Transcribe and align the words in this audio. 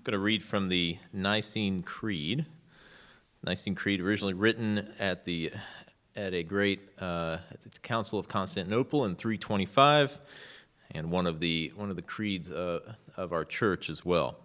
I'm 0.00 0.04
going 0.04 0.12
to 0.12 0.18
read 0.18 0.42
from 0.42 0.70
the 0.70 0.96
Nicene 1.12 1.82
Creed. 1.82 2.46
Nicene 3.44 3.74
Creed, 3.74 4.00
originally 4.00 4.32
written 4.32 4.94
at 4.98 5.26
the 5.26 5.52
at 6.16 6.32
a 6.32 6.42
great 6.42 6.88
uh, 6.98 7.36
at 7.50 7.60
the 7.60 7.68
Council 7.82 8.18
of 8.18 8.26
Constantinople 8.26 9.04
in 9.04 9.14
325, 9.14 10.18
and 10.92 11.10
one 11.10 11.26
of 11.26 11.38
the 11.38 11.74
one 11.76 11.90
of 11.90 11.96
the 11.96 12.02
creeds 12.02 12.50
uh, 12.50 12.94
of 13.18 13.34
our 13.34 13.44
church 13.44 13.90
as 13.90 14.02
well. 14.02 14.38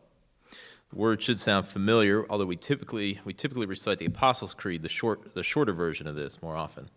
The 0.89 0.97
word 0.97 1.23
should 1.23 1.39
sound 1.39 1.69
familiar, 1.69 2.29
although 2.29 2.45
we 2.45 2.57
typically 2.57 3.21
we 3.23 3.31
typically 3.31 3.65
recite 3.65 3.99
the 3.99 4.07
Apostles' 4.07 4.53
Creed, 4.53 4.81
the 4.81 4.89
short 4.89 5.35
the 5.35 5.43
shorter 5.43 5.71
version 5.71 6.05
of 6.05 6.17
this, 6.17 6.41
more 6.41 6.57
often. 6.57 6.89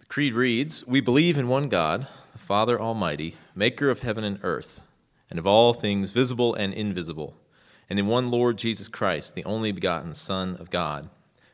The 0.00 0.06
creed 0.06 0.32
reads: 0.32 0.86
We 0.86 1.02
believe 1.02 1.36
in 1.36 1.48
one 1.48 1.68
God, 1.68 2.06
the 2.32 2.38
Father 2.38 2.80
Almighty, 2.80 3.36
Maker 3.54 3.90
of 3.90 4.00
heaven 4.00 4.24
and 4.24 4.38
earth, 4.42 4.80
and 5.30 5.38
of 5.38 5.46
all 5.46 5.72
things 5.72 6.10
visible 6.10 6.54
and 6.54 6.72
invisible 6.72 7.36
and 7.88 7.98
in 7.98 8.06
one 8.06 8.30
Lord 8.30 8.58
Jesus 8.58 8.88
Christ, 8.88 9.34
the 9.34 9.44
only 9.44 9.72
begotten 9.72 10.14
Son 10.14 10.56
of 10.56 10.70
God, 10.70 11.10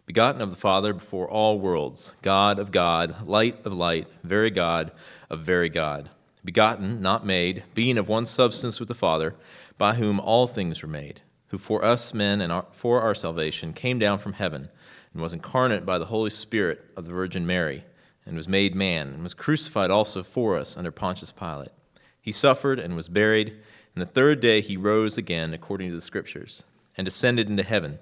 begotten 0.06 0.40
of 0.40 0.50
the 0.50 0.56
Father 0.56 0.92
before 0.92 1.28
all 1.28 1.58
worlds, 1.58 2.14
God 2.22 2.58
of 2.58 2.72
God, 2.72 3.26
light 3.26 3.64
of 3.64 3.72
light, 3.72 4.08
very 4.22 4.50
God 4.50 4.92
of 5.28 5.40
very 5.40 5.68
God, 5.68 6.08
begotten, 6.44 7.00
not 7.02 7.26
made, 7.26 7.64
being 7.74 7.98
of 7.98 8.08
one 8.08 8.26
substance 8.26 8.78
with 8.78 8.88
the 8.88 8.94
Father, 8.94 9.34
by 9.76 9.94
whom 9.94 10.20
all 10.20 10.46
things 10.46 10.82
were 10.82 10.88
made, 10.88 11.20
who 11.48 11.58
for 11.58 11.84
us 11.84 12.14
men 12.14 12.40
and 12.40 12.52
our, 12.52 12.66
for 12.72 13.00
our 13.00 13.14
salvation 13.14 13.72
came 13.72 13.98
down 13.98 14.18
from 14.18 14.34
heaven, 14.34 14.68
and 15.12 15.22
was 15.22 15.32
incarnate 15.32 15.84
by 15.84 15.98
the 15.98 16.06
Holy 16.06 16.30
Spirit 16.30 16.84
of 16.96 17.04
the 17.04 17.12
Virgin 17.12 17.46
Mary, 17.46 17.84
and 18.24 18.36
was 18.36 18.46
made 18.46 18.74
man, 18.74 19.08
and 19.08 19.22
was 19.22 19.34
crucified 19.34 19.90
also 19.90 20.22
for 20.22 20.56
us 20.56 20.76
under 20.76 20.92
Pontius 20.92 21.32
Pilate. 21.32 21.72
He 22.20 22.32
suffered 22.32 22.78
and 22.78 22.94
was 22.94 23.08
buried 23.08 23.56
and 24.00 24.08
the 24.08 24.14
third 24.14 24.40
day 24.40 24.62
he 24.62 24.78
rose 24.78 25.18
again 25.18 25.52
according 25.52 25.90
to 25.90 25.94
the 25.94 26.00
Scriptures, 26.00 26.64
and 26.96 27.06
ascended 27.06 27.50
into 27.50 27.62
heaven, 27.62 27.98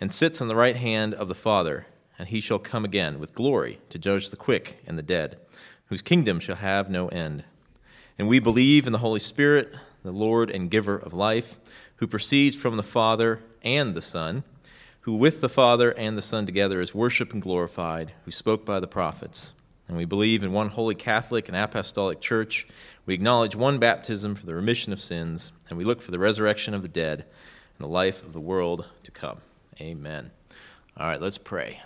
and 0.00 0.10
sits 0.10 0.40
on 0.40 0.48
the 0.48 0.56
right 0.56 0.76
hand 0.76 1.12
of 1.12 1.28
the 1.28 1.34
Father, 1.34 1.84
and 2.18 2.28
he 2.28 2.40
shall 2.40 2.58
come 2.58 2.86
again 2.86 3.20
with 3.20 3.34
glory 3.34 3.78
to 3.90 3.98
judge 3.98 4.30
the 4.30 4.36
quick 4.38 4.82
and 4.86 4.96
the 4.96 5.02
dead, 5.02 5.36
whose 5.88 6.00
kingdom 6.00 6.40
shall 6.40 6.56
have 6.56 6.88
no 6.88 7.08
end. 7.08 7.44
And 8.18 8.28
we 8.28 8.38
believe 8.38 8.86
in 8.86 8.94
the 8.94 9.00
Holy 9.00 9.20
Spirit, 9.20 9.74
the 10.02 10.10
Lord 10.10 10.50
and 10.50 10.70
giver 10.70 10.96
of 10.96 11.12
life, 11.12 11.58
who 11.96 12.06
proceeds 12.06 12.56
from 12.56 12.78
the 12.78 12.82
Father 12.82 13.40
and 13.60 13.94
the 13.94 14.00
Son, 14.00 14.44
who 15.00 15.14
with 15.14 15.42
the 15.42 15.50
Father 15.50 15.90
and 15.90 16.16
the 16.16 16.22
Son 16.22 16.46
together 16.46 16.80
is 16.80 16.94
worshiped 16.94 17.34
and 17.34 17.42
glorified, 17.42 18.12
who 18.24 18.30
spoke 18.30 18.64
by 18.64 18.80
the 18.80 18.88
prophets. 18.88 19.52
And 19.86 19.98
we 19.98 20.06
believe 20.06 20.42
in 20.42 20.52
one 20.52 20.70
holy 20.70 20.94
Catholic 20.94 21.48
and 21.48 21.56
apostolic 21.56 22.22
church. 22.22 22.66
We 23.04 23.14
acknowledge 23.14 23.56
one 23.56 23.78
baptism 23.78 24.34
for 24.34 24.46
the 24.46 24.54
remission 24.54 24.92
of 24.92 25.00
sins, 25.00 25.52
and 25.68 25.76
we 25.76 25.84
look 25.84 26.00
for 26.00 26.12
the 26.12 26.18
resurrection 26.18 26.72
of 26.72 26.82
the 26.82 26.88
dead 26.88 27.24
and 27.78 27.84
the 27.84 27.92
life 27.92 28.22
of 28.22 28.32
the 28.32 28.40
world 28.40 28.86
to 29.02 29.10
come. 29.10 29.38
Amen. 29.80 30.30
All 30.96 31.06
right, 31.06 31.20
let's 31.20 31.38
pray. 31.38 31.80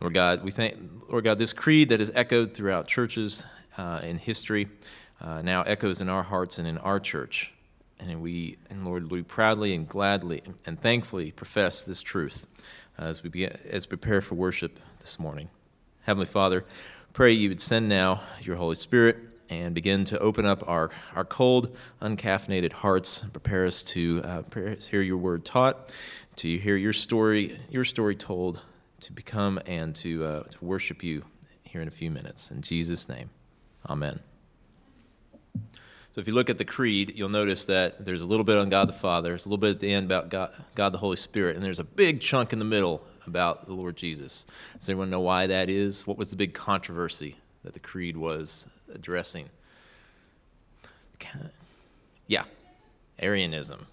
Lord 0.00 0.12
God, 0.12 0.44
we 0.44 0.50
thank 0.50 0.76
Lord 1.08 1.24
God 1.24 1.38
this 1.38 1.54
creed 1.54 1.88
that 1.88 2.00
is 2.00 2.12
echoed 2.14 2.52
throughout 2.52 2.86
churches 2.86 3.46
uh, 3.78 4.00
in 4.02 4.18
history 4.18 4.68
uh, 5.20 5.40
now 5.42 5.62
echoes 5.62 6.00
in 6.00 6.08
our 6.08 6.22
hearts 6.22 6.58
and 6.58 6.68
in 6.68 6.76
our 6.78 7.00
church, 7.00 7.52
and 7.98 8.20
we 8.20 8.58
and 8.68 8.84
Lord 8.84 9.10
we 9.10 9.22
proudly 9.22 9.74
and 9.74 9.88
gladly 9.88 10.42
and 10.66 10.80
thankfully 10.80 11.30
profess 11.30 11.84
this 11.84 12.02
truth 12.02 12.46
as 12.98 13.22
we 13.22 13.30
begin, 13.30 13.58
as 13.70 13.86
we 13.86 13.96
prepare 13.96 14.20
for 14.20 14.34
worship 14.34 14.78
this 15.00 15.18
morning. 15.18 15.48
Heavenly 16.06 16.26
Father, 16.26 16.64
pray 17.14 17.32
you 17.32 17.48
would 17.48 17.60
send 17.60 17.88
now 17.88 18.22
your 18.40 18.54
Holy 18.54 18.76
Spirit 18.76 19.16
and 19.50 19.74
begin 19.74 20.04
to 20.04 20.16
open 20.20 20.46
up 20.46 20.62
our, 20.68 20.92
our 21.16 21.24
cold, 21.24 21.76
uncaffeinated 22.00 22.74
hearts, 22.74 23.22
and 23.22 23.32
prepare 23.32 23.66
us 23.66 23.82
to 23.82 24.22
uh, 24.22 24.42
hear 24.88 25.02
your 25.02 25.16
word 25.16 25.44
taught, 25.44 25.90
to 26.36 26.58
hear 26.58 26.76
your 26.76 26.92
story, 26.92 27.58
your 27.68 27.84
story 27.84 28.14
told, 28.14 28.60
to 29.00 29.12
become 29.12 29.58
and 29.66 29.96
to, 29.96 30.24
uh, 30.24 30.42
to 30.44 30.64
worship 30.64 31.02
you 31.02 31.24
here 31.64 31.82
in 31.82 31.88
a 31.88 31.90
few 31.90 32.12
minutes. 32.12 32.52
In 32.52 32.62
Jesus' 32.62 33.08
name, 33.08 33.30
amen. 33.90 34.20
So 36.12 36.20
if 36.20 36.28
you 36.28 36.34
look 36.34 36.48
at 36.48 36.58
the 36.58 36.64
creed, 36.64 37.14
you'll 37.16 37.30
notice 37.30 37.64
that 37.64 38.06
there's 38.06 38.22
a 38.22 38.26
little 38.26 38.44
bit 38.44 38.58
on 38.58 38.68
God 38.68 38.88
the 38.88 38.92
Father, 38.92 39.30
there's 39.30 39.44
a 39.44 39.48
little 39.48 39.58
bit 39.58 39.70
at 39.70 39.80
the 39.80 39.92
end 39.92 40.06
about 40.06 40.28
God, 40.28 40.52
God 40.76 40.92
the 40.92 40.98
Holy 40.98 41.16
Spirit, 41.16 41.56
and 41.56 41.64
there's 41.64 41.80
a 41.80 41.84
big 41.84 42.20
chunk 42.20 42.52
in 42.52 42.60
the 42.60 42.64
middle 42.64 43.04
about 43.26 43.66
the 43.66 43.74
Lord 43.74 43.96
Jesus. 43.96 44.46
Does 44.78 44.88
anyone 44.88 45.10
know 45.10 45.20
why 45.20 45.46
that 45.46 45.68
is? 45.68 46.06
What 46.06 46.18
was 46.18 46.30
the 46.30 46.36
big 46.36 46.54
controversy 46.54 47.36
that 47.64 47.74
the 47.74 47.80
creed 47.80 48.16
was 48.16 48.66
addressing? 48.92 49.48
Yeah, 52.26 52.44
Arianism. 53.18 53.86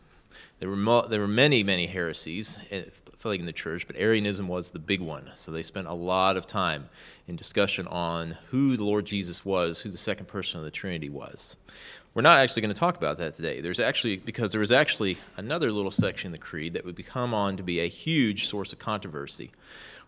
There 0.60 0.70
were, 0.70 0.76
mo- 0.76 1.08
there 1.08 1.20
were 1.20 1.28
many, 1.28 1.64
many 1.64 1.88
heresies 1.88 2.58
eh, 2.72 2.84
in 3.26 3.46
the 3.46 3.54
church, 3.54 3.88
but 3.88 3.96
Arianism 3.96 4.50
was 4.50 4.72
the 4.72 4.80
big 4.80 5.00
one. 5.00 5.32
So 5.36 5.52
they 5.52 5.64
spent 5.64 5.88
a 5.88 5.94
lot 5.94 6.36
of 6.36 6.46
time 6.46 6.90
in 7.26 7.38
discussion 7.38 7.88
on 7.88 8.38
who 8.50 8.76
the 8.76 8.84
Lord 8.84 9.06
Jesus 9.06 9.46
was, 9.46 9.80
who 9.80 9.90
the 9.90 9.98
second 9.98 10.28
person 10.28 10.60
of 10.60 10.66
the 10.66 10.72
Trinity 10.72 11.10
was. 11.10 11.56
We're 12.14 12.22
not 12.22 12.38
actually 12.38 12.62
going 12.62 12.74
to 12.74 12.80
talk 12.80 12.96
about 12.96 13.18
that 13.18 13.34
today. 13.36 13.60
There's 13.60 13.80
actually, 13.80 14.18
because 14.18 14.52
there 14.52 14.62
is 14.62 14.72
actually 14.72 15.18
another 15.36 15.72
little 15.72 15.90
section 15.90 16.28
in 16.28 16.32
the 16.32 16.38
Creed 16.38 16.74
that 16.74 16.86
would 16.86 16.96
become 16.96 17.34
on 17.34 17.58
to 17.58 17.64
be 17.64 17.80
a 17.80 17.88
huge 17.88 18.48
source 18.48 18.72
of 18.72 18.78
controversy. 18.78 19.52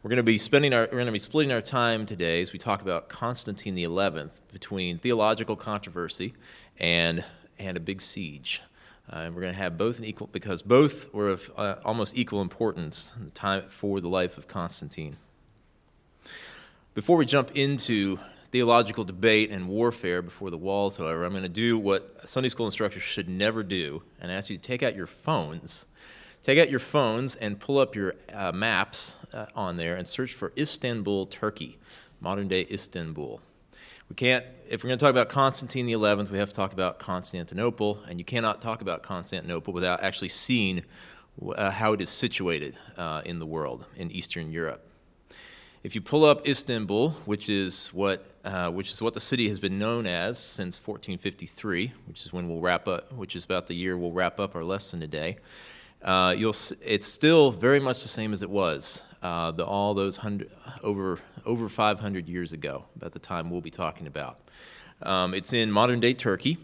We're 0.04 0.10
going 0.10 0.18
to 0.18 0.24
be 0.24 0.38
spending 0.38 0.72
our, 0.72 0.82
we're 0.84 1.00
going 1.00 1.08
to 1.08 1.12
be 1.12 1.18
splitting 1.18 1.52
our 1.52 1.62
time 1.62 2.06
today 2.06 2.44
as 2.44 2.54
we 2.54 2.60
talk 2.60 2.84
about 2.84 3.10
Constantine 3.10 3.74
the 3.74 3.84
Eleventh 3.84 4.40
between 4.54 5.00
theological 5.00 5.56
controversy 5.56 6.34
and 6.78 7.26
and 7.58 7.76
a 7.76 7.80
big 7.80 8.02
siege. 8.02 8.62
Uh, 9.12 9.22
and 9.22 9.34
we're 9.36 9.42
going 9.42 9.54
to 9.54 9.60
have 9.60 9.78
both 9.78 9.98
in 9.98 10.06
equal 10.06 10.28
because 10.28 10.62
both 10.62 11.12
were 11.12 11.30
of 11.30 11.50
uh, 11.58 11.76
almost 11.84 12.16
equal 12.16 12.42
importance 12.42 13.16
in 13.18 13.26
the 13.26 13.32
time 13.32 13.64
for 13.70 14.00
the 14.00 14.10
life 14.10 14.38
of 14.38 14.48
Constantine. 14.48 15.18
Before 16.94 17.18
we 17.18 17.26
jump 17.26 17.52
into 17.56 18.20
theological 18.56 19.04
debate 19.04 19.52
and 19.52 19.68
warfare 19.68 20.22
before 20.22 20.50
the 20.50 20.58
walls, 20.58 20.96
however, 20.96 21.26
I'm 21.26 21.34
going 21.34 21.44
to 21.44 21.50
do 21.50 21.78
what 21.78 22.22
Sunday 22.24 22.48
school 22.48 22.66
instructors 22.66 23.04
should 23.04 23.28
never 23.28 23.64
do 23.64 24.02
and 24.22 24.32
ask 24.32 24.50
you 24.50 24.56
to 24.56 24.64
take 24.64 24.82
out 24.82 24.96
your 24.96 25.08
phones. 25.08 25.88
Take 26.42 26.58
out 26.58 26.70
your 26.70 26.80
phones 26.80 27.36
and 27.36 27.60
pull 27.60 27.80
up 27.80 27.98
your 27.98 28.14
uh, 28.32 28.54
maps 28.54 29.18
uh, 29.34 29.48
on 29.56 29.76
there 29.76 29.98
and 29.98 30.08
search 30.08 30.34
for 30.34 30.54
Istanbul, 30.58 31.26
Turkey, 31.26 31.78
modern 32.22 32.48
day 32.48 32.66
Istanbul. 32.72 33.42
We 34.08 34.16
can't, 34.16 34.46
if 34.70 34.86
we're 34.86 34.88
going 34.88 35.00
to 35.00 35.04
talk 35.04 35.12
about 35.12 35.28
Constantine 35.28 35.86
the 35.86 35.92
11th, 35.92 36.30
we 36.30 36.38
have 36.38 36.48
to 36.48 36.56
talk 36.56 36.72
about 36.72 36.98
Constantinople, 36.98 38.04
and 38.08 38.20
you 38.20 38.24
cannot 38.24 38.62
talk 38.62 38.80
about 38.80 39.04
Constantinople 39.04 39.74
without 39.74 40.02
actually 40.02 40.30
seeing 40.30 40.86
uh, 41.46 41.72
how 41.72 41.92
it 41.92 42.00
is 42.00 42.10
situated 42.10 42.78
uh, 42.96 43.22
in 43.26 43.40
the 43.40 43.46
world, 43.46 43.84
in 43.98 44.10
Eastern 44.12 44.50
Europe. 44.50 44.90
If 45.86 45.94
you 45.94 46.02
pull 46.02 46.26
up 46.26 46.48
Istanbul, 46.48 47.12
which 47.26 47.48
is 47.48 47.90
what 47.90 48.26
uh, 48.44 48.72
which 48.72 48.90
is 48.90 49.04
what 49.04 49.14
the 49.14 49.20
city 49.20 49.48
has 49.50 49.60
been 49.60 49.78
known 49.78 50.08
as 50.08 50.40
since 50.40 50.80
1453, 50.80 51.94
which 52.08 52.26
is 52.26 52.34
when 52.34 52.50
we'll 52.50 52.60
wrap 52.60 52.88
up, 52.88 53.14
which 53.14 53.36
is 53.36 53.46
about 53.46 53.68
the 53.68 53.76
year 53.76 53.96
we'll 53.96 54.12
wrap 54.12 54.40
up 54.40 54.56
our 54.56 54.64
lesson 54.64 55.00
today. 55.00 55.38
Uh, 56.02 56.34
you'll 56.36 56.56
it's 56.82 57.06
still 57.06 57.52
very 57.52 57.80
much 57.80 58.02
the 58.02 58.08
same 58.08 58.34
as 58.34 58.42
it 58.42 58.50
was 58.50 59.04
uh, 59.22 59.52
the, 59.52 59.64
all 59.64 59.94
those 59.94 60.18
hundred, 60.18 60.50
over 60.82 61.20
over 61.46 61.70
500 61.70 62.28
years 62.28 62.52
ago, 62.52 62.86
about 62.96 63.12
the 63.12 63.20
time 63.20 63.52
we'll 63.52 63.62
be 63.62 63.70
talking 63.70 64.08
about. 64.08 64.40
Um, 65.04 65.36
it's 65.36 65.54
in 65.54 65.72
modern 65.72 66.00
day 66.00 66.16
Turkey. 66.16 66.58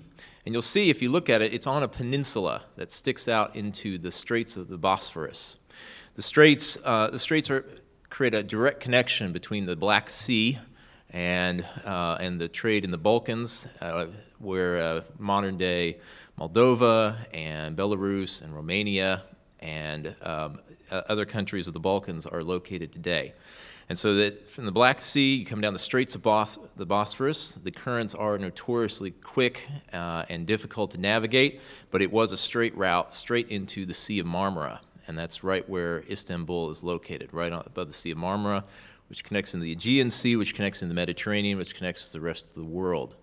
And 0.48 0.56
you'll 0.56 0.64
see 0.64 0.90
if 0.90 1.04
you 1.04 1.12
look 1.12 1.30
at 1.30 1.44
it, 1.44 1.54
it's 1.54 1.68
on 1.68 1.84
a 1.84 1.88
peninsula 1.88 2.64
that 2.76 2.92
sticks 2.92 3.28
out 3.28 3.56
into 3.56 4.00
the 4.00 4.12
Straits 4.12 4.58
of 4.58 4.70
the 4.70 4.78
Bosphorus. 4.80 5.58
The 6.16 6.22
straits, 6.22 6.78
uh, 6.84 7.10
the 7.10 7.20
straits 7.20 7.50
are 7.50 7.64
create 8.12 8.34
a 8.34 8.44
direct 8.44 8.82
connection 8.82 9.32
between 9.32 9.66
the 9.66 9.76
Black 9.76 10.10
Sea 10.10 10.60
and, 11.12 11.66
uh, 11.86 12.18
and 12.20 12.40
the 12.42 12.50
trade 12.50 12.84
in 12.84 12.92
the 12.92 12.98
Balkans, 12.98 13.68
uh, 13.80 14.08
where 14.38 14.78
uh, 14.78 15.02
modern 15.18 15.58
day 15.58 15.98
Moldova 16.38 17.16
and 17.34 17.78
Belarus 17.78 18.42
and 18.42 18.54
Romania 18.54 19.24
and 19.60 20.14
um, 20.22 20.60
other 20.92 21.26
countries 21.26 21.68
of 21.68 21.74
the 21.74 21.80
Balkans 21.80 22.26
are 22.26 22.44
located 22.44 22.92
today. 22.92 23.34
And 23.88 23.98
so 23.98 24.16
that 24.16 24.50
from 24.50 24.66
the 24.66 24.72
Black 24.74 25.00
Sea, 25.00 25.36
you 25.36 25.46
come 25.46 25.62
down 25.62 25.72
the 25.72 25.80
Straits 25.80 26.14
of 26.14 26.22
Bos- 26.22 26.60
the 26.76 26.86
Bosphorus. 26.86 27.54
The 27.64 27.72
currents 27.72 28.14
are 28.14 28.38
notoriously 28.38 29.12
quick 29.12 29.68
uh, 29.94 30.26
and 30.30 30.46
difficult 30.46 30.92
to 30.92 30.98
navigate, 30.98 31.62
but 31.92 32.02
it 32.02 32.12
was 32.12 32.34
a 32.34 32.38
straight 32.38 32.76
route 32.76 33.16
straight 33.16 33.48
into 33.48 33.86
the 33.86 33.94
Sea 33.94 34.20
of 34.20 34.28
Marmara 34.28 34.80
and 35.08 35.18
that's 35.18 35.44
right 35.44 35.68
where 35.68 36.04
Istanbul 36.10 36.72
is 36.72 36.84
located, 36.84 37.34
right 37.34 37.52
above 37.52 37.88
the 37.88 37.94
Sea 37.94 38.12
of 38.12 38.18
Marmara, 38.18 38.64
which 39.10 39.24
connects 39.24 39.54
into 39.54 39.64
the 39.64 39.74
Aegean 39.74 40.10
Sea, 40.10 40.36
which 40.36 40.56
connects 40.56 40.82
into 40.82 40.94
the 40.94 40.96
Mediterranean, 40.96 41.58
which 41.58 41.76
connects 41.76 42.08
to 42.08 42.14
the 42.14 42.22
rest 42.22 42.48
of 42.48 42.54
the 42.54 42.64
world. 42.64 43.16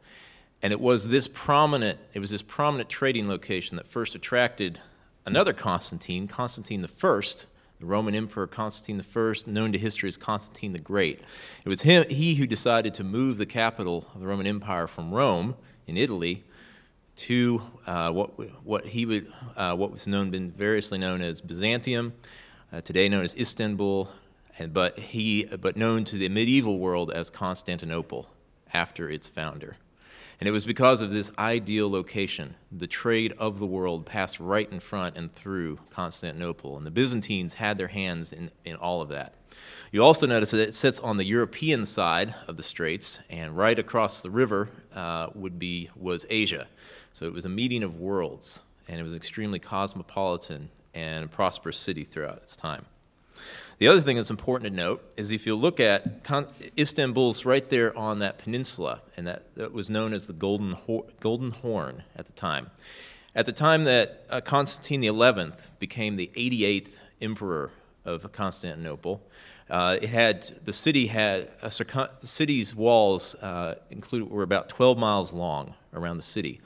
And 0.60 0.72
it 0.72 0.80
was 0.80 1.08
this 1.08 1.28
prominent, 1.28 1.98
it 2.12 2.19
was 2.19 2.30
this 2.30 2.42
prominent 2.42 2.88
trading 2.88 3.28
location 3.28 3.76
that 3.76 3.86
first 3.86 4.14
attracted 4.14 4.80
another 5.25 5.52
Constantine, 5.52 6.26
Constantine 6.26 6.84
I, 6.84 7.20
the 7.80 7.86
Roman 7.86 8.14
Emperor 8.14 8.46
Constantine 8.46 9.04
I, 9.14 9.50
known 9.50 9.72
to 9.72 9.78
history 9.78 10.08
as 10.08 10.16
Constantine 10.16 10.72
the 10.72 10.78
Great. 10.78 11.20
It 11.64 11.69
was 11.69 11.82
him, 11.82 12.04
he 12.08 12.34
who 12.34 12.46
decided 12.46 12.92
to 12.94 13.04
move 13.04 13.38
the 13.38 13.46
capital 13.46 14.08
of 14.14 14.20
the 14.20 14.26
Roman 14.26 14.46
Empire 14.46 14.88
from 14.88 15.14
Rome 15.14 15.54
in 15.86 15.96
Italy 15.96 16.44
to 17.18 17.60
uh, 17.86 18.12
what, 18.12 18.38
what, 18.64 18.86
he 18.86 19.04
would, 19.04 19.32
uh, 19.56 19.74
what 19.74 19.90
was 19.90 20.06
known, 20.06 20.30
been 20.30 20.50
variously 20.52 20.98
known 20.98 21.20
as 21.20 21.40
Byzantium, 21.40 22.14
uh, 22.72 22.80
today 22.80 23.08
known 23.08 23.24
as 23.24 23.36
Istanbul, 23.36 24.08
and, 24.58 24.72
but, 24.72 24.98
he, 24.98 25.44
but 25.44 25.76
known 25.76 26.04
to 26.04 26.16
the 26.16 26.28
medieval 26.28 26.78
world 26.78 27.10
as 27.10 27.28
Constantinople 27.28 28.28
after 28.72 29.10
its 29.10 29.26
founder. 29.26 29.76
And 30.40 30.48
it 30.48 30.52
was 30.52 30.64
because 30.64 31.02
of 31.02 31.12
this 31.12 31.32
ideal 31.36 31.90
location. 31.90 32.54
The 32.70 32.86
trade 32.86 33.34
of 33.38 33.58
the 33.58 33.66
world 33.66 34.06
passed 34.06 34.38
right 34.38 34.70
in 34.70 34.78
front 34.78 35.16
and 35.16 35.34
through 35.34 35.80
Constantinople, 35.90 36.76
and 36.76 36.86
the 36.86 36.92
Byzantines 36.92 37.54
had 37.54 37.76
their 37.78 37.88
hands 37.88 38.32
in, 38.32 38.50
in 38.64 38.76
all 38.76 39.02
of 39.02 39.08
that. 39.08 39.34
You 39.90 40.04
also 40.04 40.26
notice 40.26 40.52
that 40.52 40.60
it 40.60 40.74
sits 40.74 41.00
on 41.00 41.16
the 41.16 41.24
European 41.24 41.84
side 41.84 42.34
of 42.46 42.56
the 42.56 42.62
straits, 42.62 43.18
and 43.28 43.56
right 43.56 43.78
across 43.78 44.22
the 44.22 44.30
river 44.30 44.68
uh, 44.94 45.30
would 45.34 45.58
be 45.58 45.90
was 45.96 46.26
Asia. 46.30 46.68
So 47.18 47.26
it 47.26 47.32
was 47.32 47.44
a 47.44 47.48
meeting 47.48 47.82
of 47.82 47.98
worlds, 47.98 48.62
and 48.86 49.00
it 49.00 49.02
was 49.02 49.12
extremely 49.12 49.58
cosmopolitan 49.58 50.68
and 50.94 51.24
a 51.24 51.26
prosperous 51.26 51.76
city 51.76 52.04
throughout 52.04 52.36
its 52.36 52.54
time. 52.54 52.84
The 53.78 53.88
other 53.88 54.00
thing 54.00 54.14
that's 54.14 54.30
important 54.30 54.70
to 54.70 54.76
note 54.76 55.04
is 55.16 55.32
if 55.32 55.44
you 55.44 55.56
look 55.56 55.80
at 55.80 56.24
Istanbul's 56.78 57.44
right 57.44 57.68
there 57.68 57.96
on 57.98 58.20
that 58.20 58.38
peninsula, 58.38 59.02
and 59.16 59.26
that, 59.26 59.52
that 59.56 59.72
was 59.72 59.90
known 59.90 60.12
as 60.12 60.28
the 60.28 60.32
Golden, 60.32 60.76
Golden 61.18 61.50
Horn 61.50 62.04
at 62.14 62.26
the 62.26 62.32
time. 62.34 62.70
At 63.34 63.46
the 63.46 63.52
time 63.52 63.82
that 63.82 64.24
uh, 64.30 64.40
Constantine 64.40 65.02
XI 65.02 65.50
became 65.80 66.14
the 66.14 66.30
88th 66.36 67.00
emperor 67.20 67.72
of 68.04 68.30
Constantinople, 68.30 69.20
uh, 69.68 69.98
it 70.00 70.10
had 70.10 70.42
the 70.64 70.72
city 70.72 71.08
had 71.08 71.50
a 71.62 71.70
circum- 71.72 72.10
the 72.20 72.28
city's 72.28 72.76
walls 72.76 73.34
uh, 73.42 73.74
included 73.90 74.30
were 74.30 74.44
about 74.44 74.68
12 74.68 74.96
miles 74.96 75.32
long 75.32 75.74
around 75.92 76.16
the 76.16 76.22
city. 76.22 76.60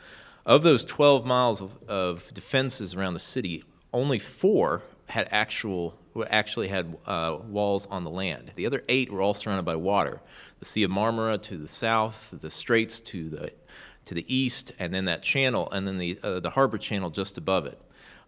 Of 0.45 0.65
those 0.65 0.85
12 0.85 1.25
miles 1.25 1.61
of, 1.61 1.71
of 1.87 2.35
defenses 2.35 2.95
around 2.95 3.15
the 3.15 3.21
city, 3.21 3.63
only 3.93 4.19
four 4.19 4.83
had 5.09 5.29
actual 5.31 5.95
actually 6.29 6.69
had 6.69 6.97
uh, 7.07 7.39
walls 7.49 7.87
on 7.87 8.05
the 8.05 8.11
land. 8.11 8.53
The 8.55 8.67
other 8.67 8.83
eight 8.89 9.11
were 9.11 9.23
all 9.23 9.35
surrounded 9.35 9.65
by 9.65 9.77
water. 9.77 10.21
The 10.59 10.65
Sea 10.65 10.83
of 10.83 10.91
Marmara 10.91 11.41
to 11.43 11.57
the 11.57 11.69
south, 11.69 12.35
the 12.41 12.51
Straits 12.51 13.01
to 13.01 13.31
the 13.31 13.53
to 14.05 14.15
the 14.15 14.35
east, 14.35 14.73
and 14.81 14.93
then 14.93 15.05
that 15.05 15.23
channel, 15.23 15.71
and 15.71 15.87
then 15.87 15.99
the 15.99 16.19
uh, 16.23 16.41
the 16.41 16.51
harbor 16.51 16.77
channel 16.77 17.11
just 17.11 17.39
above 17.39 17.67
it. 17.67 17.81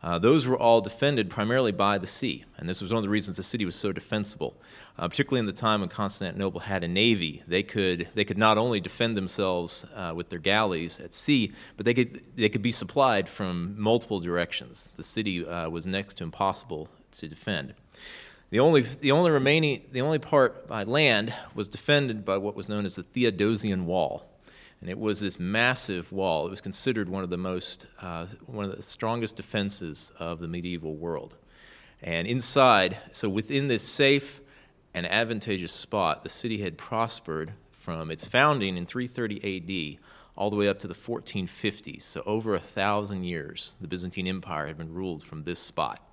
Uh, 0.04 0.18
those 0.18 0.46
were 0.46 0.58
all 0.58 0.82
defended 0.82 1.30
primarily 1.30 1.72
by 1.72 1.96
the 1.96 2.06
sea, 2.06 2.44
and 2.58 2.68
this 2.68 2.82
was 2.82 2.92
one 2.92 2.98
of 2.98 3.02
the 3.02 3.08
reasons 3.08 3.38
the 3.38 3.42
city 3.42 3.64
was 3.64 3.74
so 3.74 3.90
defensible. 3.90 4.54
Uh, 4.98 5.08
particularly 5.08 5.40
in 5.40 5.46
the 5.46 5.52
time 5.52 5.80
when 5.80 5.88
Constantinople 5.88 6.60
had 6.60 6.84
a 6.84 6.88
navy, 6.88 7.42
they 7.48 7.62
could 7.62 8.06
they 8.14 8.22
could 8.22 8.36
not 8.36 8.58
only 8.58 8.80
defend 8.80 9.16
themselves 9.16 9.86
uh, 9.96 10.12
with 10.14 10.28
their 10.28 10.38
galleys 10.38 11.00
at 11.00 11.14
sea, 11.14 11.52
but 11.78 11.86
they 11.86 11.94
could 11.94 12.22
they 12.36 12.50
could 12.50 12.60
be 12.60 12.70
supplied 12.70 13.30
from 13.30 13.74
multiple 13.80 14.20
directions. 14.20 14.90
The 14.94 15.02
city 15.02 15.44
uh, 15.44 15.70
was 15.70 15.86
next 15.86 16.18
to 16.18 16.24
impossible 16.24 16.90
to 17.12 17.26
defend. 17.26 17.72
The 18.50 18.60
only, 18.60 18.82
the 18.82 19.10
only 19.10 19.30
remaining, 19.30 19.84
the 19.90 20.02
only 20.02 20.18
part 20.18 20.68
by 20.68 20.84
land 20.84 21.32
was 21.54 21.66
defended 21.66 22.26
by 22.26 22.36
what 22.36 22.54
was 22.54 22.68
known 22.68 22.84
as 22.84 22.96
the 22.96 23.02
Theodosian 23.02 23.86
Wall. 23.86 24.28
And 24.84 24.90
it 24.90 24.98
was 24.98 25.18
this 25.18 25.40
massive 25.40 26.12
wall. 26.12 26.46
It 26.46 26.50
was 26.50 26.60
considered 26.60 27.08
one 27.08 27.24
of 27.24 27.30
the 27.30 27.38
most, 27.38 27.86
uh, 28.02 28.26
one 28.44 28.66
of 28.66 28.76
the 28.76 28.82
strongest 28.82 29.34
defenses 29.34 30.12
of 30.18 30.40
the 30.40 30.46
medieval 30.46 30.94
world. 30.94 31.36
And 32.02 32.28
inside, 32.28 32.98
so 33.10 33.30
within 33.30 33.68
this 33.68 33.82
safe 33.82 34.42
and 34.92 35.06
advantageous 35.06 35.72
spot, 35.72 36.22
the 36.22 36.28
city 36.28 36.58
had 36.58 36.76
prospered 36.76 37.54
from 37.72 38.10
its 38.10 38.28
founding 38.28 38.76
in 38.76 38.84
330 38.84 39.96
AD 39.96 40.00
all 40.36 40.50
the 40.50 40.56
way 40.56 40.68
up 40.68 40.80
to 40.80 40.86
the 40.86 40.94
1450s. 40.94 42.02
So 42.02 42.22
over 42.26 42.54
a 42.54 42.60
thousand 42.60 43.24
years, 43.24 43.76
the 43.80 43.88
Byzantine 43.88 44.26
Empire 44.26 44.66
had 44.66 44.76
been 44.76 44.92
ruled 44.92 45.24
from 45.24 45.44
this 45.44 45.60
spot. 45.60 46.06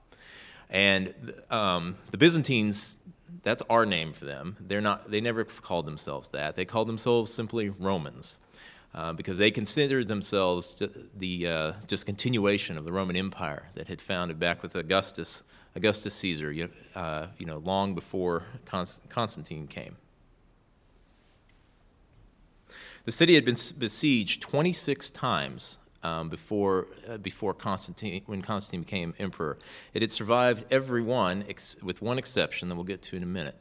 And 0.70 1.14
um, 1.50 1.98
the 2.12 2.18
Byzantines, 2.18 3.00
that's 3.44 3.64
our 3.70 3.86
name 3.86 4.14
for 4.14 4.24
them. 4.24 4.56
They're 4.62 4.80
not, 4.80 5.12
they 5.12 5.20
never 5.20 5.44
called 5.44 5.86
themselves 5.86 6.30
that. 6.30 6.56
They 6.56 6.64
called 6.64 6.88
themselves 6.88 7.34
simply 7.34 7.68
Romans. 7.68 8.40
Uh, 8.94 9.14
because 9.14 9.38
they 9.38 9.50
considered 9.50 10.10
themselves 10.10 10.84
the 11.18 11.48
uh, 11.48 11.74
just 11.88 12.06
continuation 12.06 12.78
of 12.78 12.84
the 12.84 12.92
Roman 12.92 13.16
Empire 13.16 13.70
that 13.76 13.88
had 13.88 14.02
founded 14.02 14.38
back 14.38 14.62
with 14.62 14.76
Augustus, 14.76 15.44
Augustus 15.78 16.14
Caesar, 16.16 16.52
you, 16.52 16.70
uh, 16.94 17.28
you 17.38 17.46
know, 17.46 17.58
long 17.60 17.96
before 17.96 18.44
Const- 18.66 19.08
Constantine 19.08 19.66
came. 19.68 19.96
The 23.06 23.14
city 23.14 23.36
had 23.36 23.46
been 23.46 23.58
besieged 23.78 24.42
26 24.42 25.10
times 25.12 25.78
um, 26.04 26.30
before, 26.30 26.88
uh, 27.10 27.18
before 27.18 27.54
Constantine, 27.54 28.22
when 28.26 28.42
Constantine 28.42 28.82
became 28.82 29.14
emperor. 29.20 29.58
It 29.94 30.02
had 30.02 30.12
survived 30.12 30.66
every 30.72 31.02
one, 31.02 31.46
with 31.82 32.02
one 32.02 32.18
exception 32.18 32.70
that 32.70 32.76
we'll 32.76 32.84
get 32.84 33.02
to 33.04 33.16
in 33.16 33.24
a 33.24 33.28
minute. 33.28 33.58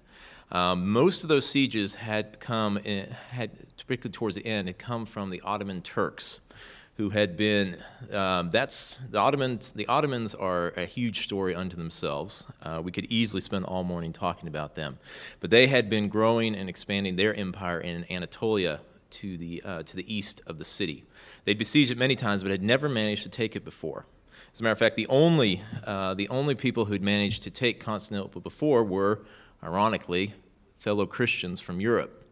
Um, 0.52 0.90
most 0.90 1.22
of 1.22 1.28
those 1.28 1.46
sieges 1.46 1.94
had 1.96 2.40
come, 2.40 2.78
in, 2.78 3.08
had 3.30 3.50
particularly 3.76 4.12
towards 4.12 4.36
the 4.36 4.44
end, 4.44 4.68
had 4.68 4.78
come 4.78 5.06
from 5.06 5.30
the 5.30 5.40
Ottoman 5.42 5.80
Turks, 5.80 6.40
who 6.96 7.10
had 7.10 7.36
been. 7.36 7.76
Um, 8.12 8.50
that's 8.50 8.98
the 9.08 9.18
Ottomans. 9.18 9.70
The 9.72 9.86
Ottomans 9.86 10.34
are 10.34 10.70
a 10.76 10.86
huge 10.86 11.22
story 11.22 11.54
unto 11.54 11.76
themselves. 11.76 12.46
Uh, 12.62 12.80
we 12.82 12.90
could 12.90 13.06
easily 13.06 13.40
spend 13.40 13.64
all 13.66 13.84
morning 13.84 14.12
talking 14.12 14.48
about 14.48 14.74
them, 14.74 14.98
but 15.38 15.50
they 15.50 15.68
had 15.68 15.88
been 15.88 16.08
growing 16.08 16.56
and 16.56 16.68
expanding 16.68 17.16
their 17.16 17.32
empire 17.34 17.80
in 17.80 18.04
Anatolia 18.10 18.80
to 19.10 19.36
the 19.36 19.62
uh, 19.64 19.82
to 19.84 19.96
the 19.96 20.14
east 20.14 20.42
of 20.46 20.58
the 20.58 20.64
city. 20.64 21.04
They'd 21.50 21.58
besieged 21.58 21.90
it 21.90 21.98
many 21.98 22.14
times, 22.14 22.44
but 22.44 22.52
had 22.52 22.62
never 22.62 22.88
managed 22.88 23.24
to 23.24 23.28
take 23.28 23.56
it 23.56 23.64
before. 23.64 24.06
As 24.54 24.60
a 24.60 24.62
matter 24.62 24.70
of 24.70 24.78
fact, 24.78 24.94
the 24.94 25.08
only, 25.08 25.64
uh, 25.84 26.14
the 26.14 26.28
only 26.28 26.54
people 26.54 26.84
who'd 26.84 27.02
managed 27.02 27.42
to 27.42 27.50
take 27.50 27.80
Constantinople 27.80 28.40
before 28.40 28.84
were, 28.84 29.22
ironically, 29.60 30.34
fellow 30.78 31.06
Christians 31.06 31.58
from 31.58 31.80
Europe. 31.80 32.24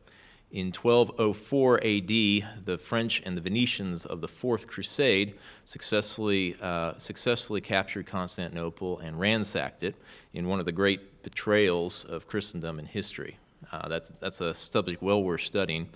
In 0.53 0.67
1204 0.67 1.79
AD, 1.79 2.65
the 2.65 2.79
French 2.81 3.21
and 3.27 3.37
the 3.37 3.41
Venetians 3.41 4.07
of 4.07 4.21
the 4.21 4.29
Fourth 4.29 4.69
Crusade 4.69 5.35
successfully, 5.65 6.55
uh, 6.63 6.97
successfully 6.97 7.61
captured 7.61 8.07
Constantinople 8.07 9.01
and 9.01 9.19
ransacked 9.19 9.83
it 9.83 9.97
in 10.33 10.47
one 10.47 10.61
of 10.61 10.65
the 10.65 10.71
great 10.71 11.25
betrayals 11.25 12.05
of 12.05 12.29
Christendom 12.29 12.79
in 12.79 12.87
history. 12.87 13.39
Uh, 13.73 13.89
that's, 13.89 14.11
that's 14.11 14.41
a 14.41 14.55
subject 14.55 15.03
well 15.03 15.25
worth 15.25 15.41
studying 15.41 15.89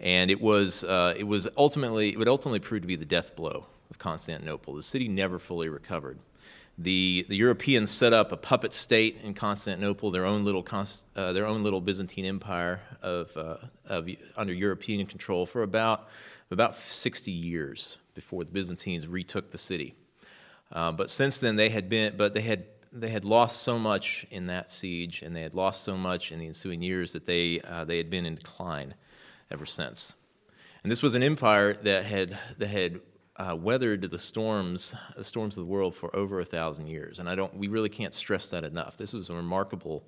and 0.00 0.30
it 0.30 0.40
was 0.40 0.84
uh, 0.84 1.14
it 1.16 1.24
was 1.24 1.48
ultimately 1.56 2.10
it 2.10 2.18
would 2.18 2.28
ultimately 2.28 2.60
prove 2.60 2.82
to 2.82 2.88
be 2.88 2.96
the 2.96 3.04
death 3.04 3.36
blow 3.36 3.66
of 3.90 3.98
Constantinople. 3.98 4.74
The 4.74 4.82
city 4.82 5.08
never 5.08 5.38
fully 5.38 5.68
recovered. 5.68 6.18
The, 6.78 7.24
the 7.30 7.36
Europeans 7.36 7.90
set 7.90 8.12
up 8.12 8.32
a 8.32 8.36
puppet 8.36 8.74
state 8.74 9.18
in 9.22 9.32
Constantinople, 9.32 10.10
their 10.10 10.26
own 10.26 10.44
little, 10.44 10.66
uh, 11.14 11.32
their 11.32 11.46
own 11.46 11.62
little 11.62 11.80
Byzantine 11.80 12.26
empire 12.26 12.80
of, 13.00 13.34
uh, 13.34 13.56
of, 13.86 14.08
under 14.36 14.52
European 14.52 15.06
control 15.06 15.46
for 15.46 15.62
about, 15.62 16.06
about 16.50 16.76
60 16.76 17.30
years 17.30 17.98
before 18.14 18.44
the 18.44 18.50
Byzantines 18.50 19.06
retook 19.06 19.52
the 19.52 19.58
city. 19.58 19.94
Uh, 20.70 20.92
but 20.92 21.08
since 21.08 21.38
then, 21.38 21.56
they 21.56 21.70
had 21.70 21.88
been, 21.88 22.14
but 22.14 22.34
they 22.34 22.42
had, 22.42 22.66
they 22.92 23.08
had 23.08 23.24
lost 23.24 23.62
so 23.62 23.78
much 23.78 24.26
in 24.30 24.46
that 24.48 24.70
siege, 24.70 25.22
and 25.22 25.34
they 25.34 25.42
had 25.42 25.54
lost 25.54 25.82
so 25.82 25.96
much 25.96 26.30
in 26.30 26.40
the 26.40 26.46
ensuing 26.46 26.82
years 26.82 27.14
that 27.14 27.24
they, 27.24 27.60
uh, 27.62 27.84
they 27.84 27.96
had 27.96 28.10
been 28.10 28.26
in 28.26 28.34
decline 28.34 28.94
ever 29.50 29.66
since. 29.66 30.14
And 30.82 30.90
this 30.90 31.02
was 31.02 31.14
an 31.14 31.22
empire 31.22 31.72
that 31.72 32.04
had, 32.04 32.38
that 32.58 32.68
had 32.68 33.00
uh, 33.36 33.56
weathered 33.58 34.02
the 34.02 34.18
storms, 34.18 34.94
the 35.16 35.24
storms 35.24 35.58
of 35.58 35.66
the 35.66 35.70
world 35.70 35.94
for 35.94 36.14
over 36.14 36.40
a 36.40 36.44
thousand 36.44 36.86
years. 36.86 37.18
And 37.18 37.28
I 37.28 37.34
don't, 37.34 37.54
we 37.56 37.68
really 37.68 37.88
can't 37.88 38.14
stress 38.14 38.48
that 38.48 38.64
enough. 38.64 38.96
This 38.96 39.12
was 39.12 39.28
a 39.28 39.34
remarkable, 39.34 40.04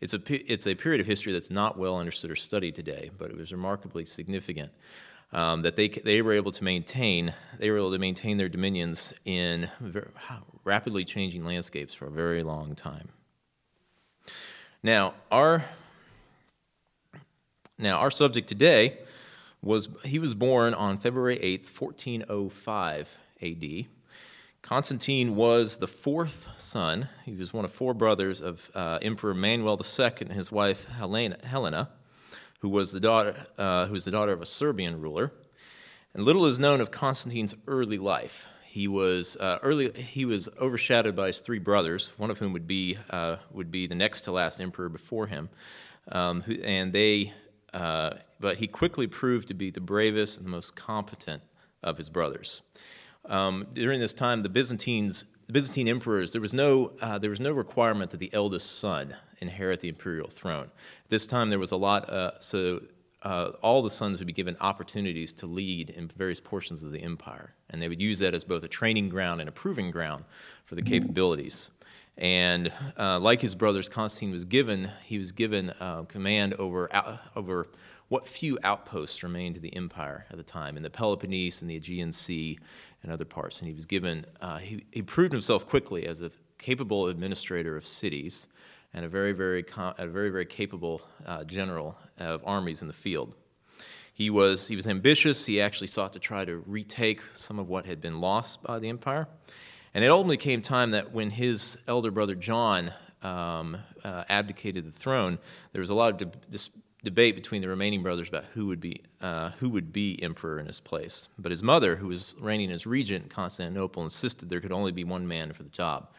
it's 0.00 0.14
a, 0.14 0.20
it's 0.30 0.66
a 0.66 0.74
period 0.74 1.00
of 1.00 1.06
history 1.06 1.32
that's 1.32 1.50
not 1.50 1.78
well 1.78 1.98
understood 1.98 2.30
or 2.30 2.36
studied 2.36 2.74
today, 2.74 3.10
but 3.18 3.30
it 3.30 3.36
was 3.36 3.52
remarkably 3.52 4.04
significant. 4.04 4.70
Um, 5.32 5.62
that 5.62 5.76
they, 5.76 5.86
they 5.86 6.22
were 6.22 6.32
able 6.32 6.50
to 6.50 6.64
maintain 6.64 7.32
they 7.56 7.70
were 7.70 7.76
able 7.76 7.92
to 7.92 8.00
maintain 8.00 8.36
their 8.36 8.48
dominions 8.48 9.14
in 9.24 9.70
very, 9.78 10.08
rapidly 10.64 11.04
changing 11.04 11.44
landscapes 11.44 11.94
for 11.94 12.06
a 12.06 12.10
very 12.10 12.42
long 12.42 12.74
time. 12.74 13.10
Now, 14.82 15.14
our 15.30 15.64
now, 17.80 17.98
our 17.98 18.10
subject 18.10 18.48
today 18.48 18.98
was 19.62 19.88
he 20.04 20.18
was 20.18 20.34
born 20.34 20.74
on 20.74 20.98
February 20.98 21.38
8th, 21.38 21.80
1405 21.80 23.18
AD. 23.42 23.86
Constantine 24.62 25.34
was 25.34 25.78
the 25.78 25.88
fourth 25.88 26.48
son. 26.56 27.08
He 27.24 27.32
was 27.32 27.52
one 27.52 27.64
of 27.64 27.72
four 27.72 27.94
brothers 27.94 28.40
of 28.40 28.70
uh, 28.74 28.98
Emperor 29.00 29.34
Manuel 29.34 29.80
II 29.80 30.12
and 30.20 30.32
his 30.32 30.52
wife 30.52 30.84
Helena, 30.86 31.38
Helena 31.42 31.88
who 32.60 32.68
was 32.68 32.92
the 32.92 33.00
daughter 33.00 33.46
uh, 33.58 33.86
who 33.86 33.92
was 33.92 34.04
the 34.04 34.10
daughter 34.10 34.32
of 34.32 34.40
a 34.40 34.46
Serbian 34.46 35.00
ruler. 35.00 35.32
And 36.14 36.24
little 36.24 36.46
is 36.46 36.58
known 36.58 36.80
of 36.80 36.90
Constantine's 36.90 37.54
early 37.66 37.98
life. 37.98 38.48
He 38.64 38.86
was 38.86 39.36
uh, 39.36 39.58
early. 39.62 39.92
He 39.92 40.24
was 40.24 40.48
overshadowed 40.60 41.16
by 41.16 41.28
his 41.28 41.40
three 41.40 41.58
brothers, 41.58 42.12
one 42.16 42.30
of 42.30 42.38
whom 42.38 42.52
would 42.52 42.66
be 42.66 42.98
uh, 43.10 43.36
would 43.50 43.70
be 43.70 43.86
the 43.86 43.94
next 43.94 44.22
to 44.22 44.32
last 44.32 44.60
emperor 44.60 44.88
before 44.88 45.26
him, 45.26 45.48
um, 46.12 46.42
who, 46.42 46.54
and 46.62 46.92
they 46.92 47.32
uh, 47.72 48.14
but 48.38 48.56
he 48.56 48.66
quickly 48.66 49.06
proved 49.06 49.48
to 49.48 49.54
be 49.54 49.70
the 49.70 49.80
bravest 49.80 50.38
and 50.38 50.46
the 50.46 50.50
most 50.50 50.76
competent 50.76 51.42
of 51.82 51.96
his 51.96 52.08
brothers. 52.08 52.62
Um, 53.26 53.66
during 53.74 54.00
this 54.00 54.12
time, 54.12 54.42
the 54.42 54.48
Byzantines, 54.48 55.24
the 55.46 55.52
Byzantine 55.52 55.88
emperors, 55.88 56.32
there 56.32 56.40
was 56.40 56.54
no 56.54 56.92
uh, 57.00 57.18
there 57.18 57.30
was 57.30 57.40
no 57.40 57.52
requirement 57.52 58.10
that 58.10 58.18
the 58.18 58.32
eldest 58.32 58.78
son 58.78 59.14
inherit 59.38 59.80
the 59.80 59.88
imperial 59.88 60.28
throne. 60.28 60.66
At 61.04 61.10
this 61.10 61.26
time, 61.26 61.50
there 61.50 61.58
was 61.58 61.70
a 61.70 61.76
lot. 61.76 62.08
Uh, 62.08 62.32
so 62.40 62.80
uh, 63.22 63.52
all 63.62 63.82
the 63.82 63.90
sons 63.90 64.18
would 64.18 64.26
be 64.26 64.32
given 64.32 64.56
opportunities 64.60 65.32
to 65.34 65.46
lead 65.46 65.90
in 65.90 66.08
various 66.08 66.40
portions 66.40 66.82
of 66.82 66.92
the 66.92 67.02
empire, 67.02 67.54
and 67.68 67.80
they 67.80 67.88
would 67.88 68.00
use 68.00 68.18
that 68.20 68.34
as 68.34 68.44
both 68.44 68.64
a 68.64 68.68
training 68.68 69.10
ground 69.10 69.40
and 69.40 69.48
a 69.48 69.52
proving 69.52 69.90
ground 69.90 70.24
for 70.64 70.74
the 70.74 70.82
capabilities. 70.82 71.70
And 72.20 72.70
uh, 72.98 73.18
like 73.18 73.40
his 73.40 73.54
brothers, 73.54 73.88
Constantine 73.88 74.30
was 74.30 74.44
given 74.44 74.90
he 75.04 75.18
was 75.18 75.32
given 75.32 75.70
uh, 75.80 76.02
command 76.02 76.54
over 76.54 76.88
over 77.34 77.68
what 78.08 78.26
few 78.26 78.58
outposts 78.62 79.22
remained 79.22 79.54
to 79.54 79.60
the 79.60 79.74
empire 79.74 80.26
at 80.30 80.36
the 80.36 80.42
time 80.42 80.76
in 80.76 80.82
the 80.82 80.90
Peloponnese 80.90 81.62
and 81.62 81.70
the 81.70 81.76
Aegean 81.76 82.12
Sea 82.12 82.58
and 83.02 83.10
other 83.10 83.24
parts. 83.24 83.60
And 83.60 83.68
he 83.68 83.74
was 83.74 83.86
given 83.86 84.26
uh, 84.40 84.58
he, 84.58 84.84
he 84.92 85.00
proved 85.00 85.32
himself 85.32 85.66
quickly 85.66 86.06
as 86.06 86.20
a 86.20 86.30
capable 86.58 87.06
administrator 87.06 87.74
of 87.76 87.86
cities 87.86 88.46
and 88.92 89.04
a 89.04 89.08
very 89.08 89.32
very 89.32 89.64
a 89.78 90.06
very 90.06 90.28
very 90.28 90.46
capable 90.46 91.00
uh, 91.24 91.44
general 91.44 91.96
of 92.18 92.42
armies 92.44 92.82
in 92.82 92.88
the 92.88 92.94
field. 92.94 93.34
He 94.12 94.28
was 94.28 94.68
he 94.68 94.76
was 94.76 94.86
ambitious. 94.86 95.46
He 95.46 95.58
actually 95.58 95.86
sought 95.86 96.12
to 96.12 96.18
try 96.18 96.44
to 96.44 96.58
retake 96.66 97.22
some 97.32 97.58
of 97.58 97.70
what 97.70 97.86
had 97.86 98.02
been 98.02 98.20
lost 98.20 98.62
by 98.62 98.78
the 98.78 98.90
empire. 98.90 99.26
And 99.94 100.04
it 100.04 100.08
ultimately 100.08 100.36
came 100.36 100.62
time 100.62 100.92
that 100.92 101.12
when 101.12 101.30
his 101.30 101.76
elder 101.88 102.10
brother 102.10 102.34
John 102.34 102.92
um, 103.22 103.76
uh, 104.04 104.24
abdicated 104.28 104.86
the 104.86 104.92
throne, 104.92 105.38
there 105.72 105.80
was 105.80 105.90
a 105.90 105.94
lot 105.94 106.22
of 106.22 106.50
de- 106.50 106.58
debate 107.02 107.34
between 107.34 107.60
the 107.60 107.68
remaining 107.68 108.02
brothers 108.02 108.28
about 108.28 108.44
who 108.54 108.66
would 108.66 108.80
be 108.80 109.02
uh, 109.20 109.50
who 109.58 109.68
would 109.70 109.92
be 109.92 110.22
emperor 110.22 110.58
in 110.58 110.66
his 110.66 110.80
place. 110.80 111.28
But 111.38 111.50
his 111.50 111.62
mother, 111.62 111.96
who 111.96 112.08
was 112.08 112.36
reigning 112.38 112.70
as 112.70 112.86
regent 112.86 113.24
in 113.24 113.28
Constantinople, 113.30 114.02
insisted 114.02 114.48
there 114.48 114.60
could 114.60 114.72
only 114.72 114.92
be 114.92 115.04
one 115.04 115.26
man 115.26 115.52
for 115.52 115.62
the 115.62 115.70
job. 115.70 116.10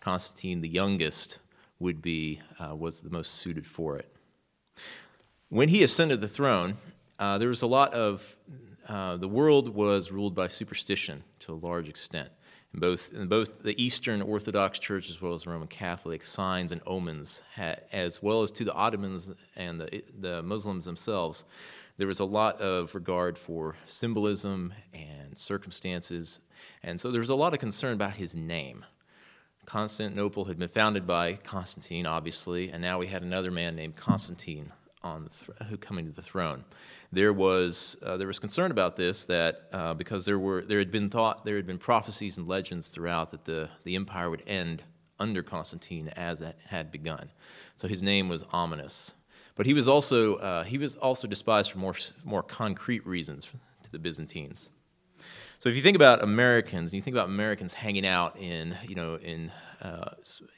Constantine, 0.00 0.60
the 0.60 0.68
youngest, 0.68 1.40
would 1.78 2.00
be 2.00 2.40
uh, 2.60 2.76
was 2.76 3.02
the 3.02 3.10
most 3.10 3.32
suited 3.34 3.66
for 3.66 3.96
it. 3.96 4.10
When 5.48 5.68
he 5.68 5.82
ascended 5.82 6.20
the 6.20 6.28
throne, 6.28 6.76
uh, 7.18 7.38
there 7.38 7.48
was 7.48 7.62
a 7.62 7.66
lot 7.66 7.92
of 7.92 8.36
uh, 8.88 9.16
the 9.16 9.28
world 9.28 9.74
was 9.74 10.12
ruled 10.12 10.34
by 10.34 10.46
superstition 10.46 11.24
to 11.40 11.52
a 11.52 11.54
large 11.54 11.88
extent 11.88 12.30
both, 12.76 13.10
both 13.28 13.62
the 13.62 13.82
Eastern 13.82 14.22
Orthodox 14.22 14.78
Church 14.78 15.10
as 15.10 15.20
well 15.20 15.32
as 15.32 15.44
the 15.44 15.50
Roman 15.50 15.68
Catholic, 15.68 16.22
signs 16.22 16.72
and 16.72 16.82
omens, 16.86 17.40
as 17.92 18.22
well 18.22 18.42
as 18.42 18.50
to 18.52 18.64
the 18.64 18.74
Ottomans 18.74 19.32
and 19.56 19.80
the, 19.80 20.02
the 20.18 20.42
Muslims 20.42 20.84
themselves, 20.84 21.44
there 21.96 22.06
was 22.06 22.20
a 22.20 22.24
lot 22.24 22.60
of 22.60 22.94
regard 22.94 23.38
for 23.38 23.74
symbolism 23.86 24.74
and 24.92 25.36
circumstances, 25.36 26.40
and 26.82 27.00
so 27.00 27.10
there 27.10 27.20
was 27.20 27.30
a 27.30 27.34
lot 27.34 27.54
of 27.54 27.58
concern 27.58 27.94
about 27.94 28.12
his 28.12 28.36
name. 28.36 28.84
Constantinople 29.64 30.44
had 30.44 30.58
been 30.58 30.68
founded 30.68 31.06
by 31.06 31.32
Constantine, 31.32 32.06
obviously, 32.06 32.70
and 32.70 32.82
now 32.82 32.98
we 32.98 33.06
had 33.06 33.22
another 33.22 33.50
man 33.50 33.74
named 33.74 33.96
Constantine 33.96 34.72
on 35.06 35.28
who 35.68 35.76
coming 35.76 36.06
to 36.06 36.12
the 36.12 36.22
throne 36.22 36.64
there 37.12 37.32
was 37.32 37.96
uh, 38.02 38.16
there 38.16 38.26
was 38.26 38.38
concern 38.38 38.70
about 38.70 38.96
this 38.96 39.24
that 39.26 39.68
uh, 39.72 39.94
because 39.94 40.24
there 40.24 40.38
were 40.38 40.62
there 40.62 40.78
had 40.78 40.90
been 40.90 41.08
thought 41.08 41.44
there 41.44 41.56
had 41.56 41.66
been 41.66 41.78
prophecies 41.78 42.36
and 42.36 42.46
legends 42.46 42.88
throughout 42.88 43.30
that 43.30 43.44
the 43.44 43.68
the 43.84 43.94
empire 43.94 44.30
would 44.30 44.42
end 44.46 44.82
under 45.18 45.42
Constantine 45.42 46.08
as 46.08 46.40
it 46.40 46.58
had 46.66 46.90
begun. 46.90 47.30
So 47.76 47.88
his 47.88 48.02
name 48.02 48.28
was 48.28 48.44
ominous, 48.52 49.14
but 49.54 49.66
he 49.66 49.72
was 49.72 49.88
also 49.88 50.36
uh, 50.36 50.64
he 50.64 50.78
was 50.78 50.96
also 50.96 51.26
despised 51.28 51.70
for 51.70 51.78
more 51.78 51.94
more 52.24 52.42
concrete 52.42 53.06
reasons 53.06 53.48
to 53.82 53.90
the 53.90 53.98
Byzantines. 53.98 54.70
So 55.58 55.70
if 55.70 55.76
you 55.76 55.80
think 55.80 55.96
about 55.96 56.22
Americans, 56.22 56.90
and 56.90 56.94
you 56.94 57.00
think 57.00 57.14
about 57.14 57.28
Americans 57.28 57.72
hanging 57.72 58.06
out 58.06 58.38
in 58.38 58.76
you 58.86 58.94
know 58.94 59.16
in 59.16 59.52
uh, 59.80 60.10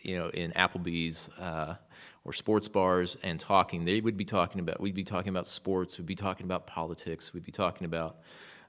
you 0.02 0.18
know 0.18 0.28
in 0.30 0.50
Applebee's 0.52 1.28
uh, 1.38 1.74
or 2.24 2.32
sports 2.32 2.68
bars 2.68 3.16
and 3.22 3.40
talking, 3.40 3.84
they 3.84 4.00
would 4.00 4.16
be 4.16 4.24
talking 4.24 4.60
about, 4.60 4.80
we'd 4.80 4.94
be 4.94 5.04
talking 5.04 5.30
about 5.30 5.46
sports, 5.46 5.98
we'd 5.98 6.06
be 6.06 6.14
talking 6.14 6.44
about 6.44 6.66
politics, 6.66 7.32
we'd 7.32 7.44
be 7.44 7.52
talking 7.52 7.84
about, 7.84 8.18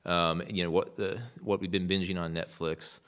um, 0.06 0.42
you 0.50 0.64
know, 0.64 0.72
what, 0.72 0.96
the, 0.96 1.20
what 1.42 1.60
we've 1.60 1.72
been 1.72 1.88
binging 1.88 2.20
on 2.20 2.34
Netflix. 2.34 3.00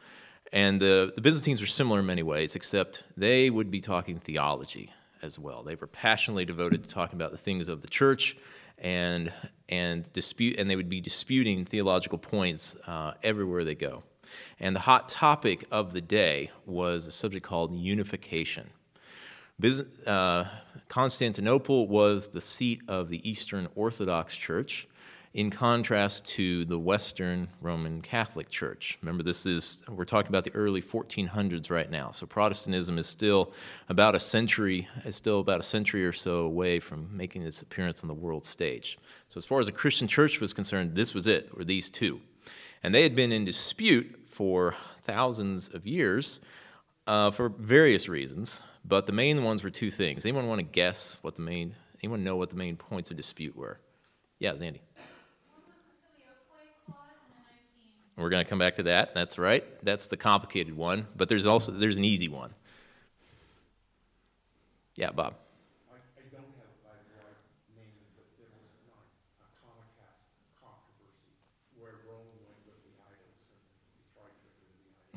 And 0.51 0.81
the, 0.81 1.13
the 1.15 1.21
Byzantines 1.21 1.61
were 1.61 1.67
similar 1.67 1.99
in 2.01 2.05
many 2.05 2.23
ways, 2.23 2.55
except 2.55 3.03
they 3.15 3.49
would 3.49 3.71
be 3.71 3.79
talking 3.79 4.19
theology 4.19 4.91
as 5.21 5.39
well. 5.39 5.63
They 5.63 5.75
were 5.75 5.87
passionately 5.87 6.45
devoted 6.45 6.83
to 6.83 6.89
talking 6.89 7.15
about 7.15 7.31
the 7.31 7.37
things 7.37 7.67
of 7.67 7.81
the 7.81 7.87
church 7.87 8.35
and, 8.77 9.31
and, 9.69 10.11
dispute, 10.11 10.57
and 10.57 10.69
they 10.69 10.75
would 10.75 10.89
be 10.89 10.99
disputing 10.99 11.65
theological 11.65 12.17
points 12.17 12.75
uh, 12.87 13.13
everywhere 13.23 13.63
they 13.63 13.75
go. 13.75 14.03
And 14.59 14.75
the 14.75 14.81
hot 14.81 15.07
topic 15.07 15.65
of 15.71 15.93
the 15.93 16.01
day 16.01 16.51
was 16.65 17.07
a 17.07 17.11
subject 17.11 17.45
called 17.45 17.75
unification. 17.75 18.69
Uh, 20.07 20.45
Constantinople 20.87 21.87
was 21.87 22.29
the 22.29 22.41
seat 22.41 22.81
of 22.87 23.09
the 23.09 23.29
Eastern 23.29 23.67
Orthodox 23.75 24.35
Church, 24.35 24.87
in 25.33 25.49
contrast 25.49 26.25
to 26.25 26.65
the 26.65 26.77
Western 26.77 27.47
Roman 27.61 28.01
Catholic 28.01 28.49
Church. 28.49 28.97
Remember, 29.01 29.23
this 29.23 29.45
is, 29.45 29.83
we're 29.87 30.03
talking 30.03 30.29
about 30.29 30.43
the 30.43 30.53
early 30.55 30.81
1400s 30.81 31.69
right 31.69 31.89
now. 31.89 32.11
So 32.11 32.25
Protestantism 32.25 32.97
is 32.97 33.07
still 33.07 33.53
about 33.87 34.15
a 34.15 34.19
century, 34.19 34.87
is 35.05 35.15
still 35.15 35.39
about 35.39 35.59
a 35.59 35.63
century 35.63 36.05
or 36.05 36.11
so 36.11 36.39
away 36.39 36.79
from 36.79 37.15
making 37.15 37.43
its 37.43 37.61
appearance 37.61 38.01
on 38.01 38.07
the 38.07 38.13
world 38.13 38.43
stage. 38.43 38.97
So 39.29 39.37
as 39.37 39.45
far 39.45 39.59
as 39.59 39.67
the 39.67 39.71
Christian 39.71 40.07
church 40.07 40.41
was 40.41 40.53
concerned, 40.53 40.95
this 40.95 41.13
was 41.13 41.27
it, 41.27 41.55
were 41.55 41.63
these 41.63 41.89
two. 41.89 42.19
And 42.83 42.93
they 42.93 43.03
had 43.03 43.15
been 43.15 43.31
in 43.31 43.45
dispute 43.45 44.21
for 44.25 44.75
thousands 45.03 45.69
of 45.69 45.85
years 45.85 46.39
uh, 47.07 47.31
for 47.31 47.49
various 47.49 48.09
reasons. 48.09 48.61
But 48.83 49.05
the 49.07 49.13
main 49.13 49.43
ones 49.43 49.63
were 49.63 49.69
two 49.69 49.91
things. 49.91 50.25
Anyone 50.25 50.47
want 50.47 50.59
to 50.59 50.65
guess 50.65 51.17
what 51.21 51.35
the 51.35 51.41
main, 51.41 51.75
anyone 52.03 52.23
know 52.23 52.35
what 52.35 52.49
the 52.49 52.55
main 52.55 52.75
points 52.75 53.11
of 53.11 53.17
dispute 53.17 53.55
were? 53.55 53.79
Yeah, 54.39 54.53
Zandy. 54.53 54.79
We're 58.17 58.29
going 58.29 58.43
to 58.43 58.49
come 58.49 58.59
back 58.59 58.75
to 58.75 58.83
that. 58.83 59.15
That's 59.15 59.37
right. 59.39 59.63
That's 59.83 60.07
the 60.07 60.17
complicated 60.17 60.75
one. 60.75 61.07
But 61.15 61.29
there's 61.29 61.45
also 61.45 61.71
there's 61.71 61.97
an 61.97 62.03
easy 62.03 62.27
one. 62.27 62.53
Yeah, 64.95 65.11
Bob. 65.11 65.35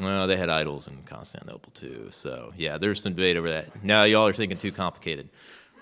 Well, 0.01 0.27
they 0.27 0.37
had 0.37 0.51
idols 0.51 0.89
in 0.89 1.03
Constantinople 1.05 1.71
too. 1.73 2.09
So, 2.11 2.53
yeah, 2.57 2.79
there's 2.79 3.01
some 3.01 3.13
debate 3.13 3.37
over 3.37 3.49
that. 3.49 3.85
Now, 3.85 4.05
y'all 4.05 4.27
are 4.27 4.33
thinking 4.33 4.59
too 4.59 4.73
complicated. 4.73 5.29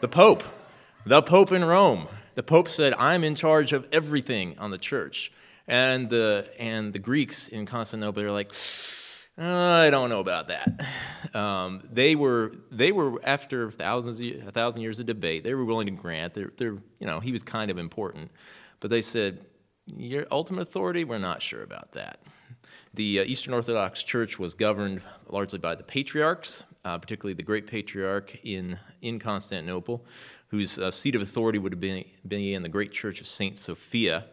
The 0.00 0.08
Pope, 0.08 0.42
the 1.06 1.22
Pope 1.22 1.52
in 1.52 1.64
Rome. 1.64 2.08
The 2.34 2.42
Pope 2.42 2.68
said, 2.68 2.94
I'm 2.98 3.24
in 3.24 3.34
charge 3.34 3.72
of 3.72 3.86
everything 3.92 4.58
on 4.58 4.70
the 4.70 4.78
church. 4.78 5.32
And 5.66 6.10
the, 6.10 6.48
and 6.58 6.92
the 6.92 6.98
Greeks 6.98 7.48
in 7.48 7.66
Constantinople 7.66 8.22
are 8.22 8.30
like, 8.30 8.52
I 9.38 9.88
don't 9.90 10.10
know 10.10 10.20
about 10.20 10.48
that. 10.48 10.84
Um, 11.34 11.88
they 11.90 12.14
were 12.14 12.52
they 12.70 12.92
were 12.92 13.18
after 13.24 13.70
thousands 13.70 14.20
a 14.20 14.50
thousand 14.50 14.82
years 14.82 15.00
of 15.00 15.06
debate. 15.06 15.44
They 15.44 15.54
were 15.54 15.64
willing 15.64 15.86
to 15.86 15.92
grant. 15.92 16.34
They're, 16.34 16.52
they're 16.58 16.76
you 16.98 17.06
know 17.06 17.20
he 17.20 17.32
was 17.32 17.42
kind 17.42 17.70
of 17.70 17.78
important, 17.78 18.30
but 18.80 18.90
they 18.90 19.00
said 19.00 19.46
your 19.86 20.26
ultimate 20.30 20.62
authority. 20.62 21.04
We're 21.04 21.18
not 21.18 21.40
sure 21.40 21.62
about 21.62 21.92
that. 21.92 22.20
The 22.94 23.20
uh, 23.20 23.24
Eastern 23.24 23.54
Orthodox 23.54 24.02
Church 24.02 24.38
was 24.38 24.54
governed 24.54 25.00
largely 25.30 25.58
by 25.58 25.74
the 25.74 25.82
patriarchs, 25.82 26.64
uh, 26.84 26.98
particularly 26.98 27.32
the 27.32 27.42
great 27.42 27.66
patriarch 27.66 28.38
in, 28.44 28.78
in 29.00 29.18
Constantinople, 29.18 30.04
whose 30.48 30.78
uh, 30.78 30.90
seat 30.90 31.14
of 31.14 31.22
authority 31.22 31.58
would 31.58 31.72
have 31.72 31.80
been, 31.80 32.04
been 32.28 32.40
in 32.40 32.62
the 32.62 32.68
great 32.68 32.92
church 32.92 33.22
of 33.22 33.26
St. 33.26 33.56
Sophia. 33.56 34.26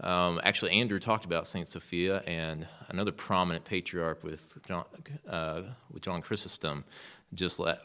Um, 0.00 0.42
actually, 0.44 0.72
Andrew 0.72 0.98
talked 0.98 1.24
about 1.24 1.46
St. 1.46 1.66
Sophia 1.66 2.22
and 2.26 2.66
another 2.88 3.12
prominent 3.12 3.64
patriarch 3.64 4.22
with 4.22 4.58
John, 4.66 4.84
uh, 5.26 5.62
with 5.90 6.02
John 6.02 6.20
Chrysostom 6.20 6.84
just 7.32 7.58
la- 7.58 7.76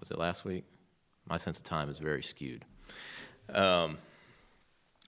was 0.00 0.10
it 0.10 0.18
last 0.18 0.46
week? 0.46 0.64
My 1.28 1.36
sense 1.36 1.58
of 1.58 1.64
time 1.64 1.90
is 1.90 1.98
very 1.98 2.22
skewed. 2.22 2.64
Um, 3.52 3.98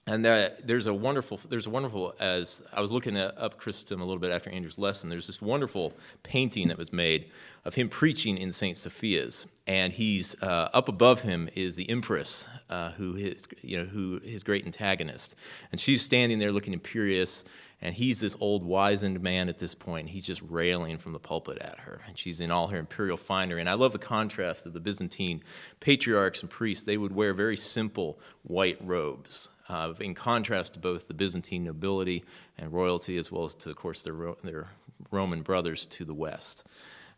and 0.07 0.25
there's 0.25 0.87
a 0.87 0.93
wonderful, 0.93 1.39
there's 1.47 1.67
a 1.67 1.69
wonderful, 1.69 2.15
as 2.19 2.63
I 2.73 2.81
was 2.81 2.91
looking 2.91 3.15
at, 3.15 3.37
up 3.37 3.59
Chrysostom 3.59 4.01
a 4.01 4.05
little 4.05 4.19
bit 4.19 4.31
after 4.31 4.49
Andrew's 4.49 4.79
lesson, 4.79 5.11
there's 5.11 5.27
this 5.27 5.41
wonderful 5.41 5.93
painting 6.23 6.69
that 6.69 6.77
was 6.77 6.91
made 6.91 7.29
of 7.65 7.75
him 7.75 7.87
preaching 7.87 8.35
in 8.35 8.51
St. 8.51 8.75
Sophia's. 8.77 9.45
And 9.67 9.93
he's, 9.93 10.41
uh, 10.41 10.69
up 10.73 10.89
above 10.89 11.21
him 11.21 11.49
is 11.55 11.75
the 11.75 11.87
empress, 11.87 12.47
uh, 12.67 12.91
who 12.93 13.13
his, 13.13 13.47
you 13.61 13.77
know, 13.77 13.85
who 13.85 14.19
his 14.23 14.43
great 14.43 14.65
antagonist. 14.65 15.35
And 15.71 15.79
she's 15.79 16.01
standing 16.01 16.39
there 16.39 16.51
looking 16.51 16.73
imperious, 16.73 17.43
and 17.79 17.93
he's 17.93 18.19
this 18.19 18.35
old 18.39 18.63
wizened 18.63 19.21
man 19.21 19.49
at 19.49 19.59
this 19.59 19.75
point. 19.75 20.09
He's 20.09 20.25
just 20.25 20.41
railing 20.49 20.97
from 20.97 21.13
the 21.13 21.19
pulpit 21.19 21.59
at 21.59 21.79
her. 21.79 22.01
And 22.07 22.17
she's 22.17 22.41
in 22.41 22.49
all 22.49 22.67
her 22.67 22.77
imperial 22.77 23.17
finery. 23.17 23.59
And 23.59 23.69
I 23.69 23.73
love 23.73 23.91
the 23.91 23.99
contrast 23.99 24.65
of 24.65 24.73
the 24.73 24.79
Byzantine 24.79 25.43
patriarchs 25.79 26.41
and 26.41 26.49
priests. 26.49 26.85
They 26.85 26.97
would 26.97 27.15
wear 27.15 27.33
very 27.33 27.57
simple 27.57 28.19
white 28.43 28.77
robes 28.81 29.49
uh, 29.71 29.93
in 29.99 30.13
contrast 30.13 30.73
to 30.73 30.79
both 30.79 31.07
the 31.07 31.13
Byzantine 31.13 31.63
nobility 31.63 32.23
and 32.57 32.71
royalty, 32.73 33.17
as 33.17 33.31
well 33.31 33.45
as 33.45 33.55
to, 33.55 33.69
of 33.69 33.75
course, 33.75 34.03
their, 34.03 34.15
their 34.43 34.67
Roman 35.09 35.41
brothers 35.41 35.85
to 35.87 36.05
the 36.05 36.13
west. 36.13 36.67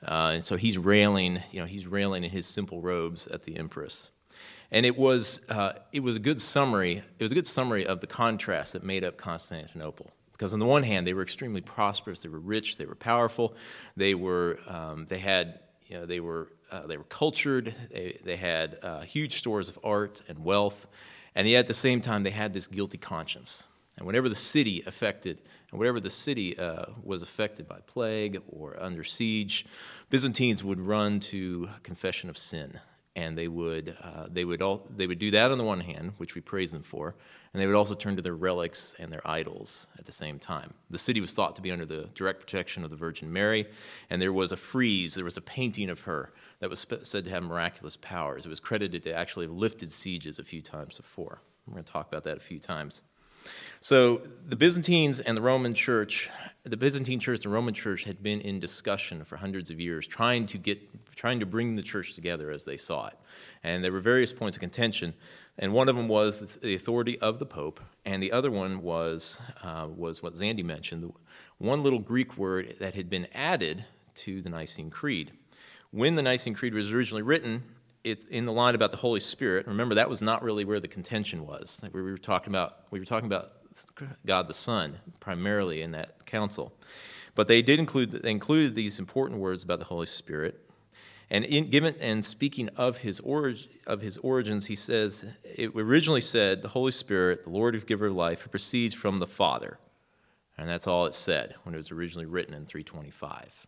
Uh, 0.06 0.32
and 0.36 0.44
so 0.44 0.56
he's 0.56 0.78
railing, 0.78 1.42
you 1.52 1.60
know, 1.60 1.66
he's 1.66 1.88
railing 1.88 2.24
in 2.24 2.30
his 2.30 2.46
simple 2.46 2.82
robes 2.82 3.28
at 3.28 3.44
the 3.44 3.58
empress. 3.58 4.12
And 4.72 4.86
it 4.86 4.98
was, 4.98 5.40
uh, 5.50 5.74
it 5.92 6.02
was 6.02 6.16
a 6.16 6.20
good 6.20 6.42
summary, 6.42 6.98
it 7.20 7.24
was 7.24 7.32
a 7.32 7.36
good 7.36 7.48
summary 7.48 7.86
of 7.86 8.02
the 8.02 8.08
contrast 8.08 8.74
that 8.74 8.84
made 8.84 9.04
up 9.04 9.18
Constantinople. 9.18 10.12
Because 10.32 10.54
on 10.54 10.60
the 10.60 10.66
one 10.66 10.84
hand, 10.84 11.08
they 11.08 11.14
were 11.14 11.22
extremely 11.22 11.62
prosperous, 11.62 12.22
they 12.22 12.30
were 12.30 12.40
rich, 12.40 12.78
they 12.78 12.86
were 12.86 12.96
powerful, 12.96 13.56
they 13.96 14.16
were, 14.16 14.60
um, 14.68 15.06
they 15.06 15.20
had, 15.20 15.60
you 15.88 15.98
know, 15.98 16.06
they 16.06 16.20
were, 16.20 16.50
uh, 16.72 16.88
they 16.88 16.98
were 16.98 17.04
cultured, 17.06 17.74
they, 17.92 18.20
they 18.26 18.36
had 18.36 18.80
uh, 18.82 19.02
huge 19.02 19.36
stores 19.36 19.70
of 19.70 19.80
art 19.84 20.22
and 20.28 20.44
wealth, 20.44 20.88
and 21.36 21.48
yet 21.48 21.60
at 21.60 21.68
the 21.68 21.74
same 21.74 22.02
time, 22.02 22.24
they 22.24 22.32
had 22.32 22.54
this 22.54 22.68
guilty 22.68 22.98
conscience. 22.98 23.68
And 23.98 24.08
whenever 24.08 24.28
the 24.28 24.36
city 24.36 24.84
affected, 24.86 25.42
and 25.72 25.80
whenever 25.80 26.00
the 26.00 26.10
city 26.10 26.58
uh, 26.58 26.86
was 27.04 27.22
affected 27.22 27.68
by 27.68 27.80
plague 27.86 28.42
or 28.48 28.82
under 28.82 29.04
siege, 29.04 29.66
Byzantines 30.10 30.64
would 30.64 30.80
run 30.80 31.20
to 31.20 31.70
confession 31.84 32.30
of 32.30 32.38
sin, 32.38 32.80
and 33.16 33.38
they 33.38 33.48
would 33.48 33.96
uh, 34.02 34.28
they 34.30 34.46
would 34.46 34.62
all 34.64 34.88
they 34.96 35.06
would 35.06 35.20
do 35.20 35.30
that 35.32 35.52
on 35.52 35.58
the 35.60 35.64
one 35.64 35.82
hand, 35.82 36.14
which 36.18 36.34
we 36.34 36.42
praise 36.42 36.72
them 36.72 36.82
for, 36.82 37.16
and 37.54 37.62
they 37.62 37.68
would 37.68 37.76
also 37.76 37.94
turn 37.94 38.16
to 38.16 38.22
their 38.22 38.36
relics 38.36 38.96
and 38.98 39.12
their 39.12 39.26
idols 39.28 39.88
at 40.00 40.06
the 40.06 40.12
same 40.12 40.40
time. 40.40 40.74
The 40.90 40.98
city 40.98 41.22
was 41.22 41.34
thought 41.34 41.56
to 41.58 41.62
be 41.62 41.72
under 41.72 41.86
the 41.86 42.10
direct 42.16 42.40
protection 42.40 42.84
of 42.84 42.90
the 42.90 42.96
Virgin 42.96 43.32
Mary, 43.32 43.68
and 44.10 44.20
there 44.20 44.34
was 44.34 44.52
a 44.52 44.58
frieze, 44.58 45.14
there 45.14 45.26
was 45.26 45.38
a 45.38 45.42
painting 45.42 45.92
of 45.92 46.02
her 46.02 46.34
that 46.64 46.70
was 46.70 46.88
said 47.02 47.26
to 47.26 47.30
have 47.30 47.44
miraculous 47.44 47.98
powers. 47.98 48.46
It 48.46 48.50
was 48.50 48.62
credited 48.62 49.04
to 49.04 49.14
actually 49.14 49.48
have 49.48 49.54
lifted 49.54 49.92
sieges 49.92 50.40
a 50.40 50.46
few 50.46 50.62
times 50.62 50.96
before. 50.96 51.42
We're 51.68 51.74
going 51.74 51.84
to 51.84 51.92
talk 51.92 52.08
about 52.08 52.24
that 52.24 52.38
a 52.38 52.40
few 52.40 52.58
times. 52.58 53.02
So 53.82 54.22
the 54.48 54.56
Byzantines 54.56 55.20
and 55.20 55.36
the 55.36 55.42
Roman 55.42 55.74
Church, 55.74 56.30
the 56.64 56.78
Byzantine 56.78 57.20
Church 57.20 57.44
and 57.44 57.54
Roman 57.54 57.74
Church 57.74 58.06
had 58.06 58.24
been 58.24 58.40
in 58.40 58.62
discussion 58.62 59.26
for 59.26 59.36
hundreds 59.36 59.72
of 59.72 59.82
years, 59.82 60.08
trying 60.08 60.46
to 60.46 60.58
get, 60.58 60.80
trying 61.18 61.42
to 61.42 61.46
bring 61.46 61.76
the 61.76 61.82
church 61.82 62.14
together 62.14 62.50
as 62.50 62.64
they 62.64 62.78
saw 62.78 63.08
it. 63.08 63.16
And 63.62 63.84
there 63.84 63.92
were 63.92 64.00
various 64.00 64.32
points 64.32 64.56
of 64.56 64.62
contention, 64.62 65.16
and 65.60 65.74
one 65.74 65.90
of 65.90 65.98
them 65.98 66.08
was 66.08 66.56
the 66.56 66.76
authority 66.76 67.20
of 67.20 67.40
the 67.40 67.46
Pope, 67.46 67.82
and 68.06 68.24
the 68.24 68.32
other 68.32 68.50
one 68.50 68.82
was 68.82 69.38
uh, 69.62 69.90
was 69.94 70.24
what 70.24 70.36
Zandi 70.36 70.64
mentioned, 70.64 71.04
the 71.04 71.12
one 71.58 71.84
little 71.84 72.00
Greek 72.00 72.38
word 72.38 72.78
that 72.80 72.96
had 72.96 73.10
been 73.10 73.28
added 73.34 73.84
to 74.16 74.42
the 74.42 74.50
Nicene 74.50 74.90
Creed. 74.90 75.34
When 75.94 76.16
the 76.16 76.24
Nicene 76.24 76.56
Creed 76.56 76.74
was 76.74 76.92
originally 76.92 77.22
written, 77.22 77.62
it, 78.04 78.28
in 78.30 78.48
the 78.48 78.52
line 78.52 78.74
about 78.74 78.90
the 78.90 78.98
Holy 78.98 79.20
Spirit, 79.20 79.68
remember 79.68 79.94
that 79.94 80.10
was 80.10 80.24
not 80.24 80.42
really 80.42 80.66
where 80.66 80.80
the 80.80 80.88
contention 80.88 81.46
was. 81.46 81.80
We 81.94 82.02
were 82.02 82.18
talking 82.18 82.52
about 82.52 82.78
we 82.90 82.98
were 82.98 83.06
talking 83.06 83.28
about 83.28 83.52
God 84.26 84.48
the 84.48 84.56
Son 84.56 84.98
primarily 85.20 85.84
in 85.84 85.92
that 85.92 86.26
council. 86.26 86.74
But 87.36 87.48
they 87.48 87.62
did 87.62 87.78
include 87.78 88.10
they 88.10 88.32
included 88.32 88.74
these 88.74 88.98
important 88.98 89.40
words 89.40 89.64
about 89.64 89.78
the 89.78 89.86
Holy 89.86 90.08
Spirit. 90.08 90.68
And 91.30 91.46
in, 91.46 91.70
given 91.70 91.94
and 92.00 92.26
speaking 92.26 92.70
of 92.70 92.98
his 92.98 93.20
orig, 93.20 93.60
of 93.86 94.02
his 94.02 94.18
origins, 94.18 94.66
he 94.66 94.76
says 94.76 95.28
it 95.44 95.74
originally 95.76 96.22
said 96.22 96.64
the 96.64 96.70
Holy 96.70 96.92
Spirit, 96.92 97.44
the 97.44 97.52
Lord 97.52 97.76
of 97.76 97.86
giver 97.86 98.08
of 98.08 98.16
life, 98.16 98.42
who 98.42 98.50
proceeds 98.50 98.96
from 98.96 99.20
the 99.20 99.28
Father, 99.28 99.78
and 100.58 100.68
that's 100.68 100.88
all 100.88 101.06
it 101.06 101.14
said 101.14 101.54
when 101.62 101.76
it 101.76 101.78
was 101.78 101.92
originally 101.92 102.26
written 102.26 102.56
in 102.56 102.66
325. 102.66 103.68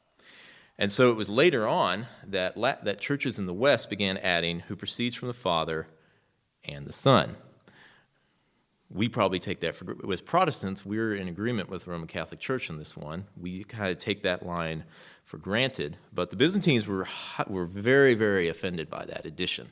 And 0.77 0.91
so 0.91 1.09
it 1.09 1.15
was 1.15 1.29
later 1.29 1.67
on 1.67 2.07
that 2.25 2.55
that 2.55 2.99
churches 2.99 3.39
in 3.39 3.45
the 3.45 3.53
West 3.53 3.89
began 3.89 4.17
adding 4.17 4.61
who 4.61 4.75
proceeds 4.75 5.15
from 5.15 5.27
the 5.27 5.33
Father 5.33 5.87
and 6.65 6.85
the 6.85 6.93
Son 6.93 7.37
we 8.89 9.09
probably 9.09 9.39
take 9.39 9.59
that 9.61 9.75
for 9.75 9.95
with 10.03 10.25
Protestants. 10.25 10.85
We're 10.85 11.15
in 11.15 11.27
agreement 11.27 11.69
with 11.69 11.85
the 11.85 11.91
Roman 11.91 12.07
Catholic 12.07 12.39
Church 12.39 12.69
on 12.69 12.77
this 12.77 12.95
one. 12.95 13.25
We 13.39 13.63
kind 13.63 13.91
of 13.91 13.97
take 13.97 14.23
that 14.23 14.45
line 14.45 14.83
for 15.23 15.37
granted, 15.37 15.97
but 16.13 16.29
the 16.29 16.35
Byzantines 16.35 16.87
were 16.87 17.07
were 17.47 17.65
very 17.65 18.13
very 18.13 18.47
offended 18.47 18.89
by 18.89 19.05
that 19.05 19.25
addition. 19.25 19.67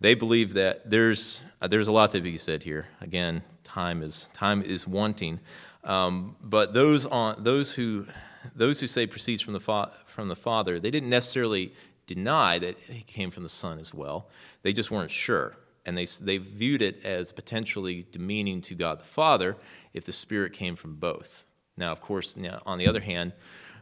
They 0.00 0.14
believe 0.14 0.54
that 0.54 0.90
there's 0.90 1.42
uh, 1.60 1.68
there's 1.68 1.88
a 1.88 1.92
lot 1.92 2.12
to 2.12 2.20
be 2.20 2.38
said 2.38 2.62
here. 2.62 2.86
Again, 3.00 3.42
time 3.64 4.02
is 4.02 4.30
time 4.32 4.62
is 4.62 4.86
wanting, 4.86 5.40
um, 5.84 6.36
but 6.42 6.72
those 6.72 7.04
on 7.06 7.42
those 7.42 7.72
who 7.72 8.06
those 8.54 8.80
who 8.80 8.86
say 8.86 9.06
proceeds 9.06 9.42
from 9.42 9.54
the 9.54 9.60
fa- 9.60 9.92
from 10.16 10.28
the 10.28 10.34
Father, 10.34 10.80
they 10.80 10.90
didn't 10.90 11.10
necessarily 11.10 11.72
deny 12.06 12.58
that 12.58 12.78
he 12.78 13.02
came 13.02 13.30
from 13.30 13.44
the 13.44 13.48
Son 13.48 13.78
as 13.78 13.94
well. 13.94 14.28
They 14.62 14.72
just 14.72 14.90
weren't 14.90 15.12
sure 15.12 15.56
and 15.86 15.96
they, 15.96 16.04
they 16.04 16.38
viewed 16.38 16.82
it 16.82 17.04
as 17.04 17.32
potentially 17.32 18.06
demeaning 18.10 18.60
to 18.62 18.74
God 18.74 19.00
the 19.00 19.04
Father 19.04 19.56
if 19.94 20.04
the 20.04 20.12
Spirit 20.12 20.52
came 20.52 20.74
from 20.74 20.96
both. 20.96 21.44
Now, 21.76 21.92
of 21.92 22.00
course, 22.00 22.36
now, 22.36 22.60
on 22.66 22.78
the 22.78 22.88
other 22.88 23.00
hand, 23.00 23.32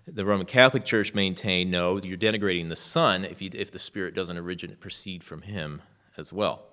the 0.06 0.26
Roman 0.26 0.46
Catholic 0.46 0.84
Church 0.84 1.14
maintained 1.14 1.70
no, 1.70 1.98
you're 1.98 2.18
denigrating 2.18 2.68
the 2.68 2.76
Son 2.76 3.24
if, 3.24 3.40
you, 3.40 3.50
if 3.54 3.72
the 3.72 3.78
Spirit 3.78 4.14
doesn't 4.14 4.36
originate, 4.36 4.80
proceed 4.80 5.24
from 5.24 5.42
Him 5.42 5.80
as 6.18 6.30
well. 6.30 6.64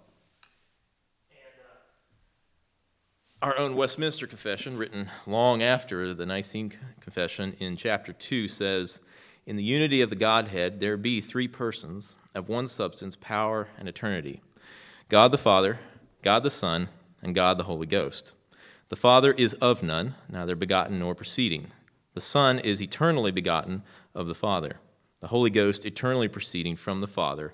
Uh, 1.31 3.45
our 3.45 3.57
own 3.57 3.75
Westminster 3.75 4.27
Confession, 4.27 4.77
written 4.77 5.09
long 5.25 5.63
after 5.63 6.13
the 6.13 6.25
Nicene 6.25 6.73
Confession 6.99 7.55
in 7.59 7.77
chapter 7.77 8.11
2, 8.11 8.49
says, 8.49 8.99
In 9.45 9.55
the 9.55 9.63
unity 9.63 10.01
of 10.01 10.11
the 10.11 10.15
Godhead, 10.15 10.79
there 10.79 10.97
be 10.97 11.19
three 11.19 11.47
persons 11.47 12.15
of 12.35 12.47
one 12.47 12.67
substance, 12.67 13.15
power, 13.15 13.69
and 13.77 13.89
eternity 13.89 14.41
God 15.09 15.31
the 15.31 15.37
Father, 15.37 15.79
God 16.21 16.43
the 16.43 16.51
Son, 16.51 16.89
and 17.23 17.33
God 17.33 17.57
the 17.57 17.63
Holy 17.63 17.87
Ghost. 17.87 18.33
The 18.89 18.95
Father 18.95 19.31
is 19.31 19.55
of 19.55 19.81
none, 19.81 20.15
neither 20.29 20.55
begotten 20.55 20.99
nor 20.99 21.15
proceeding. 21.15 21.67
The 22.13 22.21
Son 22.21 22.59
is 22.59 22.81
eternally 22.81 23.31
begotten 23.31 23.81
of 24.13 24.27
the 24.27 24.35
Father. 24.35 24.79
The 25.21 25.27
Holy 25.27 25.49
Ghost 25.49 25.85
eternally 25.85 26.27
proceeding 26.27 26.75
from 26.75 27.01
the 27.01 27.07
Father 27.07 27.53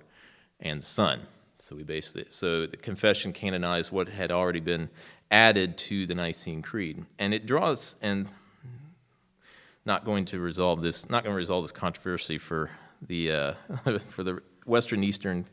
and 0.60 0.82
the 0.82 0.86
Son. 0.86 1.22
So 1.58 1.76
we 1.76 1.84
basically 1.84 2.26
so 2.30 2.66
the 2.66 2.78
confession 2.78 3.34
canonized 3.34 3.92
what 3.92 4.10
had 4.10 4.32
already 4.32 4.60
been 4.60 4.90
added 5.32 5.78
to 5.78 6.06
the 6.06 6.16
Nicene 6.16 6.62
Creed, 6.62 7.06
and 7.18 7.34
it 7.34 7.46
draws 7.46 7.96
and 8.02 8.28
not 9.88 10.06
going 10.06 10.26
to 10.26 10.40
resolve 10.40 10.82
this 10.82 11.10
not 11.10 11.24
going 11.24 11.34
to 11.34 11.38
resolve 11.38 11.64
this 11.64 11.72
controversy 11.72 12.38
for 12.38 12.70
the 13.02 13.32
uh, 13.32 13.54
for 14.10 14.24
the 14.24 14.42
Western 14.66 15.04
Eastern 15.04 15.48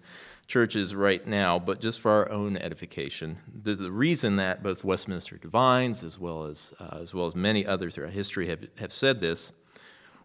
churches 0.47 0.95
right 0.95 1.27
now, 1.27 1.59
but 1.59 1.81
just 1.81 2.01
for 2.01 2.11
our 2.11 2.31
own 2.31 2.57
edification. 2.57 3.39
The 3.63 3.91
reason 3.91 4.37
that 4.37 4.63
both 4.63 4.85
Westminster 4.85 5.37
Divines, 5.39 6.05
as 6.05 6.19
well 6.19 6.45
as, 6.45 6.75
uh, 6.79 6.99
as 7.01 7.15
well 7.15 7.27
as 7.27 7.35
many 7.35 7.65
others 7.65 7.95
throughout 7.95 8.13
history, 8.13 8.49
have, 8.49 8.69
have 8.79 8.93
said 8.93 9.21
this. 9.21 9.53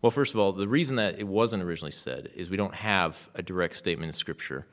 Well, 0.02 0.12
first 0.12 0.34
of 0.34 0.39
all, 0.39 0.52
the 0.52 0.67
reason 0.67 0.98
that 0.98 1.19
it 1.19 1.28
wasn't 1.28 1.63
originally 1.63 1.91
said 1.91 2.32
is 2.36 2.50
we 2.50 2.58
don't 2.58 2.76
have 2.76 3.30
a 3.36 3.41
direct 3.41 3.76
statement 3.76 4.10
in 4.10 4.13
Scripture 4.13 4.67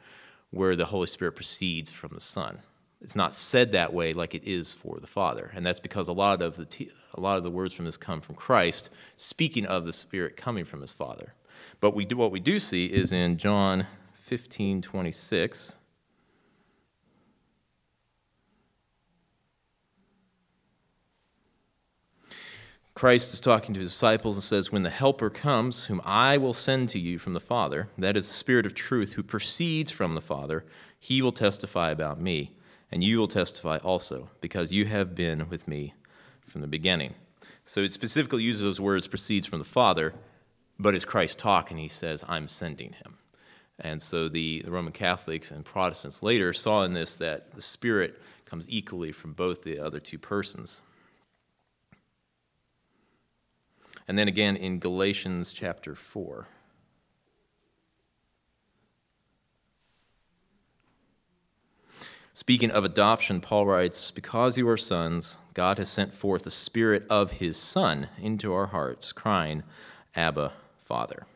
where 0.51 0.77
the 0.77 0.87
Holy 0.87 1.07
Spirit 1.07 1.33
proceeds 1.33 1.91
from 1.91 2.13
the 2.15 2.21
Son. 2.21 2.61
It's 3.01 3.17
not 3.17 3.35
said 3.35 3.73
that 3.73 3.93
way 3.93 4.15
like 4.15 4.35
it 4.35 4.47
is 4.47 4.73
for 4.73 4.99
the 5.01 5.07
Father, 5.07 5.51
and 5.55 5.65
that's 5.65 5.81
because 5.81 6.09
a 6.09 6.13
lot 6.13 6.41
of 6.43 6.57
the 6.57 6.91
a 7.15 7.21
lot 7.21 7.37
of 7.37 7.45
the 7.45 7.51
words 7.51 7.75
from 7.75 7.85
this 7.85 7.97
come 7.97 8.21
from 8.21 8.35
Christ, 8.35 8.91
speaking 9.17 9.67
of 9.67 9.85
the 9.85 9.93
Spirit 9.93 10.37
coming 10.37 10.65
from 10.65 10.81
His 10.81 10.93
Father. 10.93 11.35
But 11.81 11.95
we 11.95 12.05
do 12.05 12.17
what 12.17 12.33
we 12.33 12.41
do 12.41 12.59
see 12.59 12.87
is 12.87 13.13
in 13.13 13.37
John 13.37 13.87
15 14.15 14.83
26. 14.83 15.77
Christ 22.97 23.35
is 23.35 23.41
talking 23.41 23.75
to 23.75 23.81
his 23.81 23.91
disciples 23.91 24.37
and 24.37 24.43
says, 24.43 24.73
When 24.73 24.83
the 24.83 24.89
Helper 24.89 25.29
comes, 25.29 25.85
whom 25.85 26.01
I 26.03 26.39
will 26.39 26.55
send 26.55 26.89
to 26.89 26.99
you 26.99 27.19
from 27.19 27.35
the 27.35 27.41
Father, 27.41 27.91
that 27.99 28.17
is 28.17 28.27
the 28.27 28.33
Spirit 28.33 28.65
of 28.65 28.73
truth 28.73 29.13
who 29.13 29.23
proceeds 29.23 29.91
from 29.91 30.15
the 30.15 30.23
Father, 30.23 30.65
he 30.99 31.21
will 31.21 31.31
testify 31.31 31.91
about 31.91 32.19
me, 32.19 32.56
and 32.91 33.03
you 33.03 33.19
will 33.19 33.29
testify 33.29 33.79
also, 33.79 34.31
because 34.41 34.73
you 34.73 34.87
have 34.87 35.15
been 35.15 35.49
with 35.49 35.67
me 35.67 35.95
from 36.41 36.61
the 36.61 36.67
beginning. 36.67 37.15
So 37.65 37.81
it 37.81 37.93
specifically 37.93 38.43
uses 38.43 38.63
those 38.63 38.81
words, 38.81 39.07
proceeds 39.07 39.47
from 39.47 39.59
the 39.59 39.65
Father, 39.65 40.15
but 40.79 40.95
it's 40.95 41.05
Christ 41.05 41.39
talking, 41.39 41.79
he 41.79 41.89
says, 41.89 42.25
I'm 42.29 42.49
sending 42.49 42.93
him. 42.93 43.19
And 43.79 44.01
so 44.01 44.29
the, 44.29 44.63
the, 44.63 44.71
Roman 44.71 44.93
Catholics 44.93 45.51
and 45.51 45.65
Protestants 45.65 46.23
later 46.23 46.53
saw 46.53 46.83
in 46.85 46.95
this 46.95 47.17
that 47.17 47.53
the 47.53 47.61
Spirit 47.61 48.21
comes 48.45 48.65
equally 48.69 49.13
from 49.13 49.33
both 49.33 49.65
the 49.65 49.79
other 49.79 50.01
two 50.01 50.19
persons. 50.19 50.83
And 54.09 54.17
then 54.17 54.29
again 54.29 54.57
in 54.57 54.79
Galatians 54.79 55.53
chapter 55.53 55.95
4. 55.95 56.47
Speaking 62.37 62.71
of 62.71 62.85
adoption, 62.85 63.41
Paul 63.41 63.65
writes, 63.65 64.11
Because 64.11 64.59
you 64.59 64.69
are 64.69 64.77
sons, 64.77 65.39
God 65.55 65.79
has 65.79 65.89
sent 65.89 66.13
forth 66.13 66.45
the 66.45 66.51
Spirit 66.51 67.07
of 67.09 67.31
His 67.31 67.57
Son 67.57 68.11
into 68.21 68.53
our 68.53 68.67
hearts, 68.67 69.11
crying, 69.11 69.63
Abba, 70.15 70.53
Father. 70.85 71.27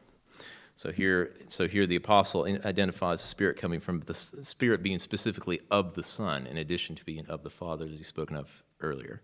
So 0.76 0.92
here, 0.92 1.32
so 1.48 1.66
here 1.66 1.86
the 1.86 1.96
apostle 1.96 2.44
identifies 2.66 3.22
the 3.22 3.28
Spirit 3.28 3.56
coming 3.56 3.80
from 3.80 4.00
the 4.00 4.12
Spirit 4.12 4.82
being 4.82 4.98
specifically 4.98 5.62
of 5.70 5.94
the 5.94 6.02
Son, 6.02 6.46
in 6.46 6.58
addition 6.58 6.96
to 6.96 7.04
being 7.06 7.26
of 7.28 7.44
the 7.44 7.50
Father, 7.50 7.86
as 7.86 7.96
he's 7.96 8.06
spoken 8.06 8.36
of 8.36 8.62
earlier. 8.82 9.22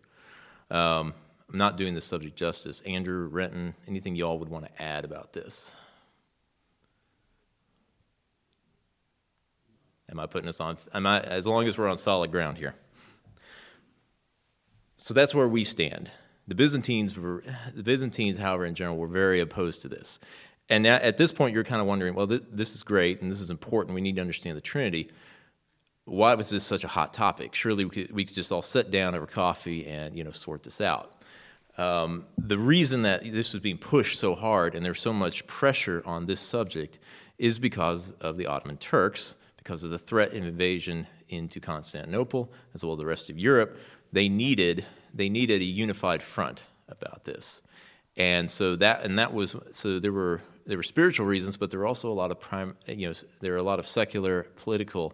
Um, 0.71 1.13
I'm 1.53 1.59
not 1.59 1.77
doing 1.77 1.93
this 1.93 2.07
subject 2.07 2.37
justice. 2.37 2.81
Andrew, 2.87 3.27
Renton, 3.27 3.75
anything 3.87 4.17
y'all 4.17 4.39
would 4.39 4.49
want 4.49 4.65
to 4.65 4.83
add 4.83 5.05
about 5.05 5.35
this? 5.35 5.75
Am 10.11 10.21
I 10.21 10.27
putting 10.27 10.49
us 10.49 10.61
on? 10.61 10.79
Am 10.95 11.07
I, 11.07 11.21
as 11.21 11.47
long 11.47 11.67
as 11.67 11.77
we're 11.77 11.89
on 11.89 11.99
solid 11.99 12.31
ground 12.31 12.59
here. 12.59 12.75
So 14.99 15.13
that's 15.15 15.35
where 15.35 15.49
we 15.49 15.65
stand. 15.65 16.11
The 16.49 16.55
Byzantines 16.55 17.19
were, 17.19 17.43
the 17.75 17.83
Byzantines, 17.83 18.39
however, 18.39 18.65
in 18.65 18.75
general, 18.75 18.97
were 18.97 19.09
very 19.09 19.41
opposed 19.41 19.83
to 19.83 19.89
this. 19.89 20.21
And 20.69 20.87
at 20.87 21.17
this 21.17 21.33
point, 21.33 21.55
you're 21.55 21.65
kind 21.65 21.81
of 21.81 21.87
wondering, 21.87 22.15
well, 22.15 22.27
th- 22.27 22.43
this 22.51 22.75
is 22.75 22.83
great 22.83 23.21
and 23.21 23.31
this 23.31 23.41
is 23.41 23.51
important. 23.51 23.95
We 23.95 24.01
need 24.01 24.17
to 24.17 24.21
understand 24.21 24.57
the 24.57 24.63
Trinity. 24.63 25.11
Why 26.07 26.35
was 26.35 26.51
this 26.51 26.65
such 26.65 26.83
a 26.83 26.89
hot 26.89 27.13
topic? 27.13 27.55
Surely 27.55 27.85
we 27.85 27.91
could, 27.91 28.13
we 28.13 28.25
could 28.25 28.35
just 28.35 28.51
all 28.51 28.63
sit 28.63 28.91
down 28.91 29.15
over 29.15 29.27
coffee 29.27 29.87
and 29.87 30.17
you 30.17 30.25
know 30.25 30.33
sort 30.33 30.63
this 30.63 30.81
out. 30.81 31.13
Um, 31.79 32.25
the 32.39 32.59
reason 32.59 33.03
that 33.03 33.23
this 33.23 33.53
was 33.53 33.61
being 33.61 33.79
pushed 33.79 34.19
so 34.19 34.35
hard 34.35 34.75
and 34.75 34.85
there's 34.85 35.01
so 35.01 35.13
much 35.13 35.47
pressure 35.47 36.03
on 36.07 36.27
this 36.27 36.41
subject 36.41 36.99
is 37.39 37.59
because 37.59 38.13
of 38.21 38.39
the 38.39 38.47
Ottoman 38.47 38.79
Turks, 38.79 39.37
because 39.67 39.83
of 39.83 39.91
the 39.91 39.99
threat 39.99 40.33
and 40.33 40.47
invasion 40.47 41.09
into 41.29 41.59
Constantinople 41.59 42.53
as 42.73 42.85
well 42.85 42.93
as 42.93 43.01
the 43.01 43.05
rest 43.05 43.31
of 43.31 43.37
Europe. 43.37 43.77
They 44.13 44.29
needed 44.29 44.85
they 45.13 45.29
needed 45.29 45.61
a 45.61 45.65
unified 45.65 46.23
front 46.23 46.63
about 46.89 47.25
this, 47.25 47.63
and 48.17 48.49
so 48.49 48.77
that 48.77 49.03
and 49.03 49.19
that 49.19 49.35
was 49.35 49.57
so 49.73 49.99
there 49.99 50.13
were 50.13 50.41
there 50.67 50.77
were 50.77 50.85
spiritual 50.85 51.27
reasons, 51.27 51.57
but 51.57 51.73
there 51.73 51.81
were 51.81 51.87
also 51.87 52.09
a 52.13 52.15
lot 52.15 52.31
of 52.31 52.39
prime 52.39 52.77
you 52.87 53.09
know 53.09 53.15
there 53.41 53.55
are 53.55 53.59
a 53.59 53.63
lot 53.65 53.81
of 53.81 53.87
secular 53.87 54.45
political. 54.55 55.13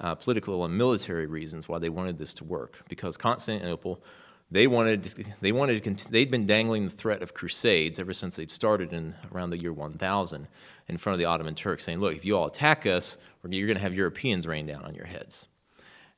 Uh, 0.00 0.16
political 0.16 0.64
and 0.64 0.76
military 0.76 1.26
reasons 1.26 1.68
why 1.68 1.78
they 1.78 1.88
wanted 1.88 2.18
this 2.18 2.34
to 2.34 2.42
work 2.42 2.82
because 2.88 3.16
Constantinople 3.16 4.02
they 4.50 4.66
wanted 4.66 5.04
they 5.40 5.52
wanted 5.52 5.84
they'd 6.10 6.30
been 6.30 6.44
dangling 6.44 6.84
the 6.84 6.90
threat 6.90 7.22
of 7.22 7.34
crusades 7.34 8.00
ever 8.00 8.12
since 8.12 8.34
they'd 8.34 8.50
started 8.50 8.92
in 8.92 9.14
around 9.32 9.50
the 9.50 9.58
year 9.58 9.72
1000 9.72 10.48
in 10.92 10.98
front 10.98 11.14
of 11.14 11.18
the 11.18 11.24
Ottoman 11.24 11.54
Turks 11.54 11.84
saying 11.84 11.98
look 11.98 12.14
if 12.14 12.24
you 12.24 12.36
all 12.36 12.46
attack 12.46 12.86
us 12.86 13.16
you're 13.48 13.66
going 13.66 13.76
to 13.76 13.82
have 13.82 13.94
Europeans 13.94 14.46
rain 14.46 14.66
down 14.66 14.84
on 14.84 14.94
your 14.94 15.06
heads 15.06 15.48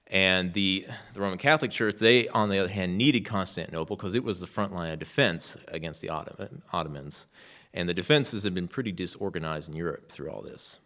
and 0.08 0.52
the, 0.52 0.86
the 1.14 1.20
Roman 1.20 1.38
Catholic 1.38 1.70
Church, 1.70 1.96
they, 1.96 2.28
on 2.28 2.50
the 2.50 2.58
other 2.58 2.68
hand, 2.68 2.98
needed 2.98 3.24
Constantinople 3.24 3.96
because 3.96 4.14
it 4.14 4.22
was 4.22 4.40
the 4.40 4.46
front 4.46 4.74
line 4.74 4.92
of 4.92 4.98
defense 4.98 5.56
against 5.68 6.02
the 6.02 6.10
Ottoman, 6.10 6.62
Ottomans. 6.72 7.26
And 7.72 7.88
the 7.88 7.94
defenses 7.94 8.44
had 8.44 8.54
been 8.54 8.68
pretty 8.68 8.92
disorganized 8.92 9.68
in 9.68 9.74
Europe 9.74 10.10
through 10.10 10.30
all 10.30 10.42
this. 10.42 10.78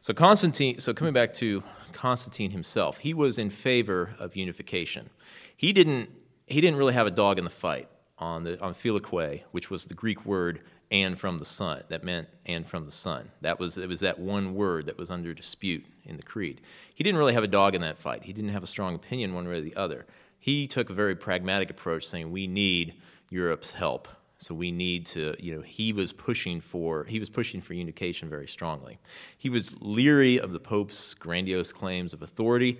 So 0.00 0.12
Constantine, 0.12 0.78
so 0.78 0.92
coming 0.92 1.14
back 1.14 1.32
to 1.34 1.62
Constantine 1.92 2.50
himself, 2.50 2.98
he 2.98 3.14
was 3.14 3.38
in 3.38 3.48
favor 3.48 4.14
of 4.18 4.36
unification. 4.36 5.10
He 5.56 5.72
didn't, 5.72 6.10
he 6.46 6.60
didn't 6.60 6.78
really 6.78 6.92
have 6.92 7.06
a 7.06 7.10
dog 7.10 7.38
in 7.38 7.44
the 7.44 7.50
fight 7.50 7.88
on 8.18 8.44
the 8.44 8.60
on 8.60 8.74
Filioque, 8.74 9.42
which 9.50 9.70
was 9.70 9.86
the 9.86 9.94
Greek 9.94 10.24
word 10.24 10.60
and 10.90 11.18
from 11.18 11.38
the 11.38 11.44
Son. 11.44 11.82
That 11.88 12.04
meant 12.04 12.28
and 12.44 12.66
from 12.66 12.86
the 12.86 12.92
Son. 12.92 13.30
That 13.40 13.58
was 13.58 13.76
it 13.78 13.88
was 13.88 14.00
that 14.00 14.18
one 14.18 14.54
word 14.54 14.86
that 14.86 14.98
was 14.98 15.10
under 15.10 15.34
dispute 15.34 15.84
in 16.04 16.16
the 16.16 16.22
creed. 16.22 16.60
He 16.94 17.04
didn't 17.04 17.18
really 17.18 17.34
have 17.34 17.44
a 17.44 17.48
dog 17.48 17.74
in 17.74 17.80
that 17.82 17.98
fight. 17.98 18.24
He 18.24 18.32
didn't 18.32 18.50
have 18.50 18.62
a 18.62 18.68
strong 18.68 18.94
opinion 18.94 19.34
one 19.34 19.48
way 19.48 19.58
or 19.58 19.60
the 19.60 19.76
other. 19.76 20.06
He 20.38 20.66
took 20.66 20.90
a 20.90 20.94
very 20.94 21.16
pragmatic 21.16 21.70
approach, 21.70 22.06
saying 22.06 22.30
we 22.30 22.46
need 22.46 22.94
Europe's 23.30 23.72
help. 23.72 24.08
So 24.38 24.54
we 24.54 24.70
need 24.70 25.06
to, 25.06 25.34
you 25.38 25.56
know, 25.56 25.62
he 25.62 25.92
was 25.92 26.12
pushing 26.12 26.60
for 26.60 27.04
he 27.04 27.18
was 27.18 27.30
pushing 27.30 27.60
for 27.60 27.74
unification 27.74 28.28
very 28.28 28.46
strongly. 28.46 28.98
He 29.36 29.48
was 29.48 29.80
leery 29.80 30.38
of 30.38 30.52
the 30.52 30.60
Pope's 30.60 31.14
grandiose 31.14 31.72
claims 31.72 32.12
of 32.12 32.22
authority, 32.22 32.78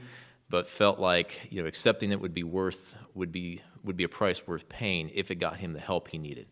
but 0.48 0.68
felt 0.68 0.98
like 0.98 1.48
you 1.50 1.60
know 1.60 1.66
accepting 1.66 2.12
it 2.12 2.20
would 2.20 2.34
be 2.34 2.42
worth 2.42 2.94
would 3.14 3.32
be 3.32 3.62
would 3.82 3.96
be 3.96 4.04
a 4.04 4.08
price 4.08 4.46
worth 4.46 4.68
paying 4.68 5.10
if 5.14 5.30
it 5.30 5.36
got 5.36 5.56
him 5.56 5.72
the 5.72 5.80
help 5.80 6.08
he 6.08 6.18
needed 6.18 6.46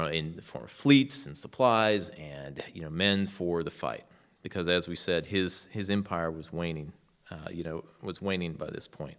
in 0.00 0.36
the 0.36 0.42
form 0.42 0.64
of 0.64 0.70
fleets 0.70 1.26
and 1.26 1.36
supplies 1.36 2.08
and 2.10 2.62
you 2.72 2.82
know 2.82 2.90
men 2.90 3.26
for 3.26 3.62
the 3.62 3.70
fight. 3.70 4.04
Because 4.42 4.68
as 4.68 4.88
we 4.88 4.96
said 4.96 5.26
his 5.26 5.68
his 5.72 5.90
empire 5.90 6.30
was 6.30 6.52
waning 6.52 6.92
uh, 7.30 7.48
you 7.50 7.62
know 7.62 7.84
was 8.02 8.20
waning 8.20 8.54
by 8.54 8.70
this 8.70 8.88
point. 8.88 9.16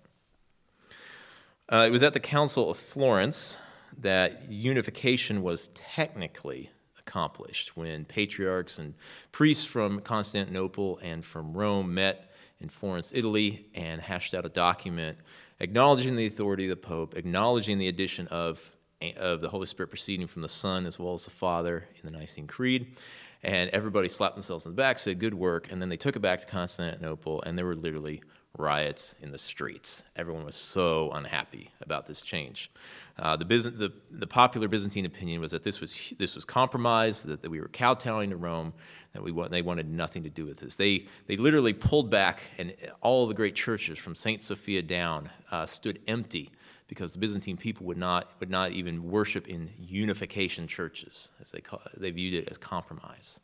Uh, 1.72 1.86
it 1.88 1.92
was 1.92 2.04
at 2.04 2.14
the 2.14 2.20
council 2.20 2.70
of 2.70 2.78
florence 2.78 3.58
that 3.98 4.50
unification 4.50 5.42
was 5.42 5.70
technically 5.70 6.72
accomplished 7.00 7.78
when 7.78 8.06
patriarchs 8.06 8.80
and 8.80 8.94
priests 9.32 9.66
from 9.66 10.00
constantinople 10.02 11.00
and 11.02 11.24
from 11.24 11.54
rome 11.54 11.94
met 11.94 12.32
in 12.60 12.70
florence 12.70 13.12
italy 13.14 13.68
and 13.76 14.02
hashed 14.02 14.34
out 14.34 14.46
a 14.46 14.50
document 14.50 15.18
acknowledging 15.60 16.16
the 16.16 16.26
authority 16.26 16.66
of 16.66 16.70
the 16.70 16.76
pope 16.76 17.16
acknowledging 17.16 17.78
the 17.78 17.88
addition 17.88 18.28
of 18.28 18.73
of 19.18 19.42
the 19.42 19.50
Holy 19.50 19.68
Spirit 19.68 19.90
proceeding 19.90 20.28
from 20.28 20.42
the 20.42 20.50
Son 20.50 20.86
as 20.86 20.98
well 20.98 21.14
as 21.14 21.26
the 21.26 21.32
Father 21.32 21.86
in 21.96 22.12
the 22.12 22.18
Nicene 22.18 22.48
Creed. 22.48 22.96
And 23.44 23.70
everybody 23.72 24.08
slapped 24.08 24.36
themselves 24.36 24.66
in 24.66 24.72
the 24.72 24.76
back, 24.78 24.98
said, 24.98 25.20
Good 25.20 25.34
work. 25.34 25.72
And 25.72 25.82
then 25.82 25.90
they 25.90 25.98
took 25.98 26.16
it 26.16 26.22
back 26.22 26.40
to 26.42 26.46
Constantinople, 26.46 27.42
and 27.42 27.58
there 27.58 27.66
were 27.66 27.76
literally 27.76 28.22
riots 28.58 29.16
in 29.22 29.32
the 29.32 29.38
streets. 29.38 30.04
Everyone 30.16 30.46
was 30.46 30.56
so 30.56 31.12
unhappy 31.12 31.72
about 31.82 32.06
this 32.06 32.22
change. 32.22 32.72
Uh, 33.18 33.36
the, 33.36 33.46
the, 33.46 33.94
the, 34.12 34.28
popular 34.28 34.68
Byzantine 34.68 35.06
opinion 35.06 35.42
was 35.42 35.52
that 35.52 35.64
this 35.64 35.82
was, 35.82 36.14
this 36.18 36.36
was 36.36 36.46
compromise, 36.46 37.24
that, 37.24 37.42
that 37.42 37.50
we 37.50 37.60
were 37.60 37.68
kowtowing 37.68 38.30
to 38.32 38.36
Rome, 38.36 38.74
that 39.14 39.24
we, 39.24 39.32
they 39.50 39.62
wanted 39.62 39.90
nothing 39.90 40.24
to 40.24 40.30
do 40.30 40.46
with 40.46 40.58
this. 40.58 40.76
They, 40.76 41.08
they 41.28 41.38
literally 41.38 41.74
pulled 41.74 42.10
back, 42.10 42.42
and 42.58 42.74
all 43.02 43.28
the 43.28 43.36
great 43.36 43.56
churches 43.56 44.00
from 44.00 44.16
St. 44.16 44.42
Sophia 44.42 44.82
down 44.82 45.30
uh, 45.52 45.66
stood 45.66 46.00
empty 46.08 46.52
because 46.88 47.14
the 47.14 47.20
Byzantine 47.20 47.58
people 47.58 47.86
would 47.86 47.98
not, 47.98 48.32
would 48.40 48.50
not 48.50 48.72
even 48.72 49.10
worship 49.10 49.48
in 49.48 49.72
unification 49.78 50.68
churches, 50.68 51.32
as 51.42 51.52
they, 51.52 51.62
call, 51.62 51.82
they 51.98 52.12
viewed 52.12 52.34
it 52.34 52.50
as 52.50 52.58
compromise. 52.58 53.40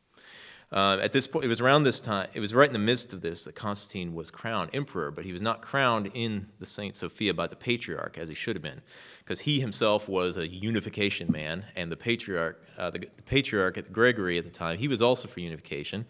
Uh, 0.72 1.00
at 1.02 1.12
this 1.12 1.26
point, 1.26 1.44
it 1.44 1.48
was 1.48 1.62
around 1.62 1.82
this 1.82 2.00
time, 2.00 2.28
it 2.36 2.40
was 2.40 2.54
right 2.54 2.70
in 2.70 2.74
the 2.74 2.80
midst 2.80 3.12
of 3.12 3.22
this 3.22 3.44
that 3.44 3.56
Constantine 3.56 4.14
was 4.14 4.30
crowned 4.30 4.70
emperor, 4.72 5.10
but 5.10 5.26
he 5.26 5.34
was 5.34 5.42
not 5.42 5.64
crowned 5.64 6.12
in 6.14 6.46
the 6.60 6.66
Saint 6.66 6.96
Sophia 6.96 7.34
by 7.34 7.48
the 7.48 7.56
patriarch 7.56 8.20
as 8.20 8.30
he 8.30 8.36
should 8.36 8.56
have 8.56 8.62
been, 8.62 8.82
because 9.24 9.40
he 9.40 9.60
himself 9.60 10.08
was 10.08 10.38
a 10.38 10.48
unification 10.48 11.32
man, 11.32 11.66
and 11.76 11.92
the 11.92 11.98
patriarch, 11.98 12.64
uh, 12.78 12.92
the, 12.92 13.00
the 13.00 13.24
patriarch 13.24 13.92
Gregory 13.92 14.38
at 14.38 14.44
the 14.44 14.52
time, 14.52 14.78
he 14.78 14.88
was 14.88 15.02
also 15.02 15.28
for 15.28 15.40
unification. 15.40 16.06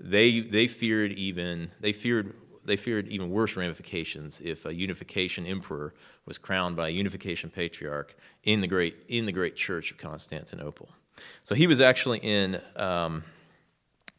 They, 0.00 0.40
they 0.40 0.66
feared 0.66 1.12
even, 1.12 1.70
they 1.78 1.92
feared 1.92 2.34
they 2.64 2.76
feared 2.76 3.08
even 3.08 3.30
worse 3.30 3.56
ramifications 3.56 4.40
if 4.44 4.64
a 4.66 4.74
unification 4.74 5.46
emperor 5.46 5.94
was 6.26 6.38
crowned 6.38 6.76
by 6.76 6.88
a 6.88 6.90
unification 6.90 7.50
patriarch 7.50 8.14
in 8.44 8.60
the 8.60 8.66
great, 8.66 8.96
in 9.08 9.26
the 9.26 9.32
great 9.32 9.56
church 9.56 9.90
of 9.90 9.98
Constantinople. 9.98 10.88
So 11.44 11.54
he 11.54 11.66
was 11.66 11.80
actually 11.80 12.18
in. 12.18 12.60
Um, 12.76 13.24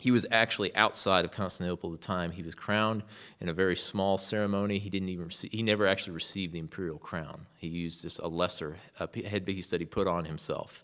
he 0.02 0.10
was 0.10 0.26
actually 0.32 0.76
outside 0.76 1.26
of 1.26 1.32
Constantinople 1.32 1.94
at 1.94 2.02
the 2.02 2.08
time. 2.08 2.32
He 2.32 2.42
was 2.42 2.56
crowned 2.56 3.04
in 3.40 3.50
a 3.50 3.54
very 3.54 3.76
small 3.76 4.18
ceremony. 4.18 4.80
He 4.80 4.90
didn't 4.90 5.10
even 5.10 5.30
he 5.30 5.62
never 5.62 5.86
actually 5.86 6.14
received 6.14 6.54
the 6.54 6.60
imperial 6.60 6.98
crown. 6.98 7.46
He 7.58 7.68
used 7.68 8.02
just 8.02 8.18
a 8.18 8.28
lesser 8.28 8.78
a 9.00 9.08
headpiece 9.24 9.68
that 9.68 9.80
he 9.80 9.86
put 9.86 10.08
on 10.08 10.26
himself. 10.26 10.84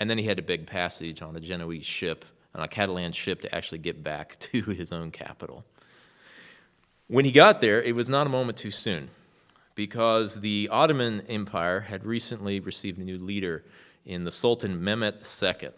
And 0.00 0.08
then 0.08 0.16
he 0.16 0.24
had 0.24 0.38
to 0.38 0.42
beg 0.42 0.66
passage 0.66 1.20
on 1.20 1.36
a 1.36 1.40
Genoese 1.40 1.84
ship, 1.84 2.24
on 2.54 2.64
a 2.64 2.68
Catalan 2.68 3.12
ship, 3.12 3.42
to 3.42 3.54
actually 3.54 3.78
get 3.78 4.02
back 4.02 4.38
to 4.40 4.62
his 4.62 4.92
own 4.92 5.10
capital. 5.10 5.66
When 7.10 7.24
he 7.24 7.32
got 7.32 7.62
there, 7.62 7.82
it 7.82 7.94
was 7.94 8.10
not 8.10 8.26
a 8.26 8.30
moment 8.30 8.58
too 8.58 8.70
soon 8.70 9.08
because 9.74 10.40
the 10.40 10.68
Ottoman 10.70 11.22
Empire 11.26 11.80
had 11.80 12.04
recently 12.04 12.60
received 12.60 12.98
a 12.98 13.02
new 13.02 13.16
leader 13.16 13.64
in 14.04 14.24
the 14.24 14.30
Sultan 14.30 14.82
Mehmet 14.82 15.22
II. 15.42 15.70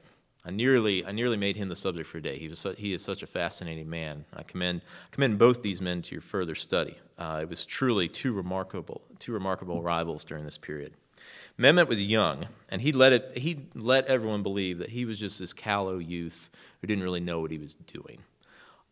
I 0.45 0.51
nearly, 0.51 1.07
I 1.07 1.12
nearly 1.12 1.37
made 1.37 1.55
him 1.55 1.69
the 1.69 1.77
subject 1.77 2.09
for 2.09 2.19
a 2.19 2.23
day. 2.23 2.37
He, 2.37 2.49
was, 2.49 2.66
he 2.77 2.93
is 2.93 3.05
such 3.05 3.23
a 3.23 3.29
fascinating 3.29 3.88
man. 3.88 4.25
I 4.35 4.43
commend, 4.43 4.81
commend 5.12 5.38
both 5.38 5.62
these 5.62 5.81
men 5.81 6.03
to 6.03 6.16
your 6.16 6.21
further 6.21 6.57
study. 6.57 6.97
Uh, 7.16 7.38
it 7.43 7.49
was 7.49 7.64
truly 7.64 8.09
two 8.09 8.33
remarkable, 8.33 9.01
two 9.21 9.33
remarkable 9.33 9.83
rivals 9.83 10.25
during 10.25 10.45
this 10.45 10.59
period. 10.59 10.95
Mehmet 11.57 11.87
was 11.87 12.01
young, 12.01 12.47
and 12.71 12.83
he 12.83 12.90
let, 12.90 13.12
it, 13.12 13.38
he 13.38 13.69
let 13.77 14.07
everyone 14.07 14.43
believe 14.43 14.79
that 14.79 14.88
he 14.88 15.05
was 15.05 15.21
just 15.21 15.38
this 15.38 15.53
callow 15.53 15.99
youth 15.99 16.51
who 16.81 16.88
didn't 16.88 17.05
really 17.05 17.21
know 17.21 17.38
what 17.38 17.53
he 17.53 17.59
was 17.59 17.75
doing 17.75 18.19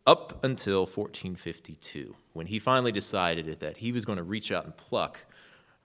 up 0.09 0.43
until 0.43 0.87
1452, 0.87 2.15
when 2.33 2.47
he 2.47 2.57
finally 2.57 2.91
decided 2.91 3.59
that 3.59 3.77
he 3.77 3.91
was 3.91 4.05
going 4.05 4.17
to 4.17 4.23
reach 4.23 4.51
out 4.51 4.65
and 4.65 4.75
pluck 4.75 5.19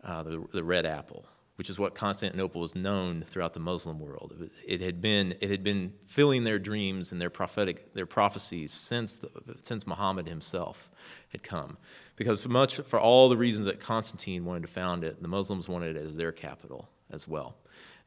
uh, 0.03 0.23
the, 0.23 0.43
the 0.51 0.65
red 0.65 0.87
apple, 0.87 1.27
which 1.57 1.69
is 1.69 1.79
what 1.79 1.95
Constantinople 1.95 2.59
was 2.59 2.75
known 2.75 3.21
throughout 3.21 3.53
the 3.53 3.61
Muslim 3.61 4.01
world. 4.01 4.33
It, 4.35 4.41
was, 4.41 4.51
it, 4.67 4.81
had 4.81 5.03
been, 5.03 5.35
it 5.43 5.51
had 5.51 5.63
been 5.63 5.93
filling 6.07 6.45
their 6.45 6.59
dreams 6.59 7.13
and 7.13 7.21
their 7.21 7.29
prophetic 7.29 7.93
their 7.93 8.07
prophecies 8.07 8.73
since, 8.73 9.17
the, 9.17 9.29
since 9.63 9.87
Muhammad 9.87 10.27
himself 10.27 10.91
had 11.29 11.43
come. 11.43 11.77
Because 12.17 12.41
for, 12.41 12.49
much, 12.49 12.77
for 12.77 12.99
all 12.99 13.29
the 13.29 13.37
reasons 13.37 13.67
that 13.67 13.79
Constantine 13.79 14.47
wanted 14.47 14.63
to 14.63 14.69
found 14.69 15.05
it, 15.05 15.21
the 15.21 15.29
Muslims 15.29 15.69
wanted 15.69 15.99
it 15.99 16.07
as 16.07 16.17
their 16.17 16.33
capital 16.33 16.89
as 17.11 17.29
well. 17.29 17.57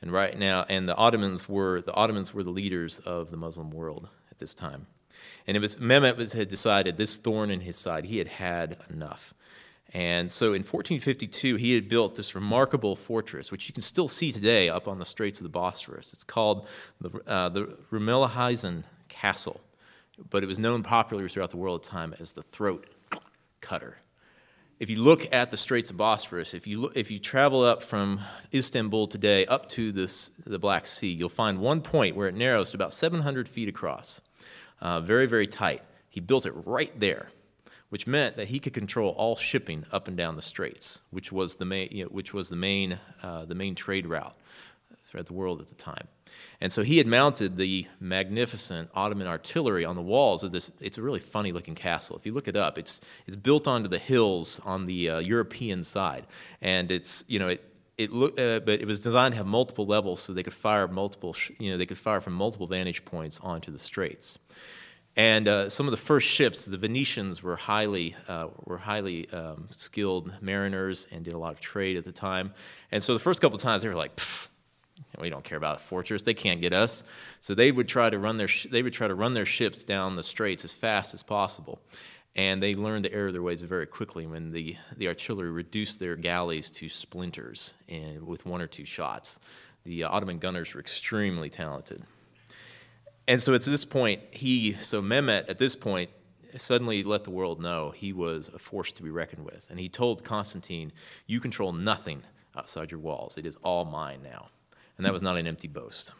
And 0.01 0.11
right 0.11 0.35
now, 0.35 0.65
and 0.67 0.89
the 0.89 0.95
Ottomans 0.95 1.47
were 1.47 1.81
the 1.81 1.93
Ottomans 1.93 2.33
were 2.33 2.43
the 2.43 2.49
leaders 2.49 2.97
of 2.97 3.29
the 3.29 3.37
Muslim 3.37 3.69
world 3.69 4.09
at 4.31 4.39
this 4.39 4.55
time. 4.55 4.87
And 5.45 5.55
it 5.55 5.59
was 5.59 5.75
Mehmet 5.77 6.33
had 6.33 6.47
decided 6.47 6.97
this 6.97 7.17
thorn 7.17 7.49
in 7.51 7.61
his 7.61 7.77
side, 7.77 8.05
he 8.05 8.17
had 8.17 8.27
had 8.27 8.77
enough. 8.89 9.33
And 9.93 10.29
so 10.29 10.47
in 10.47 10.63
1452, 10.63 11.55
he 11.55 11.73
had 11.73 11.87
built 11.87 12.15
this 12.15 12.35
remarkable 12.35 12.95
fortress, 12.95 13.51
which 13.51 13.67
you 13.67 13.73
can 13.73 13.81
still 13.81 14.09
see 14.09 14.31
today 14.31 14.67
up 14.67 14.87
on 14.87 14.99
the 14.99 15.05
Straits 15.05 15.39
of 15.39 15.43
the 15.43 15.49
Bosphorus. 15.49 16.13
It's 16.13 16.25
called 16.25 16.67
the, 16.99 17.21
uh, 17.25 17.49
the 17.49 18.83
Castle, 19.07 19.61
but 20.29 20.43
it 20.43 20.47
was 20.47 20.59
known 20.59 20.83
popularly 20.83 21.29
throughout 21.29 21.51
the 21.51 21.57
world 21.57 21.79
at 21.79 21.83
the 21.85 21.89
time 21.89 22.13
as 22.19 22.33
the 22.33 22.43
Throat 22.43 22.85
Cutter. 23.61 23.99
If 24.79 24.91
you 24.91 24.97
look 24.97 25.33
at 25.33 25.49
the 25.49 25.57
Straits 25.57 25.89
of 25.89 25.97
Bosphorus, 25.97 26.53
if 26.53 26.67
you, 26.67 26.81
look, 26.81 26.95
if 26.95 27.09
you 27.09 27.17
travel 27.17 27.63
up 27.63 27.81
from 27.81 28.19
Istanbul 28.53 29.07
today 29.07 29.45
up 29.47 29.69
to 29.69 29.91
this, 29.91 30.29
the 30.45 30.59
Black 30.59 30.85
Sea, 30.85 31.11
you'll 31.11 31.29
find 31.29 31.59
one 31.59 31.81
point 31.81 32.15
where 32.15 32.27
it 32.27 32.35
narrows 32.35 32.71
to 32.71 32.77
about 32.77 32.93
700 32.93 33.49
feet 33.49 33.67
across. 33.67 34.21
Uh, 34.81 34.99
very, 34.99 35.25
very 35.25 35.47
tight. 35.47 35.81
He 36.09 36.19
built 36.19 36.45
it 36.45 36.53
right 36.65 36.97
there 36.99 37.29
which 37.89 38.05
meant 38.05 38.35
that 38.35 38.49
he 38.49 38.59
could 38.59 38.73
control 38.73 39.11
all 39.11 39.35
shipping 39.35 39.85
up 39.91 40.07
and 40.07 40.17
down 40.17 40.35
the 40.35 40.41
straits, 40.41 41.01
which 41.09 41.31
was 41.31 41.55
the 41.55 41.65
main, 41.65 41.87
you 41.91 42.03
know, 42.03 42.09
which 42.09 42.33
was 42.33 42.49
the 42.49 42.55
main, 42.55 42.99
uh, 43.23 43.45
the 43.45 43.55
main 43.55 43.75
trade 43.75 44.05
route 44.05 44.35
throughout 45.07 45.25
the 45.25 45.33
world 45.33 45.61
at 45.61 45.67
the 45.69 45.75
time. 45.75 46.07
And 46.59 46.71
so 46.71 46.83
he 46.83 46.97
had 46.97 47.07
mounted 47.07 47.57
the 47.57 47.87
magnificent 47.99 48.89
Ottoman 48.93 49.25
artillery 49.25 49.85
on 49.85 49.95
the 49.95 50.01
walls 50.01 50.43
of 50.43 50.51
this. 50.51 50.69
It's 50.81 50.97
a 50.97 51.01
really 51.01 51.19
funny 51.19 51.51
looking 51.51 51.75
castle. 51.75 52.17
If 52.17 52.25
you 52.25 52.33
look 52.33 52.47
it 52.47 52.55
up, 52.55 52.77
it's, 52.77 52.99
it's 53.25 53.35
built 53.35 53.67
onto 53.67 53.87
the 53.87 53.99
hills 53.99 54.59
on 54.65 54.85
the 54.85 55.09
uh, 55.09 55.19
European 55.19 55.83
side. 55.83 56.27
And 56.61 56.91
it's, 56.91 57.23
you 57.27 57.39
know, 57.39 57.47
it, 57.47 57.63
it 57.97 58.11
look, 58.11 58.37
uh, 58.39 58.59
but 58.59 58.81
it 58.81 58.85
was 58.85 58.99
designed 58.99 59.31
to 59.31 59.37
have 59.37 59.47
multiple 59.47 59.85
levels 59.85 60.19
so 60.19 60.33
they 60.33 60.43
could 60.43 60.53
fire 60.53 60.87
multiple, 60.87 61.35
you 61.57 61.71
know, 61.71 61.77
they 61.77 61.85
could 61.85 61.97
fire 61.97 62.21
from 62.21 62.33
multiple 62.33 62.67
vantage 62.67 63.05
points 63.05 63.39
onto 63.41 63.71
the 63.71 63.79
straits. 63.79 64.37
And 65.17 65.47
uh, 65.47 65.67
some 65.69 65.87
of 65.87 65.91
the 65.91 65.97
first 65.97 66.27
ships, 66.27 66.65
the 66.65 66.77
Venetians 66.77 67.41
were 67.41 67.55
highly, 67.55 68.15
uh, 68.27 68.49
were 68.65 68.77
highly 68.77 69.27
um, 69.31 69.67
skilled 69.71 70.31
mariners 70.41 71.07
and 71.11 71.25
did 71.25 71.33
a 71.33 71.39
lot 71.39 71.51
of 71.53 71.59
trade 71.59 71.97
at 71.97 72.03
the 72.03 72.11
time. 72.11 72.53
And 72.91 73.01
so 73.01 73.13
the 73.13 73.19
first 73.19 73.41
couple 73.41 73.55
of 73.55 73.61
times 73.63 73.81
they 73.81 73.89
were 73.89 73.95
like, 73.95 74.11
we 75.19 75.31
don't 75.31 75.43
care 75.43 75.57
about 75.57 75.77
a 75.77 75.79
fortress; 75.79 76.21
they 76.21 76.35
can't 76.35 76.61
get 76.61 76.71
us. 76.71 77.03
So 77.39 77.55
they 77.55 77.71
would 77.71 77.87
try 77.87 78.09
to 78.09 78.19
run 78.19 78.37
their 78.37 78.49
they 78.69 78.83
would 78.83 78.93
try 78.93 79.07
to 79.07 79.15
run 79.15 79.33
their 79.33 79.45
ships 79.45 79.83
down 79.83 80.15
the 80.15 80.23
straits 80.23 80.63
as 80.63 80.73
fast 80.73 81.13
as 81.13 81.23
possible. 81.23 81.79
And 82.35 82.61
they 82.61 82.75
learned 82.75 83.05
to 83.05 83.13
err 83.13 83.31
their 83.31 83.41
ways 83.41 83.63
very 83.63 83.87
quickly 83.87 84.27
when 84.27 84.51
the, 84.51 84.75
the 84.95 85.07
artillery 85.07 85.49
reduced 85.49 85.99
their 85.99 86.15
galleys 86.15 86.69
to 86.71 86.87
splinters 86.87 87.73
and 87.89 88.27
with 88.27 88.45
one 88.45 88.61
or 88.61 88.67
two 88.67 88.85
shots. 88.85 89.39
The 89.85 90.03
uh, 90.03 90.09
Ottoman 90.09 90.37
gunners 90.37 90.75
were 90.75 90.79
extremely 90.79 91.49
talented. 91.49 92.03
And 93.27 93.41
so 93.41 93.53
at 93.53 93.63
this 93.63 93.83
point, 93.83 94.21
he, 94.31 94.73
so 94.73 95.01
Mehmet 95.01 95.49
at 95.49 95.59
this 95.59 95.75
point, 95.75 96.09
suddenly 96.55 97.03
let 97.03 97.23
the 97.23 97.31
world 97.31 97.61
know 97.61 97.91
he 97.91 98.13
was 98.13 98.49
a 98.49 98.59
force 98.59 98.91
to 98.93 99.03
be 99.03 99.09
reckoned 99.09 99.43
with. 99.43 99.67
And 99.69 99.79
he 99.79 99.89
told 99.89 100.23
Constantine, 100.23 100.91
You 101.25 101.39
control 101.39 101.73
nothing 101.73 102.23
outside 102.55 102.91
your 102.91 102.99
walls. 102.99 103.37
It 103.37 103.45
is 103.45 103.57
all 103.57 103.85
mine 103.85 104.21
now. 104.23 104.49
And 104.97 105.05
that 105.05 105.13
was 105.13 105.21
not 105.21 105.37
an 105.37 105.45
empty 105.45 105.67
boast. 105.67 106.13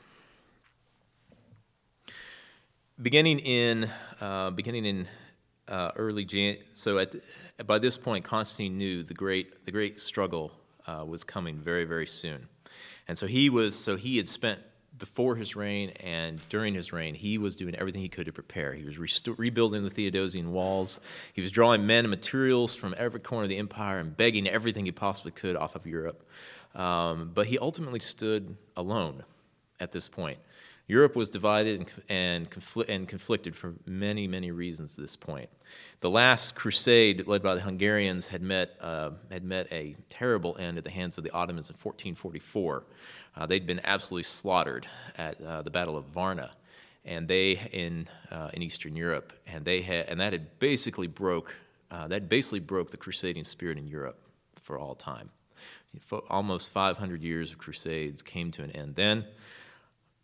Beginning 3.02 3.40
in, 3.40 3.90
uh, 4.20 4.52
beginning 4.52 4.86
in 4.86 5.08
uh, 5.68 5.92
early 5.96 6.26
Jan, 6.26 6.58
so 6.74 6.98
at, 6.98 7.16
by 7.66 7.80
this 7.80 7.98
point, 7.98 8.24
Constantine 8.24 8.78
knew 8.78 9.04
the 9.04 9.14
great, 9.14 9.66
the 9.66 9.72
great 9.72 10.00
struggle 10.00 10.52
uh, 10.86 11.04
was 11.06 11.24
coming 11.24 11.58
very, 11.60 11.86
very 11.86 12.08
soon. 12.08 12.48
And 13.08 13.18
so 13.18 13.28
he 13.28 13.50
was, 13.50 13.76
so 13.76 13.96
he 13.96 14.18
had 14.18 14.28
spent 14.28 14.60
before 14.98 15.36
his 15.36 15.56
reign 15.56 15.92
and 16.00 16.40
during 16.50 16.74
his 16.74 16.92
reign, 16.92 17.16
he 17.16 17.38
was 17.38 17.56
doing 17.56 17.76
everything 17.76 18.02
he 18.02 18.10
could 18.10 18.26
to 18.26 18.34
prepare. 18.34 18.74
He 18.74 18.84
was 18.84 18.98
rebuilding 19.28 19.84
the 19.84 19.90
Theodosian 19.90 20.48
walls. 20.48 21.00
He 21.34 21.42
was 21.42 21.52
drawing 21.52 21.86
men 21.86 22.06
and 22.06 22.10
materials 22.10 22.76
from 22.76 22.96
every 22.98 23.20
corner 23.20 23.44
of 23.44 23.50
the 23.50 23.58
empire 23.58 24.00
and 24.00 24.16
begging 24.16 24.48
everything 24.48 24.86
he 24.86 24.92
possibly 24.92 25.32
could 25.32 25.56
off 25.56 25.76
of 25.76 25.86
Europe. 25.86 26.28
Um, 26.76 27.32
but 27.34 27.48
he 27.48 27.58
ultimately 27.58 28.00
stood 28.00 28.58
alone 28.76 29.24
at 29.80 29.92
this 29.92 30.08
point. 30.08 30.40
Europe 30.88 31.16
was 31.18 31.30
divided 31.30 31.80
and, 31.80 31.90
and, 32.08 32.50
confl- 32.50 32.88
and, 32.88 33.08
conflicted 33.08 33.56
for 33.56 33.76
many, 33.86 34.26
many 34.26 34.52
reasons 34.52 34.98
at 34.98 35.04
this 35.04 35.18
point. 35.18 35.50
The 36.00 36.10
last 36.10 36.56
crusade, 36.56 37.28
led 37.28 37.44
by 37.44 37.56
the 37.56 37.62
Hungarians, 37.62 38.28
had 38.28 38.42
met, 38.42 38.76
uh, 38.80 39.12
had 39.30 39.44
met 39.44 39.68
a 39.72 39.98
terrible 40.10 40.56
end 40.58 40.78
at 40.78 40.86
the 40.86 40.90
hands 40.90 41.18
of 41.18 41.26
the 41.26 41.32
Ottomans 41.32 41.70
in 41.70 41.74
1444. 41.74 42.86
Uh, 43.36 43.46
they'd 43.46 43.66
been 43.66 43.82
absolutely 43.84 44.24
slaughtered 44.24 44.88
at 45.18 45.40
uh, 45.42 45.62
the 45.62 45.70
Battle 45.70 45.98
of 45.98 46.06
Varna, 46.06 46.52
and 47.04 47.28
they 47.28 47.70
in 47.72 48.08
uh, 48.32 48.50
in 48.54 48.64
Eastern 48.64 48.96
Europe, 48.96 49.34
and 49.46 49.66
they 49.66 49.82
had 49.82 50.08
and 50.08 50.20
that 50.20 50.34
had 50.34 50.60
basically 50.60 51.08
broke 51.08 51.56
uh, 51.92 52.08
that 52.08 52.30
basically 52.30 52.60
broke 52.60 52.92
the 52.92 52.98
crusading 52.98 53.44
spirit 53.44 53.78
in 53.78 53.88
Europe 53.88 54.20
for 54.62 54.80
all 54.80 54.96
time. 54.96 55.30
Almost 56.30 56.70
500 56.70 57.24
years 57.24 57.52
of 57.52 57.58
crusades 57.58 58.22
came 58.22 58.52
to 58.52 58.64
an 58.64 58.72
end 58.72 58.96
then. 58.96 59.26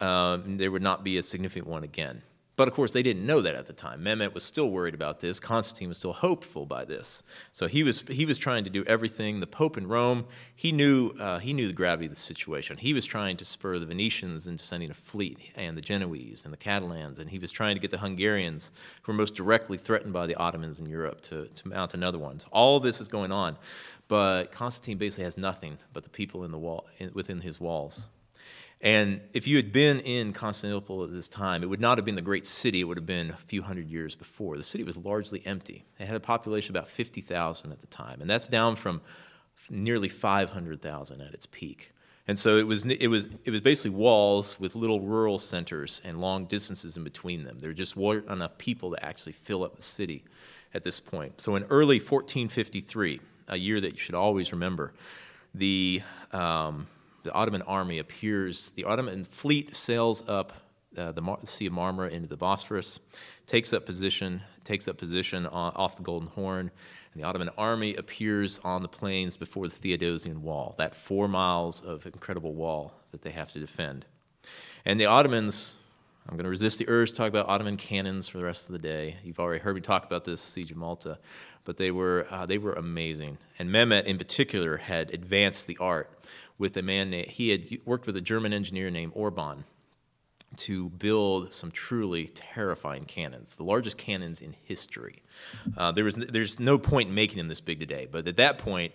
Um, 0.04 0.58
there 0.58 0.70
would 0.70 0.82
not 0.82 1.04
be 1.04 1.18
a 1.18 1.24
significant 1.24 1.68
one 1.68 1.84
again. 1.84 2.24
But 2.56 2.68
of 2.68 2.76
course, 2.76 2.92
they 2.92 3.02
didn't 3.02 3.26
know 3.26 3.42
that 3.42 3.56
at 3.56 3.66
the 3.66 3.74
time. 3.74 4.04
Mehmet 4.04 4.34
was 4.34 4.44
still 4.44 4.70
worried 4.70 4.94
about 4.94 5.22
this. 5.22 5.40
Constantine 5.40 5.90
was 5.90 5.98
still 5.98 6.14
hopeful 6.14 6.68
by 6.68 6.86
this. 6.86 7.24
So 7.52 7.68
he 7.68 7.82
was, 7.84 8.04
he 8.10 8.26
was 8.26 8.38
trying 8.38 8.64
to 8.66 8.70
do 8.70 8.84
everything. 8.84 9.40
The 9.40 9.48
Pope 9.48 9.76
in 9.76 9.88
Rome, 9.88 10.26
he 10.56 10.72
knew, 10.72 11.14
uh, 11.20 11.40
he 11.40 11.52
knew 11.52 11.66
the 11.66 11.74
gravity 11.74 12.06
of 12.06 12.12
the 12.12 12.16
situation. 12.16 12.78
He 12.78 12.94
was 12.94 13.06
trying 13.06 13.38
to 13.38 13.46
spur 13.46 13.80
the 13.80 13.88
Venetians 13.88 14.46
into 14.46 14.64
sending 14.64 14.92
a 14.92 14.94
fleet, 14.94 15.40
and 15.56 15.76
the 15.76 15.82
Genoese, 15.82 16.44
and 16.44 16.54
the 16.54 16.58
Catalans, 16.58 17.18
and 17.18 17.32
he 17.32 17.40
was 17.40 17.52
trying 17.52 17.76
to 17.76 17.80
get 17.80 17.90
the 17.90 17.98
Hungarians, 17.98 18.72
who 19.02 19.14
were 19.14 19.18
most 19.18 19.34
directly 19.34 19.78
threatened 19.78 20.14
by 20.14 20.28
the 20.28 20.36
Ottomans 20.36 20.80
in 20.80 20.88
Europe, 20.88 21.22
to, 21.22 21.48
to 21.48 21.68
mount 21.68 21.96
another 21.96 22.20
one. 22.20 22.40
So 22.40 22.50
all 22.52 22.80
this 22.80 23.02
is 23.02 23.08
going 23.08 23.32
on. 23.32 23.58
But 24.08 24.52
Constantine 24.52 25.00
basically 25.00 25.24
has 25.24 25.38
nothing 25.38 25.80
but 25.92 26.04
the 26.04 26.10
people 26.10 26.44
in 26.44 26.52
the 26.52 26.60
wall, 26.60 26.86
in, 27.00 27.10
within 27.14 27.42
his 27.42 27.60
walls. 27.60 28.10
And 28.84 29.22
if 29.32 29.48
you 29.48 29.56
had 29.56 29.72
been 29.72 30.02
in 30.02 30.34
Constantinople 30.34 31.06
at 31.06 31.12
this 31.14 31.30
time, 31.30 31.64
it 31.64 31.70
would 31.70 31.80
not 31.80 31.98
have 31.98 32.04
been 32.04 32.16
the 32.16 32.22
great 32.22 32.46
city 32.46 32.82
it 32.82 32.84
would 32.84 32.98
have 32.98 33.06
been 33.06 33.30
a 33.30 33.38
few 33.38 33.62
hundred 33.62 33.90
years 33.90 34.14
before. 34.14 34.58
The 34.58 34.64
city 34.64 34.84
was 34.84 34.98
largely 34.98 35.42
empty. 35.46 35.86
It 36.00 36.06
had 36.06 36.18
a 36.18 36.20
population 36.20 36.76
of 36.76 36.82
about 36.82 36.90
50,000 36.90 37.72
at 37.72 37.80
the 37.80 37.88
time, 37.88 38.20
and 38.20 38.30
that's 38.30 38.50
down 38.50 38.76
from 38.76 39.00
nearly 39.70 40.10
500,000 40.10 41.22
at 41.22 41.34
its 41.34 41.46
peak. 41.46 41.94
And 42.28 42.38
so 42.38 42.58
it 42.58 42.68
was, 42.68 42.86
it, 42.86 43.08
was, 43.08 43.30
it 43.46 43.52
was 43.52 43.62
basically 43.62 43.92
walls 43.92 44.60
with 44.60 44.76
little 44.76 45.00
rural 45.00 45.40
centers 45.40 46.02
and 46.04 46.20
long 46.20 46.46
distances 46.46 46.98
in 46.98 47.06
between 47.06 47.46
them. 47.46 47.60
There 47.60 47.72
just 47.72 47.96
weren't 47.96 48.28
enough 48.28 48.58
people 48.58 48.92
to 48.92 49.06
actually 49.06 49.34
fill 49.34 49.64
up 49.64 49.78
the 49.78 49.82
city 49.82 50.26
at 50.74 50.84
this 50.84 51.00
point. 51.00 51.40
So 51.40 51.56
in 51.56 51.64
early 51.66 52.00
1453, 52.00 53.22
a 53.48 53.58
year 53.58 53.80
that 53.80 53.92
you 53.92 53.98
should 53.98 54.16
always 54.16 54.52
remember, 54.52 54.94
the, 55.54 56.02
um, 56.34 56.88
the 57.24 57.34
Ottoman 57.34 57.62
army 57.64 58.00
appears, 58.00 58.70
the 58.72 58.84
Ottoman 58.84 59.24
fleet 59.24 59.76
sails 59.76 60.28
up 60.28 60.54
uh, 60.98 61.12
the, 61.12 61.22
Mar- 61.22 61.40
Sea 61.44 61.68
of 61.68 61.74
Marmara 61.74 62.12
into 62.12 62.28
the 62.28 62.38
Bosphorus, 62.38 63.00
takes 63.48 63.74
up 63.74 63.86
position, 63.86 64.42
takes 64.64 64.88
up 64.88 64.98
position 64.98 65.46
on, 65.48 65.74
off 65.76 65.98
the 65.98 66.04
Golden 66.04 66.30
Horn, 66.30 66.70
and 67.14 67.24
the 67.24 67.28
Ottoman 67.28 67.50
army 67.58 67.96
appears 67.96 68.60
on 68.64 68.82
the 68.82 68.88
plains 68.88 69.38
before 69.38 69.68
the 69.68 69.76
Theodosian 69.76 70.40
Wall, 70.40 70.76
that 70.78 70.96
four 70.96 71.28
miles 71.28 71.82
of 71.82 72.06
incredible 72.06 72.54
wall 72.54 72.94
that 73.12 73.22
they 73.22 73.32
have 73.32 73.52
to 73.54 73.60
defend. 73.60 74.06
And 74.86 75.00
the 75.00 75.06
Ottomans, 75.06 75.78
I'm 76.28 76.36
going 76.36 76.44
to 76.44 76.50
resist 76.50 76.80
the 76.80 76.90
urge 76.90 77.12
to 77.12 77.16
talk 77.16 77.30
about 77.30 77.48
Ottoman 77.48 77.78
cannons 77.78 78.28
for 78.28 78.38
the 78.38 78.44
rest 78.44 78.68
of 78.68 78.74
the 78.74 78.80
day. 78.80 79.18
You've 79.24 79.40
already 79.40 79.62
heard 79.62 79.76
me 79.76 79.82
talk 79.82 80.06
about 80.06 80.26
this, 80.26 80.42
Siege 80.42 80.72
of 80.72 80.78
Malta, 80.78 81.20
but 81.66 81.78
they 81.78 81.92
were, 81.92 82.28
uh, 82.30 82.46
they 82.46 82.58
were 82.58 82.74
amazing. 82.74 83.38
And 83.58 83.70
Mehmet, 83.70 84.06
in 84.06 84.18
particular, 84.18 84.78
had 84.78 85.14
advanced 85.14 85.68
the 85.68 85.78
art 85.80 86.10
with 86.64 86.78
a 86.78 86.82
man, 86.82 87.10
named, 87.10 87.28
he 87.28 87.50
had 87.50 87.70
worked 87.84 88.08
with 88.08 88.16
a 88.16 88.22
German 88.22 88.54
engineer 88.54 88.90
named 88.90 89.12
Orban 89.16 89.66
to 90.56 90.90
build 90.92 91.54
some 91.54 91.72
truly 91.72 92.28
terrifying 92.28 93.04
cannons, 93.04 93.58
the 93.58 93.66
largest 93.66 93.98
cannons 93.98 94.42
in 94.42 94.56
history. 94.64 95.24
Uh, 95.76 95.92
there 95.92 96.06
was, 96.06 96.16
there's 96.16 96.62
no 96.62 96.78
point 96.78 97.10
in 97.10 97.16
making 97.16 97.38
them 97.38 97.50
this 97.50 97.60
big 97.60 97.82
today, 97.82 98.08
but 98.10 98.30
at 98.30 98.38
that 98.38 98.60
point, 98.60 98.94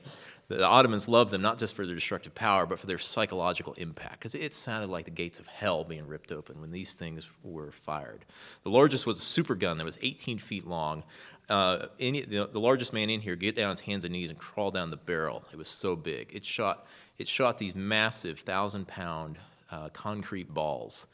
the 0.49 0.65
Ottomans 0.65 1.09
loved 1.09 1.31
them 1.31 1.43
not 1.43 1.59
just 1.59 1.75
for 1.75 1.85
their 1.85 1.95
destructive 1.95 2.35
power, 2.35 2.65
but 2.65 2.79
for 2.79 2.87
their 2.87 2.97
psychological 2.97 3.75
impact, 3.75 4.21
because 4.21 4.35
it 4.35 4.55
sounded 4.55 4.89
like 4.89 5.05
the 5.05 5.11
gates 5.11 5.39
of 5.39 5.47
hell 5.47 5.85
being 5.85 6.07
ripped 6.07 6.33
open 6.33 6.63
when 6.63 6.71
these 6.71 6.95
things 6.95 7.29
were 7.43 7.71
fired. 7.71 8.25
The 8.63 8.71
largest 8.71 9.05
was 9.05 9.19
a 9.19 9.23
super 9.23 9.55
gun 9.55 9.77
that 9.77 9.85
was 9.85 9.99
18 10.01 10.39
feet 10.39 10.67
long. 10.67 11.05
Uh, 11.51 11.89
any, 12.01 12.23
the, 12.23 12.49
the 12.51 12.61
largest 12.61 12.95
man 12.95 13.11
in 13.11 13.21
here 13.21 13.37
get 13.37 13.57
down 13.57 13.71
on 13.71 13.77
his 13.77 13.85
hands 13.85 14.05
and 14.05 14.13
knees 14.13 14.31
and 14.31 14.39
crawl 14.39 14.71
down 14.71 14.89
the 14.89 14.97
barrel. 14.97 15.45
It 15.53 15.57
was 15.57 15.69
so 15.69 15.97
big. 15.97 16.31
It 16.33 16.47
shot 16.47 16.87
it 17.19 17.29
shot 17.29 17.59
these 17.59 17.75
massive 17.75 18.41
thousand 18.41 18.87
pound 18.87 19.39
uh, 19.71 19.89
concrete 19.91 20.53
balls 20.53 21.07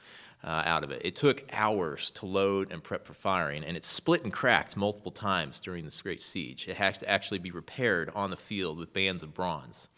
uh, 0.44 0.62
out 0.66 0.84
of 0.84 0.90
it. 0.90 1.02
It 1.04 1.16
took 1.16 1.44
hours 1.52 2.10
to 2.12 2.26
load 2.26 2.70
and 2.70 2.82
prep 2.82 3.06
for 3.06 3.14
firing, 3.14 3.64
and 3.64 3.76
it 3.76 3.84
split 3.84 4.24
and 4.24 4.32
cracked 4.32 4.76
multiple 4.76 5.10
times 5.10 5.58
during 5.58 5.84
this 5.84 6.00
great 6.02 6.20
siege. 6.20 6.68
It 6.68 6.76
had 6.76 6.94
to 6.96 7.08
actually 7.08 7.38
be 7.38 7.50
repaired 7.50 8.10
on 8.14 8.30
the 8.30 8.36
field 8.36 8.78
with 8.78 8.92
bands 8.92 9.22
of 9.22 9.32
bronze. 9.32 9.88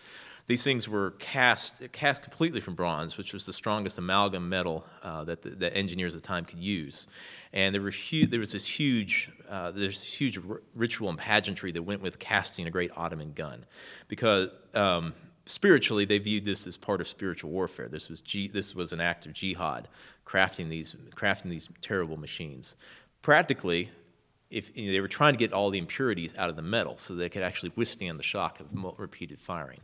These 0.46 0.62
things 0.62 0.88
were 0.88 1.10
cast, 1.18 1.90
cast 1.90 2.22
completely 2.22 2.60
from 2.60 2.76
bronze, 2.76 3.18
which 3.18 3.32
was 3.32 3.46
the 3.46 3.52
strongest 3.52 3.98
amalgam 3.98 4.48
metal 4.48 4.86
uh, 5.02 5.24
that, 5.24 5.42
the, 5.42 5.76
engineers 5.76 6.14
at 6.14 6.22
the 6.22 6.26
time 6.28 6.44
could 6.44 6.60
use. 6.60 7.08
And 7.52 7.74
there, 7.74 7.82
were 7.82 7.90
hu- 7.90 8.28
there 8.28 8.38
was 8.38 8.52
this 8.52 8.64
huge, 8.64 9.32
uh, 9.50 9.72
there's 9.72 10.02
this 10.02 10.12
huge 10.12 10.38
r- 10.38 10.62
ritual 10.76 11.08
and 11.08 11.18
pageantry 11.18 11.72
that 11.72 11.82
went 11.82 12.00
with 12.00 12.20
casting 12.20 12.68
a 12.68 12.70
great 12.70 12.92
Ottoman 12.96 13.32
gun, 13.32 13.64
because 14.06 14.50
um, 14.74 15.14
spiritually 15.46 16.04
they 16.04 16.18
viewed 16.18 16.44
this 16.44 16.66
as 16.66 16.76
part 16.76 17.00
of 17.00 17.08
spiritual 17.08 17.50
warfare. 17.50 17.88
This 17.88 18.08
was 18.08 18.22
this 18.52 18.74
was 18.74 18.92
an 18.92 19.00
act 19.00 19.26
of 19.26 19.32
jihad, 19.32 19.88
crafting 20.26 20.68
these 20.68 20.94
crafting 21.14 21.50
these 21.50 21.68
terrible 21.80 22.16
machines. 22.16 22.76
Practically, 23.22 23.90
if 24.50 24.76
you 24.76 24.86
know, 24.86 24.92
they 24.92 25.00
were 25.00 25.08
trying 25.08 25.34
to 25.34 25.38
get 25.38 25.52
all 25.52 25.70
the 25.70 25.78
impurities 25.78 26.36
out 26.36 26.50
of 26.50 26.56
the 26.56 26.62
metal 26.62 26.98
so 26.98 27.14
they 27.14 27.28
could 27.28 27.42
actually 27.42 27.72
withstand 27.74 28.18
the 28.18 28.24
shock 28.24 28.60
of 28.60 28.68
repeated 28.98 29.38
firing. 29.38 29.80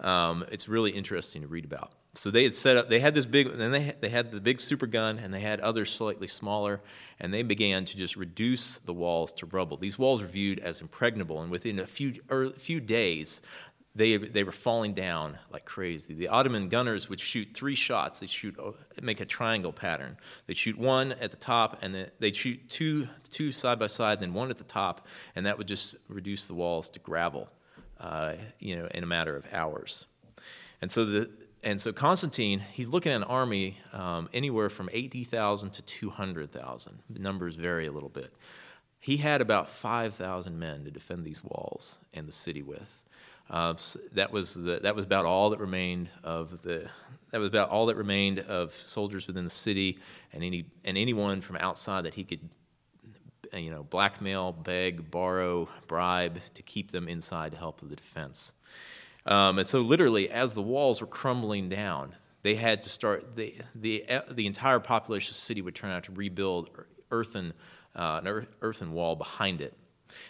Um, 0.00 0.44
it's 0.50 0.68
really 0.68 0.90
interesting 0.90 1.42
to 1.42 1.48
read 1.48 1.64
about. 1.64 1.92
So 2.14 2.30
they 2.30 2.44
had 2.44 2.54
set 2.54 2.76
up, 2.76 2.90
they 2.90 3.00
had 3.00 3.14
this 3.14 3.24
big, 3.24 3.46
and 3.46 3.58
then 3.58 3.72
they, 3.72 3.94
they 4.00 4.10
had 4.10 4.32
the 4.32 4.40
big 4.40 4.60
super 4.60 4.86
gun, 4.86 5.18
and 5.18 5.32
they 5.32 5.40
had 5.40 5.60
others 5.60 5.90
slightly 5.90 6.28
smaller, 6.28 6.82
and 7.18 7.32
they 7.32 7.42
began 7.42 7.86
to 7.86 7.96
just 7.96 8.16
reduce 8.16 8.78
the 8.78 8.92
walls 8.92 9.32
to 9.34 9.46
rubble. 9.46 9.78
These 9.78 9.98
walls 9.98 10.20
were 10.20 10.28
viewed 10.28 10.58
as 10.58 10.82
impregnable, 10.82 11.40
and 11.40 11.50
within 11.50 11.78
a 11.78 11.86
few, 11.86 12.20
er, 12.30 12.50
few 12.50 12.80
days, 12.80 13.40
they, 13.94 14.16
they 14.16 14.42
were 14.42 14.52
falling 14.52 14.94
down 14.94 15.38
like 15.50 15.64
crazy. 15.64 16.14
The 16.14 16.28
Ottoman 16.28 16.68
gunners 16.68 17.08
would 17.08 17.20
shoot 17.20 17.48
three 17.52 17.74
shots. 17.74 18.20
They'd 18.20 18.30
shoot, 18.30 18.56
oh, 18.58 18.76
make 19.02 19.20
a 19.20 19.26
triangle 19.26 19.72
pattern. 19.72 20.16
They'd 20.46 20.56
shoot 20.56 20.78
one 20.78 21.12
at 21.12 21.30
the 21.30 21.36
top, 21.36 21.78
and 21.82 21.94
then 21.94 22.10
they'd 22.18 22.36
shoot 22.36 22.68
two, 22.68 23.08
two 23.30 23.52
side 23.52 23.78
by 23.78 23.88
side, 23.88 24.14
and 24.14 24.22
then 24.22 24.34
one 24.34 24.50
at 24.50 24.58
the 24.58 24.64
top, 24.64 25.06
and 25.36 25.46
that 25.46 25.58
would 25.58 25.68
just 25.68 25.94
reduce 26.08 26.46
the 26.46 26.54
walls 26.54 26.88
to 26.90 26.98
gravel 26.98 27.50
uh, 28.02 28.34
you 28.58 28.76
know, 28.76 28.86
in 28.92 29.02
a 29.02 29.06
matter 29.06 29.36
of 29.36 29.46
hours. 29.52 30.06
And 30.80 30.90
so 30.90 31.04
the 31.04 31.30
and 31.64 31.80
so 31.80 31.92
Constantine, 31.92 32.58
he's 32.58 32.88
looking 32.88 33.12
at 33.12 33.16
an 33.16 33.22
army 33.22 33.78
um, 33.92 34.28
anywhere 34.32 34.68
from 34.68 34.88
80,000 34.92 35.70
to 35.74 35.82
200,000. 35.82 36.98
The 37.08 37.20
numbers 37.20 37.54
vary 37.54 37.86
a 37.86 37.92
little 37.92 38.08
bit. 38.08 38.32
He 38.98 39.18
had 39.18 39.40
about 39.40 39.68
5,000 39.68 40.58
men 40.58 40.84
to 40.84 40.90
defend 40.90 41.24
these 41.24 41.44
walls 41.44 42.00
and 42.12 42.26
the 42.26 42.32
city 42.32 42.62
with. 42.62 43.01
Uh, 43.52 43.74
that 44.12 44.32
was 44.32 44.54
the, 44.54 44.80
that 44.82 44.96
was 44.96 45.04
about 45.04 45.26
all 45.26 45.50
that 45.50 45.60
remained 45.60 46.08
of 46.24 46.62
the 46.62 46.88
that 47.30 47.38
was 47.38 47.48
about 47.48 47.70
all 47.70 47.86
that 47.86 47.96
remained 47.96 48.40
of 48.40 48.72
soldiers 48.72 49.26
within 49.26 49.44
the 49.44 49.50
city 49.50 49.98
and 50.32 50.42
any 50.42 50.64
and 50.84 50.98
anyone 50.98 51.40
from 51.40 51.56
outside 51.56 52.04
that 52.06 52.14
he 52.14 52.24
could 52.24 52.40
you 53.60 53.70
know, 53.70 53.82
blackmail, 53.82 54.52
beg, 54.52 55.10
borrow, 55.10 55.68
bribe 55.86 56.40
to 56.54 56.62
keep 56.62 56.90
them 56.90 57.08
inside 57.08 57.52
to 57.52 57.58
help 57.58 57.80
the 57.80 57.94
defense. 57.94 58.52
Um, 59.26 59.58
and 59.58 59.66
so, 59.66 59.80
literally, 59.80 60.30
as 60.30 60.54
the 60.54 60.62
walls 60.62 61.00
were 61.00 61.06
crumbling 61.06 61.68
down, 61.68 62.14
they 62.42 62.56
had 62.56 62.82
to 62.82 62.88
start, 62.88 63.36
the, 63.36 63.54
the, 63.74 64.04
the 64.30 64.46
entire 64.46 64.80
population 64.80 65.30
of 65.30 65.36
the 65.36 65.40
city 65.40 65.62
would 65.62 65.74
turn 65.74 65.90
out 65.90 66.04
to 66.04 66.12
rebuild 66.12 66.70
earthen, 67.10 67.52
uh, 67.94 68.20
an 68.24 68.46
earthen 68.62 68.92
wall 68.92 69.14
behind 69.14 69.60
it. 69.60 69.74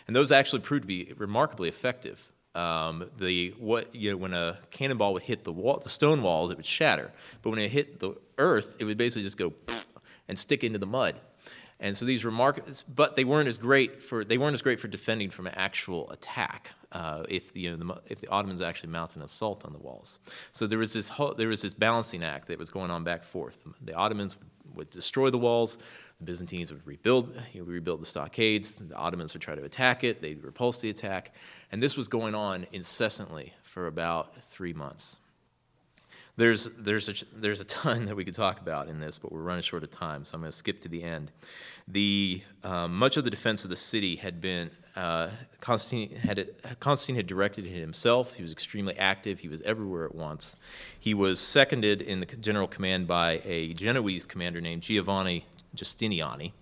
And 0.06 0.14
those 0.14 0.30
actually 0.30 0.60
proved 0.60 0.82
to 0.82 0.88
be 0.88 1.12
remarkably 1.16 1.68
effective. 1.68 2.31
Um, 2.54 3.10
the 3.18 3.54
what 3.58 3.94
you 3.94 4.10
know 4.10 4.16
when 4.18 4.34
a 4.34 4.58
cannonball 4.70 5.14
would 5.14 5.22
hit 5.22 5.44
the 5.44 5.52
wall, 5.52 5.78
the 5.78 5.88
stone 5.88 6.22
walls, 6.22 6.50
it 6.50 6.56
would 6.56 6.66
shatter. 6.66 7.10
But 7.40 7.50
when 7.50 7.58
it 7.58 7.70
hit 7.70 8.00
the 8.00 8.14
earth, 8.36 8.76
it 8.78 8.84
would 8.84 8.98
basically 8.98 9.22
just 9.22 9.38
go 9.38 9.54
and 10.28 10.38
stick 10.38 10.62
into 10.62 10.78
the 10.78 10.86
mud. 10.86 11.18
And 11.82 11.96
so 11.96 12.04
these 12.04 12.24
remark, 12.24 12.62
but 12.94 13.16
they 13.16 13.24
weren't 13.24 13.48
as 13.48 13.58
great 13.58 14.02
for 14.02 14.24
they 14.24 14.38
weren't 14.38 14.54
as 14.54 14.62
great 14.62 14.78
for 14.78 14.86
defending 14.86 15.30
from 15.30 15.48
an 15.48 15.54
actual 15.56 16.10
attack. 16.10 16.70
Uh, 16.92 17.24
if 17.28 17.56
you 17.56 17.70
know, 17.70 17.76
the, 17.76 18.02
if 18.06 18.20
the 18.20 18.28
Ottomans 18.28 18.60
actually 18.60 18.90
mounted 18.90 19.16
an 19.16 19.22
assault 19.22 19.64
on 19.64 19.72
the 19.72 19.78
walls, 19.78 20.20
so 20.52 20.66
there 20.66 20.78
was 20.78 20.92
this 20.92 21.08
whole, 21.08 21.34
there 21.34 21.48
was 21.48 21.62
this 21.62 21.74
balancing 21.74 22.22
act 22.22 22.48
that 22.48 22.58
was 22.58 22.70
going 22.70 22.90
on 22.90 23.02
back 23.02 23.24
forth. 23.24 23.58
The 23.80 23.94
Ottomans 23.94 24.36
would 24.74 24.90
destroy 24.90 25.30
the 25.30 25.38
walls, 25.38 25.78
the 26.22 26.30
Byzantines 26.30 26.72
would 26.72 26.86
rebuild 26.86 27.34
you 27.52 27.60
know, 27.60 27.66
rebuild 27.66 28.00
the 28.00 28.06
stockades. 28.06 28.74
The 28.74 28.94
Ottomans 28.94 29.34
would 29.34 29.42
try 29.42 29.54
to 29.54 29.64
attack 29.64 30.04
it. 30.04 30.22
They'd 30.22 30.42
repulse 30.44 30.80
the 30.80 30.90
attack, 30.90 31.34
and 31.70 31.82
this 31.82 31.96
was 31.96 32.08
going 32.08 32.34
on 32.34 32.66
incessantly 32.72 33.52
for 33.62 33.86
about 33.86 34.36
three 34.42 34.72
months. 34.72 35.18
There's, 36.36 36.70
there's, 36.78 37.08
a, 37.10 37.14
there's 37.34 37.60
a 37.60 37.64
ton 37.64 38.04
that 38.06 38.16
we 38.16 38.24
could 38.24 38.34
talk 38.34 38.60
about 38.60 38.88
in 38.88 39.00
this, 39.00 39.18
but 39.18 39.32
we're 39.32 39.42
running 39.42 39.62
short 39.62 39.82
of 39.82 39.90
time, 39.90 40.24
so 40.24 40.36
I'm 40.36 40.40
going 40.40 40.50
to 40.50 40.56
skip 40.56 40.80
to 40.80 40.88
the 40.88 41.02
end. 41.02 41.30
The, 41.88 42.42
um, 42.62 42.96
much 42.96 43.16
of 43.16 43.24
the 43.24 43.30
defense 43.30 43.64
of 43.64 43.70
the 43.70 43.76
city 43.76 44.16
had 44.16 44.40
been, 44.40 44.70
uh, 44.96 45.28
Constantine, 45.60 46.16
had, 46.16 46.48
Constantine 46.80 47.16
had 47.16 47.26
directed 47.26 47.66
it 47.66 47.70
himself. 47.70 48.34
He 48.34 48.42
was 48.42 48.52
extremely 48.52 48.96
active. 48.96 49.40
He 49.40 49.48
was 49.48 49.60
everywhere 49.62 50.04
at 50.04 50.14
once. 50.14 50.56
He 50.98 51.12
was 51.12 51.38
seconded 51.40 52.00
in 52.00 52.20
the 52.20 52.26
general 52.26 52.68
command 52.68 53.06
by 53.06 53.42
a 53.44 53.74
Genoese 53.74 54.24
commander 54.24 54.60
named 54.60 54.82
Giovanni 54.82 55.44
Giustiniani, 55.76 56.52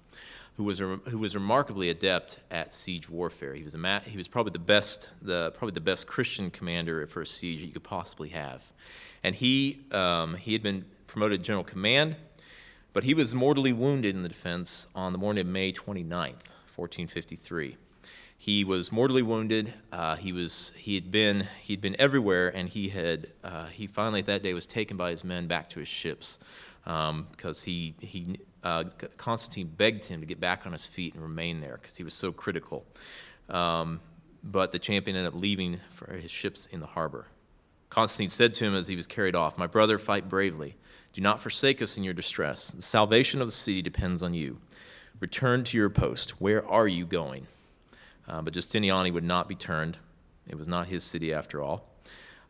who 0.57 0.65
was, 0.65 0.79
who 0.79 1.19
was 1.19 1.35
remarkably 1.35 1.91
adept 1.91 2.39
at 2.51 2.73
siege 2.73 3.09
warfare. 3.09 3.55
He 3.55 3.63
was, 3.63 3.75
a, 3.75 4.01
he 4.01 4.17
was 4.17 4.29
probably, 4.29 4.53
the 4.53 4.59
best, 4.59 5.11
the, 5.23 5.53
probably 5.53 5.75
the 5.75 5.81
best 5.81 6.07
Christian 6.07 6.51
commander 6.51 7.07
for 7.07 7.23
a 7.23 7.27
siege 7.27 7.61
you 7.61 7.69
could 7.73 7.85
possibly 7.85 8.31
have. 8.31 8.71
And 9.23 9.35
he, 9.35 9.81
um, 9.93 10.35
he 10.35 10.53
had 10.53 10.63
been 10.63 10.85
promoted 11.07 11.43
general 11.43 11.65
command, 11.65 12.17
but 12.93 13.05
he 13.05 13.15
was 13.15 13.35
mortally 13.35 13.73
wounded 13.73 14.15
in 14.15 14.23
the 14.23 14.29
defense 14.29 14.87
on 14.95 15.13
the 15.13 15.19
morning 15.19 15.43
of 15.43 15.47
May 15.47 15.73
29th, 15.73 16.53
1453. 16.75 17.77
He 18.41 18.65
was 18.65 18.91
mortally 18.91 19.21
wounded. 19.21 19.75
Uh, 19.93 20.17
he 20.17 20.33
was 20.33 20.73
he 20.75 20.95
had 20.95 21.11
been 21.11 21.47
he'd 21.61 21.83
been 21.83 21.95
everywhere, 21.99 22.49
and 22.49 22.71
he 22.71 22.89
had 22.89 23.27
uh, 23.45 23.67
he 23.67 23.87
finally 23.87 24.23
that 24.23 24.43
day 24.43 24.55
was 24.55 24.67
taken 24.67 24.97
by 24.97 25.11
his 25.11 25.23
men 25.23 25.47
back 25.47 25.69
to 25.69 25.79
his 25.79 25.89
ships 25.89 26.39
um, 26.87 27.27
because 27.33 27.65
he 27.65 27.95
he 28.01 28.39
uh, 28.63 28.85
Constantine 29.17 29.73
begged 29.75 30.05
him 30.05 30.21
to 30.21 30.27
get 30.27 30.41
back 30.41 30.67
on 30.67 30.73
his 30.73 30.87
feet 30.87 31.15
and 31.15 31.23
remain 31.23 31.61
there 31.61 31.79
because 31.81 31.97
he 31.97 32.05
was 32.05 32.15
so 32.15 32.33
critical. 32.33 32.85
Um, 33.49 34.01
but 34.43 34.73
the 34.73 34.79
champion 34.79 35.17
ended 35.17 35.33
up 35.33 35.41
leaving 35.41 35.81
for 35.91 36.13
his 36.15 36.31
ships 36.31 36.67
in 36.67 36.81
the 36.81 36.87
harbor. 36.87 37.27
Constantine 37.89 38.29
said 38.29 38.55
to 38.55 38.65
him 38.65 38.75
as 38.75 38.89
he 38.89 38.97
was 38.97 39.07
carried 39.07 39.35
off, 39.35 39.59
My 39.59 39.67
brother, 39.67 39.99
fight 39.99 40.29
bravely. 40.29 40.77
Do 41.13 41.21
not 41.21 41.41
forsake 41.41 41.83
us 41.83 41.97
in 41.97 42.05
your 42.05 42.15
distress. 42.15 42.71
The 42.71 42.83
salvation 42.83 43.41
of 43.41 43.49
the 43.49 43.53
city 43.53 43.83
depends 43.83 44.23
on 44.23 44.33
you. 44.33 44.59
Return 45.19 45.65
to 45.65 45.77
your 45.77 45.91
post. 45.91 46.41
Where 46.41 46.67
are 46.67 46.87
you 46.87 47.05
going? 47.05 47.49
Uh, 48.29 48.43
but 48.43 48.55
Giustiniani 48.55 49.13
would 49.13 49.25
not 49.25 49.49
be 49.49 49.57
turned. 49.57 49.99
It 50.47 50.57
was 50.57 50.69
not 50.69 50.87
his 50.87 51.03
city 51.03 51.35
after 51.35 51.61
all. 51.61 51.89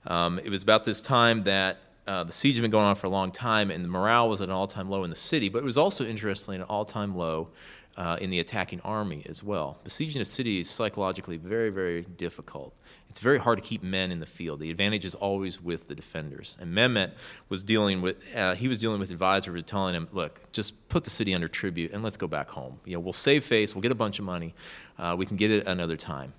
Um, 0.07 0.39
it 0.39 0.51
was 0.51 0.63
about 0.63 0.85
this 0.85 1.01
time 1.01 1.43
that 1.43 1.79
uh, 2.07 2.25
the 2.25 2.33
siege 2.33 2.57
had 2.57 2.63
been 2.63 2.71
going 2.71 2.87
on 2.87 2.97
for 2.97 3.07
a 3.07 3.11
long 3.11 3.31
time, 3.31 3.71
and 3.71 3.85
the 3.85 3.89
morale 3.89 4.29
was 4.29 4.41
at 4.41 4.49
an 4.49 4.55
all 4.55 4.67
time 4.67 4.91
low 4.91 5.05
in 5.05 5.11
the 5.11 5.17
city, 5.17 5.49
but 5.49 5.59
it 5.59 5.65
was 5.65 5.79
also, 5.79 6.05
interestingly, 6.05 6.57
an 6.57 6.63
all 6.65 6.85
time 6.85 7.15
low 7.17 7.49
uh, 7.97 8.17
in 8.21 8.31
the 8.31 8.39
attacking 8.41 8.81
army 8.83 9.25
as 9.29 9.43
well. 9.43 9.79
Besieging 9.85 10.23
a 10.23 10.25
city 10.25 10.61
is 10.61 10.71
psychologically 10.71 11.37
very, 11.37 11.71
very 11.71 12.03
difficult. 12.03 12.75
It's 13.09 13.21
very 13.21 13.39
hard 13.39 13.59
to 13.59 13.65
keep 13.65 13.83
men 13.83 14.13
in 14.13 14.21
the 14.21 14.27
field. 14.27 14.61
The 14.61 14.71
advantage 14.71 15.05
is 15.05 15.15
always 15.17 15.61
with 15.61 15.89
the 15.89 15.95
defenders. 15.95 16.57
And 16.61 16.73
Mehmet 16.73 17.13
was 17.49 17.65
dealing 17.65 18.01
with, 18.01 18.25
uh, 18.37 18.55
he 18.55 18.69
was 18.69 18.79
dealing 18.79 19.01
with 19.01 19.11
advisors 19.11 19.63
telling 19.65 19.95
him, 19.95 20.09
look, 20.13 20.53
just 20.53 20.89
put 20.89 21.05
the 21.05 21.11
city 21.11 21.35
under 21.35 21.49
tribute 21.49 21.93
and 21.93 22.03
let's 22.03 22.17
go 22.17 22.29
back 22.29 22.49
home. 22.51 22.81
You 22.85 22.95
know, 22.95 23.01
we'll 23.01 23.13
save 23.13 23.45
face, 23.45 23.75
we'll 23.75 23.83
get 23.83 23.93
a 23.93 23.97
bunch 23.97 24.19
of 24.19 24.25
money, 24.25 24.55
uh, 24.99 25.17
we 25.19 25.27
can 25.27 25.37
get 25.37 25.51
it 25.51 25.67
another 25.67 25.97
time. 25.97 26.33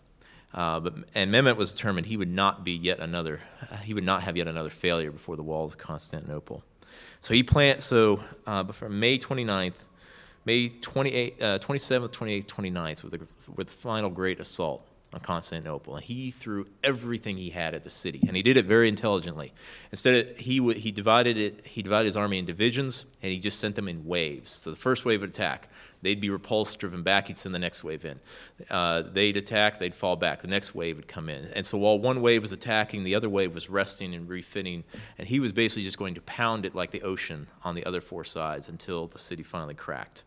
Uh, 0.54 0.80
but, 0.80 0.94
and 1.16 1.32
Mehmet 1.32 1.56
was 1.56 1.74
determined 1.74 2.08
he 2.08 2.18
would 2.18 2.32
not 2.32 2.64
be 2.64 2.74
yet 2.74 3.00
another, 3.00 3.40
uh, 3.72 3.78
he 3.78 3.94
would 3.94 4.04
not 4.04 4.24
have 4.24 4.36
yet 4.36 4.48
another 4.48 4.70
failure 4.70 5.12
before 5.12 5.36
the 5.36 5.44
walls 5.44 5.74
of 5.74 5.80
Constantinople. 5.80 6.64
So 7.22 7.34
he 7.34 7.44
planned, 7.44 7.82
so 7.82 8.22
uh, 8.46 8.66
from 8.66 9.00
May 9.00 9.18
29th 9.18 9.76
May 10.44 10.70
28, 10.70 11.42
uh, 11.42 11.60
27th, 11.60 12.10
28th, 12.10 12.46
29th 12.48 13.04
with 13.04 13.12
the, 13.12 13.52
with 13.56 13.68
the 13.68 13.74
final 13.74 14.10
great 14.10 14.40
assault 14.40 14.88
on 15.14 15.20
Constantinople. 15.20 15.96
And 15.96 16.04
he 16.04 16.32
threw 16.32 16.68
everything 16.84 17.38
he 17.38 17.50
had 17.50 17.74
at 17.74 17.84
the 17.84 17.90
city, 17.90 18.22
and 18.28 18.36
he 18.36 18.44
did 18.44 18.58
it 18.58 18.66
very 18.66 18.88
intelligently. 18.88 19.54
Instead, 19.92 20.28
of, 20.28 20.38
he, 20.38 20.60
w- 20.60 20.80
he, 20.80 20.92
divided 20.92 21.38
it, 21.38 21.66
he 21.66 21.82
divided 21.82 22.06
his 22.06 22.18
army 22.18 22.40
in 22.40 22.46
divisions, 22.46 23.06
and 23.22 23.32
he 23.32 23.40
just 23.40 23.60
sent 23.60 23.76
them 23.76 23.88
in 23.88 24.06
waves. 24.06 24.52
So 24.52 24.70
the 24.70 24.78
first 24.78 25.04
wave 25.04 25.22
of 25.22 25.30
attack, 25.30 25.68
they'd 26.02 26.22
be 26.22 26.30
repulsed, 26.30 26.80
driven 26.80 27.04
back, 27.04 27.28
he'd 27.28 27.38
send 27.38 27.54
the 27.54 27.60
next 27.60 27.84
wave 27.84 28.06
in. 28.06 28.20
Uh, 28.70 29.02
they'd 29.02 29.38
attack, 29.38 29.80
they'd 29.80 29.96
fall 29.96 30.16
back. 30.16 30.42
The 30.42 30.48
next 30.48 30.74
wave 30.74 30.96
would 30.96 31.08
come 31.08 31.30
in. 31.30 31.46
And 31.46 31.66
so 31.66 31.78
while 31.78 32.00
one 32.00 32.22
wave 32.22 32.42
was 32.42 32.52
attacking, 32.52 33.04
the 33.04 33.16
other 33.16 33.30
wave 33.30 33.54
was 33.54 33.70
resting 33.70 34.14
and 34.14 34.30
refitting, 34.30 34.84
and 35.18 35.28
he 35.28 35.40
was 35.40 35.52
basically 35.52 35.84
just 35.84 35.98
going 35.98 36.16
to 36.16 36.22
pound 36.22 36.66
it 36.66 36.74
like 36.74 36.92
the 36.92 37.02
ocean 37.02 37.48
on 37.64 37.76
the 37.76 37.86
other 37.86 38.02
four 38.02 38.24
sides 38.24 38.70
until 38.70 39.08
the 39.08 39.20
city 39.20 39.44
finally 39.44 39.76
cracked 39.76 40.24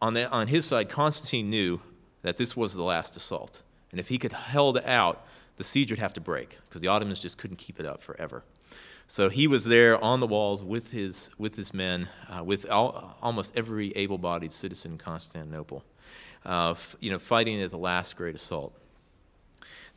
on, 0.00 0.14
the, 0.14 0.30
on 0.30 0.48
his 0.48 0.64
side, 0.64 0.88
Constantine 0.88 1.50
knew 1.50 1.80
that 2.22 2.36
this 2.36 2.56
was 2.56 2.74
the 2.74 2.82
last 2.82 3.16
assault. 3.16 3.62
And 3.90 4.00
if 4.00 4.08
he 4.08 4.18
could 4.18 4.32
held 4.32 4.78
out, 4.78 5.24
the 5.56 5.64
siege 5.64 5.90
would 5.90 5.98
have 5.98 6.14
to 6.14 6.20
break 6.20 6.58
because 6.68 6.80
the 6.80 6.88
Ottomans 6.88 7.20
just 7.20 7.38
couldn't 7.38 7.56
keep 7.56 7.80
it 7.80 7.86
up 7.86 8.02
forever. 8.02 8.44
So 9.06 9.30
he 9.30 9.46
was 9.46 9.64
there 9.64 10.02
on 10.04 10.20
the 10.20 10.26
walls 10.26 10.62
with 10.62 10.92
his, 10.92 11.30
with 11.38 11.56
his 11.56 11.72
men, 11.72 12.08
uh, 12.28 12.44
with 12.44 12.68
all, 12.70 13.16
almost 13.22 13.52
every 13.56 13.90
able 13.92 14.18
bodied 14.18 14.52
citizen 14.52 14.92
in 14.92 14.98
Constantinople, 14.98 15.82
uh, 16.44 16.72
f- 16.72 16.94
you 17.00 17.10
know, 17.10 17.18
fighting 17.18 17.62
at 17.62 17.70
the 17.70 17.78
last 17.78 18.16
great 18.16 18.36
assault. 18.36 18.78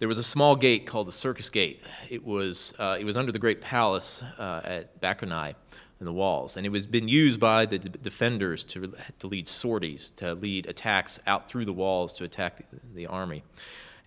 there 0.02 0.08
was 0.08 0.18
a 0.18 0.24
small 0.24 0.56
gate 0.56 0.88
called 0.88 1.08
the 1.08 1.12
Circus 1.12 1.52
Gate. 1.52 1.84
It 2.10 2.26
was, 2.26 2.74
uh, 2.80 2.98
it 3.00 3.04
was 3.04 3.18
under 3.18 3.32
the 3.32 3.38
Great 3.38 3.62
Palace 3.62 4.24
uh, 4.40 4.62
at 4.64 5.00
Blachernae 5.00 5.54
in 6.02 6.06
the 6.06 6.12
walls, 6.12 6.58
and 6.58 6.66
it 6.66 6.70
was 6.70 6.86
been 6.86 7.08
used 7.08 7.40
by 7.40 7.66
the 7.66 7.80
d- 7.80 7.90
defenders 8.02 8.66
to, 8.66 8.92
to 9.20 9.28
lead 9.28 9.48
sorties, 9.48 10.10
to 10.18 10.34
lead 10.34 10.66
attacks 10.66 11.20
out 11.28 11.48
through 11.48 11.64
the 11.64 11.74
walls 11.74 12.12
to 12.14 12.24
attack 12.24 12.70
the, 12.72 12.80
the 12.94 13.08
army. 13.08 13.44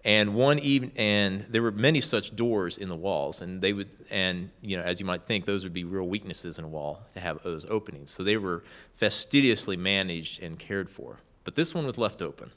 And 0.05 0.35
one 0.35 0.59
even, 0.59 0.93
and 0.97 1.47
there 1.49 1.63
were 1.63 1.71
many 1.71 2.01
such 2.01 2.37
doors 2.37 2.77
in 2.77 2.91
the 2.91 2.97
walls, 2.97 3.41
and 3.41 3.63
they 3.63 3.73
would, 3.73 3.89
and 4.11 4.51
you 4.61 4.77
know, 4.77 4.83
as 4.83 5.01
you 5.01 5.07
might 5.07 5.23
think, 5.23 5.47
those 5.47 5.65
would 5.65 5.73
be 5.73 5.85
real 5.85 6.07
weaknesses 6.07 6.59
in 6.59 6.65
a 6.65 6.69
wall 6.69 7.07
to 7.15 7.21
have 7.21 7.43
those 7.43 7.65
openings. 7.71 8.11
So 8.11 8.23
they 8.23 8.37
were 8.37 8.65
fastidiously 8.93 9.79
managed 9.79 10.43
and 10.43 10.59
cared 10.59 10.91
for. 10.91 11.21
But 11.45 11.55
this 11.55 11.75
one 11.75 11.87
was 11.87 11.97
left 11.97 12.21
open 12.21 12.51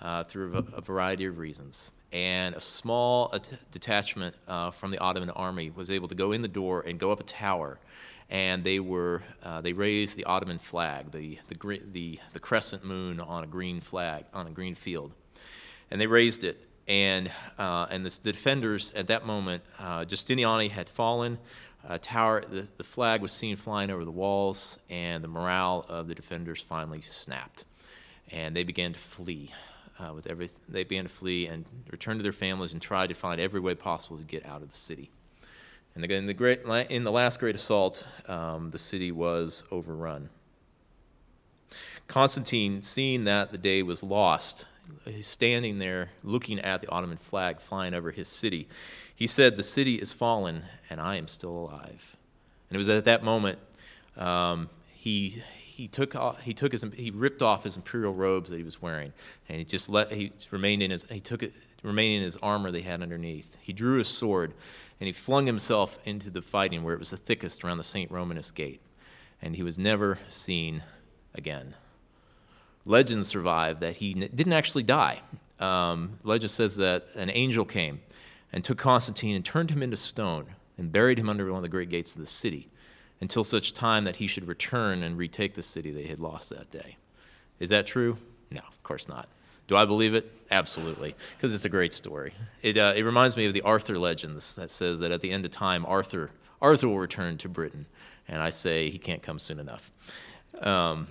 uh, 0.00 0.24
through 0.24 0.54
a, 0.54 0.76
a, 0.76 0.80
variety 0.80 1.24
of 1.26 1.38
reasons. 1.38 1.90
And 2.12 2.54
a 2.54 2.60
small 2.60 3.30
at- 3.34 3.70
detachment 3.70 4.34
uh, 4.48 4.70
from 4.70 4.90
the 4.90 4.98
Ottoman 4.98 5.30
army 5.30 5.70
was 5.70 5.90
able 5.90 6.08
to 6.08 6.14
go 6.14 6.32
in 6.32 6.42
the 6.42 6.48
door 6.48 6.84
and 6.86 6.98
go 6.98 7.10
up 7.10 7.20
a 7.20 7.24
tower. 7.24 7.80
And 8.32 8.64
they 8.64 8.80
were 8.80 9.22
uh, 9.44 9.60
they 9.60 9.72
raised 9.72 10.16
the 10.16 10.24
Ottoman 10.24 10.58
flag, 10.58 11.12
the, 11.12 11.38
the, 11.48 11.80
the, 11.92 12.18
the 12.32 12.40
crescent 12.40 12.84
moon 12.84 13.20
on 13.20 13.44
a 13.44 13.46
green 13.46 13.80
flag, 13.80 14.24
on 14.34 14.48
a 14.48 14.50
green 14.50 14.74
field. 14.74 15.12
And 15.90 16.00
they 16.00 16.08
raised 16.08 16.42
it. 16.42 16.66
And, 16.88 17.30
uh, 17.58 17.86
and 17.90 18.04
the 18.04 18.20
defenders 18.22 18.90
at 18.96 19.06
that 19.06 19.24
moment, 19.24 19.62
uh, 19.78 20.00
Giustiniani 20.00 20.70
had 20.70 20.88
fallen. 20.88 21.38
Uh, 21.86 21.98
tower, 22.00 22.42
the, 22.48 22.66
the 22.76 22.84
flag 22.84 23.22
was 23.22 23.30
seen 23.30 23.54
flying 23.54 23.90
over 23.90 24.04
the 24.04 24.10
walls, 24.10 24.78
and 24.90 25.22
the 25.22 25.28
morale 25.28 25.84
of 25.88 26.08
the 26.08 26.14
defenders 26.14 26.60
finally 26.60 27.02
snapped 27.02 27.64
and 28.32 28.56
they 28.56 28.64
began 28.64 28.92
to 28.92 28.98
flee. 28.98 29.50
Uh, 29.98 30.12
with 30.14 30.26
every, 30.26 30.48
they 30.68 30.84
began 30.84 31.04
to 31.04 31.10
flee 31.10 31.46
and 31.46 31.66
return 31.90 32.16
to 32.16 32.22
their 32.22 32.32
families 32.32 32.72
and 32.72 32.80
try 32.80 33.06
to 33.06 33.14
find 33.14 33.40
every 33.40 33.60
way 33.60 33.74
possible 33.74 34.16
to 34.16 34.24
get 34.24 34.44
out 34.46 34.62
of 34.62 34.70
the 34.70 34.74
city. 34.74 35.10
And 35.94 36.04
again, 36.04 36.18
in 36.18 36.26
the, 36.26 36.34
great, 36.34 36.62
in 36.88 37.04
the 37.04 37.12
last 37.12 37.38
great 37.38 37.54
assault, 37.54 38.06
um, 38.26 38.70
the 38.70 38.78
city 38.78 39.12
was 39.12 39.64
overrun. 39.70 40.30
Constantine, 42.08 42.82
seeing 42.82 43.24
that 43.24 43.52
the 43.52 43.58
day 43.58 43.82
was 43.82 44.02
lost, 44.02 44.66
he's 45.04 45.26
standing 45.26 45.78
there 45.78 46.10
looking 46.22 46.58
at 46.60 46.80
the 46.80 46.88
Ottoman 46.88 47.16
flag 47.16 47.60
flying 47.60 47.94
over 47.94 48.10
his 48.10 48.28
city. 48.28 48.68
He 49.14 49.26
said, 49.26 49.56
The 49.56 49.62
city 49.62 49.96
is 49.96 50.14
fallen, 50.14 50.62
and 50.90 51.00
I 51.00 51.16
am 51.16 51.28
still 51.28 51.50
alive. 51.50 52.16
And 52.68 52.76
it 52.76 52.78
was 52.78 52.88
at 52.88 53.04
that 53.04 53.22
moment 53.22 53.58
um, 54.16 54.68
he, 54.92 55.42
he 55.56 55.88
took 55.88 56.16
off, 56.16 56.40
he 56.42 56.54
took 56.54 56.72
his 56.72 56.84
he 56.94 57.10
ripped 57.10 57.42
off 57.42 57.64
his 57.64 57.76
imperial 57.76 58.14
robes 58.14 58.50
that 58.50 58.56
he 58.56 58.62
was 58.62 58.80
wearing, 58.80 59.12
and 59.48 59.58
he 59.58 59.64
just 59.64 59.88
let 59.88 60.10
he 60.10 60.32
remained 60.50 60.82
in 60.82 60.90
his 60.90 61.04
he 61.04 61.20
took 61.20 61.42
it 61.42 61.52
remaining 61.82 62.18
in 62.18 62.24
his 62.24 62.36
armor 62.38 62.70
they 62.70 62.82
had 62.82 63.02
underneath. 63.02 63.56
He 63.60 63.72
drew 63.72 63.98
his 63.98 64.08
sword, 64.08 64.54
and 65.02 65.08
he 65.08 65.12
flung 65.12 65.46
himself 65.46 65.98
into 66.04 66.30
the 66.30 66.40
fighting 66.40 66.84
where 66.84 66.94
it 66.94 67.00
was 67.00 67.10
the 67.10 67.16
thickest 67.16 67.64
around 67.64 67.76
the 67.76 67.82
Saint 67.82 68.08
Romanus 68.12 68.52
gate, 68.52 68.80
and 69.42 69.56
he 69.56 69.64
was 69.64 69.76
never 69.76 70.20
seen 70.28 70.84
again. 71.34 71.74
Legends 72.84 73.26
survive 73.26 73.80
that 73.80 73.96
he 73.96 74.14
didn't 74.14 74.52
actually 74.52 74.84
die. 74.84 75.20
Um, 75.58 76.20
legend 76.22 76.52
says 76.52 76.76
that 76.76 77.06
an 77.16 77.30
angel 77.30 77.64
came 77.64 78.00
and 78.52 78.62
took 78.62 78.78
Constantine 78.78 79.34
and 79.34 79.44
turned 79.44 79.72
him 79.72 79.82
into 79.82 79.96
stone 79.96 80.46
and 80.78 80.92
buried 80.92 81.18
him 81.18 81.28
under 81.28 81.46
one 81.46 81.56
of 81.56 81.62
the 81.62 81.68
great 81.68 81.88
gates 81.88 82.14
of 82.14 82.20
the 82.20 82.26
city 82.28 82.68
until 83.20 83.42
such 83.42 83.74
time 83.74 84.04
that 84.04 84.14
he 84.14 84.28
should 84.28 84.46
return 84.46 85.02
and 85.02 85.18
retake 85.18 85.54
the 85.54 85.64
city 85.64 85.90
they 85.90 86.06
had 86.06 86.20
lost 86.20 86.50
that 86.50 86.70
day. 86.70 86.96
Is 87.58 87.70
that 87.70 87.88
true? 87.88 88.18
No, 88.52 88.60
of 88.60 88.82
course 88.84 89.08
not. 89.08 89.28
Do 89.68 89.76
I 89.76 89.84
believe 89.84 90.14
it? 90.14 90.30
Absolutely, 90.50 91.14
because 91.36 91.54
it's 91.54 91.64
a 91.64 91.70
great 91.70 91.94
story. 91.94 92.34
It, 92.60 92.76
uh, 92.76 92.92
it 92.94 93.02
reminds 93.04 93.36
me 93.36 93.46
of 93.46 93.54
the 93.54 93.62
Arthur 93.62 93.98
legends 93.98 94.52
that 94.54 94.70
says 94.70 95.00
that 95.00 95.10
at 95.10 95.22
the 95.22 95.30
end 95.30 95.46
of 95.46 95.50
time, 95.50 95.86
Arthur, 95.86 96.30
Arthur 96.60 96.88
will 96.88 96.98
return 96.98 97.38
to 97.38 97.48
Britain. 97.48 97.86
And 98.28 98.40
I 98.40 98.50
say 98.50 98.88
he 98.88 98.98
can't 98.98 99.22
come 99.22 99.38
soon 99.38 99.58
enough. 99.58 99.90
Um, 100.60 101.08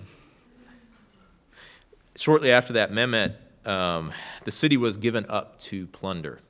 shortly 2.16 2.50
after 2.50 2.72
that, 2.74 2.90
Mehmet, 2.90 3.34
um, 3.66 4.12
the 4.44 4.50
city 4.50 4.76
was 4.76 4.96
given 4.96 5.26
up 5.28 5.58
to 5.60 5.86
plunder, 5.88 6.40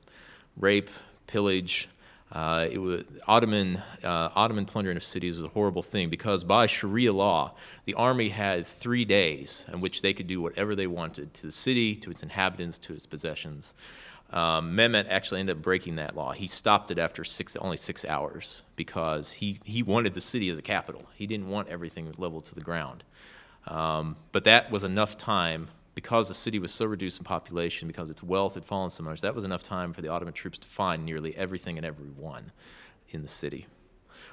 rape, 0.55 0.89
pillage, 1.27 1.89
uh, 2.33 2.67
it 2.69 2.79
was 2.79 3.03
Ottoman 3.27 3.77
uh, 4.03 4.29
Ottoman 4.35 4.65
plundering 4.65 4.97
of 4.97 5.03
cities 5.03 5.37
was 5.37 5.45
a 5.45 5.53
horrible 5.53 5.83
thing 5.83 6.09
because 6.09 6.43
by 6.43 6.65
Sharia 6.65 7.13
law, 7.13 7.53
the 7.85 7.93
army 7.93 8.29
had 8.29 8.65
three 8.65 9.05
days 9.05 9.67
in 9.71 9.81
which 9.81 10.01
they 10.01 10.13
could 10.13 10.25
do 10.25 10.41
whatever 10.41 10.73
they 10.73 10.87
wanted 10.87 11.35
to 11.35 11.45
the 11.45 11.51
city, 11.51 11.95
to 11.97 12.09
its 12.09 12.23
inhabitants, 12.23 12.79
to 12.79 12.93
its 12.93 13.05
possessions. 13.05 13.75
Um, 14.31 14.75
Mehmet 14.75 15.05
actually 15.09 15.41
ended 15.41 15.57
up 15.57 15.61
breaking 15.61 15.97
that 15.97 16.15
law. 16.15 16.31
He 16.31 16.47
stopped 16.47 16.89
it 16.89 16.97
after 16.97 17.23
six, 17.23 17.55
only 17.55 17.77
six 17.77 18.03
hours 18.03 18.63
because 18.75 19.33
he, 19.33 19.59
he 19.63 19.83
wanted 19.83 20.15
the 20.15 20.21
city 20.21 20.49
as 20.49 20.57
a 20.57 20.63
capital. 20.63 21.03
He 21.13 21.27
didn't 21.27 21.49
want 21.49 21.67
everything 21.67 22.11
leveled 22.17 22.45
to 22.45 22.55
the 22.55 22.61
ground. 22.61 23.03
Um, 23.67 24.15
but 24.31 24.43
that 24.45 24.71
was 24.71 24.83
enough 24.83 25.17
time 25.17 25.67
because 25.95 26.27
the 26.27 26.33
city 26.33 26.59
was 26.59 26.71
so 26.71 26.85
reduced 26.85 27.19
in 27.19 27.23
population, 27.23 27.87
because 27.87 28.09
its 28.09 28.23
wealth 28.23 28.55
had 28.55 28.65
fallen 28.65 28.89
so 28.89 29.03
much, 29.03 29.21
that 29.21 29.35
was 29.35 29.45
enough 29.45 29.63
time 29.63 29.93
for 29.93 30.01
the 30.01 30.09
Ottoman 30.09 30.33
troops 30.33 30.57
to 30.59 30.67
find 30.67 31.05
nearly 31.05 31.35
everything 31.35 31.77
and 31.77 31.85
everyone 31.85 32.51
in 33.09 33.21
the 33.21 33.27
city. 33.27 33.67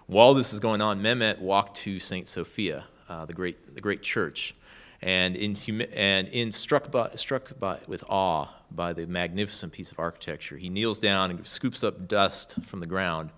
While 0.07 0.35
this 0.35 0.53
is 0.53 0.61
going 0.61 0.81
on, 0.81 1.03
Mehmet 1.03 1.41
walked 1.41 1.77
to 1.79 2.01
St. 2.01 2.27
Sophia, 2.27 2.85
uh, 3.09 3.27
the, 3.27 3.33
great, 3.33 3.75
the 3.75 3.81
great 3.81 4.03
church, 4.03 4.55
and, 5.03 5.37
in, 5.37 5.57
and 5.95 6.29
in 6.29 6.53
struck, 6.53 6.91
by, 6.91 7.11
struck 7.15 7.59
by, 7.59 7.79
with 7.87 8.05
awe 8.09 8.49
by 8.71 8.93
the 8.93 9.07
magnificent 9.07 9.73
piece 9.73 9.91
of 9.91 9.99
architecture, 9.99 10.57
he 10.57 10.69
kneels 10.69 10.99
down 10.99 11.31
and 11.31 11.47
scoops 11.47 11.83
up 11.83 12.07
dust 12.07 12.63
from 12.63 12.81
the 12.81 12.87
ground 12.87 13.31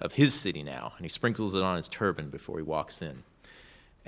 of 0.00 0.12
his 0.12 0.32
city 0.34 0.62
now, 0.62 0.92
and 0.96 1.04
he 1.04 1.08
sprinkles 1.08 1.54
it 1.54 1.62
on 1.62 1.76
his 1.76 1.88
turban 1.88 2.30
before 2.30 2.56
he 2.58 2.62
walks 2.62 3.02
in. 3.02 3.24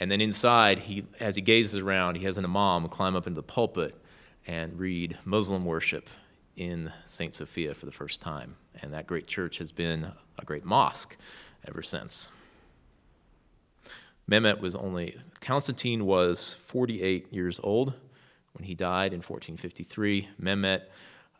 And 0.00 0.10
then 0.10 0.22
inside, 0.22 0.78
he, 0.78 1.04
as 1.20 1.36
he 1.36 1.42
gazes 1.42 1.78
around, 1.78 2.16
he 2.16 2.24
has 2.24 2.38
an 2.38 2.44
imam 2.46 2.88
climb 2.88 3.14
up 3.14 3.26
into 3.26 3.36
the 3.36 3.42
pulpit 3.42 3.94
and 4.46 4.78
read 4.78 5.18
Muslim 5.26 5.66
worship 5.66 6.08
in 6.56 6.90
St. 7.06 7.34
Sophia 7.34 7.74
for 7.74 7.84
the 7.84 7.92
first 7.92 8.22
time. 8.22 8.56
And 8.80 8.94
that 8.94 9.06
great 9.06 9.26
church 9.26 9.58
has 9.58 9.72
been 9.72 10.10
a 10.38 10.44
great 10.46 10.64
mosque 10.64 11.18
ever 11.68 11.82
since. 11.82 12.30
Mehmet 14.28 14.60
was 14.60 14.74
only, 14.74 15.18
Constantine 15.40 16.06
was 16.06 16.54
48 16.54 17.30
years 17.30 17.60
old 17.62 17.92
when 18.54 18.64
he 18.64 18.74
died 18.74 19.12
in 19.12 19.18
1453. 19.18 20.28
Mehmet 20.40 20.82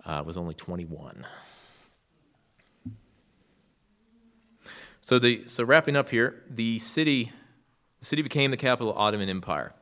uh, 0.05 0.23
was 0.27 0.37
only 0.37 0.55
21. 0.55 1.25
So, 5.01 5.19
the, 5.19 5.47
so 5.47 5.65
wrapping 5.65 5.97
up 5.97 6.11
here, 6.11 6.43
the 6.51 6.79
city 6.79 7.33
the 8.01 8.07
city 8.07 8.23
became 8.23 8.51
the 8.51 8.57
capital 8.57 8.91
of 8.91 8.97
the 8.97 9.01
Ottoman 9.01 9.29
Empire. 9.29 9.73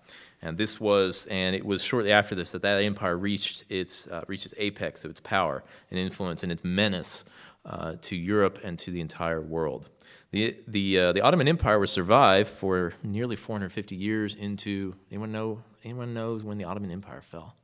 And 0.41 0.57
this 0.57 0.81
was, 0.81 1.27
and 1.27 1.57
it 1.57 1.65
was 1.65 1.83
shortly 1.83 2.13
after 2.13 2.35
this 2.35 2.53
that 2.53 2.63
that 2.63 2.83
empire 2.83 3.17
reached 3.17 3.65
its, 3.69 4.07
uh, 4.07 4.25
reached 4.29 4.45
its 4.45 4.55
apex 4.59 5.05
of 5.05 5.11
its 5.11 5.21
power 5.21 5.65
and 5.91 5.99
influence 5.99 6.43
and 6.43 6.53
its 6.53 6.65
menace 6.65 7.25
uh, 7.65 7.95
to 8.03 8.17
Europe 8.17 8.61
and 8.63 8.79
to 8.81 8.91
the 8.91 9.01
entire 9.01 9.41
world. 9.41 9.89
The, 10.31 10.57
the, 10.67 10.99
uh, 10.99 11.13
the 11.13 11.23
Ottoman 11.23 11.49
Empire 11.49 11.79
would 11.79 11.89
survive 11.89 12.49
for 12.49 12.93
nearly 13.03 13.35
450 13.35 13.97
years 13.97 14.35
into, 14.35 14.95
anyone 15.11 15.33
know, 15.33 15.63
anyone 15.83 16.15
knows 16.15 16.43
when 16.43 16.59
the 16.59 16.65
Ottoman 16.65 16.91
Empire 16.91 17.23
fell? 17.23 17.57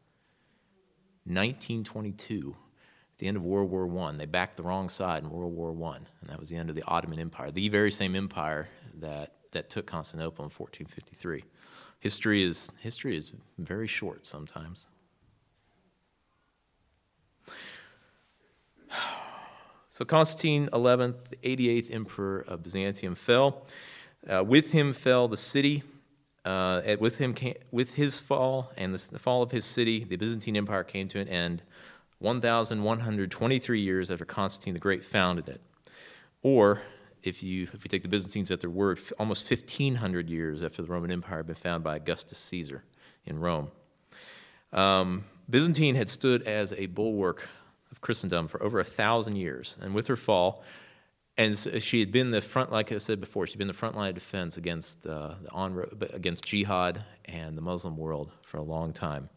1922, 1.26 2.56
at 3.12 3.18
the 3.18 3.28
end 3.28 3.36
of 3.36 3.44
World 3.44 3.70
War 3.70 4.08
I. 4.08 4.12
They 4.12 4.26
backed 4.26 4.56
the 4.56 4.62
wrong 4.62 4.88
side 4.88 5.22
in 5.22 5.30
World 5.30 5.54
War 5.54 5.70
I, 5.90 5.96
and 5.96 6.28
that 6.28 6.40
was 6.40 6.48
the 6.48 6.56
end 6.56 6.70
of 6.70 6.76
the 6.76 6.84
Ottoman 6.86 7.18
Empire, 7.18 7.50
the 7.50 7.68
very 7.68 7.90
same 7.90 8.16
empire 8.16 8.68
that 8.94 9.34
that 9.54 9.70
took 9.70 9.86
Constantinople 9.86 10.44
in 10.44 10.50
1453. 10.50 11.44
History 12.00 12.42
is, 12.42 12.70
history 12.80 13.16
is 13.16 13.32
very 13.56 13.86
short 13.86 14.26
sometimes. 14.26 14.88
So 19.88 20.04
Constantine 20.04 20.64
XI, 20.64 21.14
the 21.30 21.38
88th 21.44 21.94
emperor 21.94 22.44
of 22.48 22.62
Byzantium, 22.62 23.14
fell. 23.14 23.64
Uh, 24.28 24.42
with 24.42 24.72
him 24.72 24.92
fell 24.92 25.28
the 25.28 25.36
city. 25.36 25.84
Uh, 26.44 26.96
with 26.98 27.18
him, 27.18 27.32
came, 27.32 27.54
with 27.70 27.94
his 27.94 28.20
fall 28.20 28.72
and 28.76 28.92
the, 28.92 29.10
the 29.12 29.18
fall 29.18 29.42
of 29.42 29.52
his 29.52 29.64
city, 29.64 30.04
the 30.04 30.16
Byzantine 30.16 30.56
Empire 30.56 30.84
came 30.84 31.08
to 31.08 31.20
an 31.20 31.28
end 31.28 31.62
1,123 32.18 33.80
years 33.80 34.10
after 34.10 34.24
Constantine 34.24 34.74
the 34.74 34.80
Great 34.80 35.04
founded 35.04 35.48
it. 35.48 35.60
Or 36.42 36.82
if 37.26 37.42
you, 37.42 37.64
if 37.72 37.84
you 37.84 37.88
take 37.88 38.02
the 38.02 38.08
Byzantines 38.08 38.50
at 38.50 38.60
their 38.60 38.70
word, 38.70 38.98
almost 39.18 39.50
1,500 39.50 40.28
years 40.28 40.62
after 40.62 40.82
the 40.82 40.88
Roman 40.88 41.10
Empire 41.10 41.38
had 41.38 41.46
been 41.46 41.54
founded 41.54 41.84
by 41.84 41.96
Augustus 41.96 42.38
Caesar 42.38 42.84
in 43.24 43.38
Rome. 43.38 43.70
Um, 44.72 45.24
Byzantine 45.48 45.94
had 45.94 46.08
stood 46.08 46.42
as 46.42 46.72
a 46.72 46.86
bulwark 46.86 47.48
of 47.90 48.00
Christendom 48.00 48.48
for 48.48 48.62
over 48.62 48.80
a 48.80 48.84
thousand 48.84 49.36
years, 49.36 49.78
and 49.80 49.94
with 49.94 50.06
her 50.08 50.16
fall, 50.16 50.62
and 51.36 51.58
she 51.82 51.98
had 51.98 52.12
been 52.12 52.30
the 52.30 52.40
front, 52.40 52.70
like 52.70 52.92
I 52.92 52.98
said 52.98 53.20
before, 53.20 53.46
she'd 53.46 53.58
been 53.58 53.66
the 53.66 53.74
front 53.74 53.96
line 53.96 54.10
of 54.10 54.14
defense 54.14 54.56
against 54.56 55.04
uh, 55.04 55.34
the 55.42 55.50
on, 55.50 55.84
against 56.12 56.44
jihad 56.44 57.04
and 57.24 57.58
the 57.58 57.62
Muslim 57.62 57.96
world 57.96 58.30
for 58.42 58.58
a 58.58 58.62
long 58.62 58.92
time. 58.92 59.28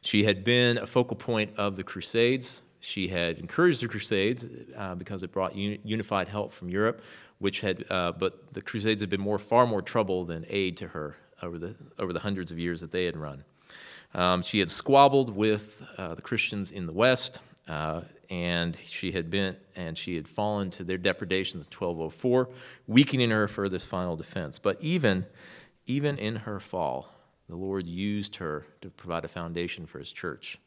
She 0.00 0.24
had 0.24 0.44
been 0.44 0.78
a 0.78 0.86
focal 0.86 1.16
point 1.16 1.52
of 1.58 1.76
the 1.76 1.84
Crusades 1.84 2.62
she 2.82 3.08
had 3.08 3.38
encouraged 3.38 3.82
the 3.82 3.88
Crusades 3.88 4.44
uh, 4.76 4.94
because 4.94 5.22
it 5.22 5.32
brought 5.32 5.56
uni- 5.56 5.80
unified 5.84 6.28
help 6.28 6.52
from 6.52 6.68
Europe, 6.68 7.02
which 7.38 7.60
had, 7.60 7.84
uh, 7.90 8.12
but 8.12 8.52
the 8.52 8.60
Crusades 8.60 9.00
had 9.00 9.08
been 9.08 9.20
more, 9.20 9.38
far 9.38 9.66
more 9.66 9.80
trouble 9.80 10.24
than 10.24 10.44
aid 10.48 10.76
to 10.78 10.88
her 10.88 11.16
over 11.42 11.58
the 11.58 11.74
over 11.98 12.12
the 12.12 12.20
hundreds 12.20 12.50
of 12.50 12.58
years 12.58 12.80
that 12.80 12.92
they 12.92 13.04
had 13.04 13.16
run. 13.16 13.44
Um, 14.14 14.42
she 14.42 14.58
had 14.58 14.68
squabbled 14.68 15.34
with 15.34 15.82
uh, 15.96 16.14
the 16.14 16.22
Christians 16.22 16.70
in 16.70 16.86
the 16.86 16.92
West, 16.92 17.40
uh, 17.68 18.02
and 18.28 18.76
she 18.84 19.12
had 19.12 19.30
been 19.30 19.56
and 19.74 19.96
she 19.96 20.16
had 20.16 20.28
fallen 20.28 20.70
to 20.70 20.84
their 20.84 20.98
depredations 20.98 21.66
in 21.66 21.70
1204, 21.70 22.48
weakening 22.86 23.30
her 23.30 23.48
for 23.48 23.68
this 23.68 23.84
final 23.84 24.16
defense. 24.16 24.58
But 24.58 24.76
even 24.80 25.26
even 25.86 26.18
in 26.18 26.36
her 26.36 26.60
fall, 26.60 27.08
the 27.48 27.56
Lord 27.56 27.86
used 27.86 28.36
her 28.36 28.66
to 28.80 28.90
provide 28.90 29.24
a 29.24 29.28
foundation 29.28 29.86
for 29.86 29.98
his 29.98 30.12
church. 30.12 30.58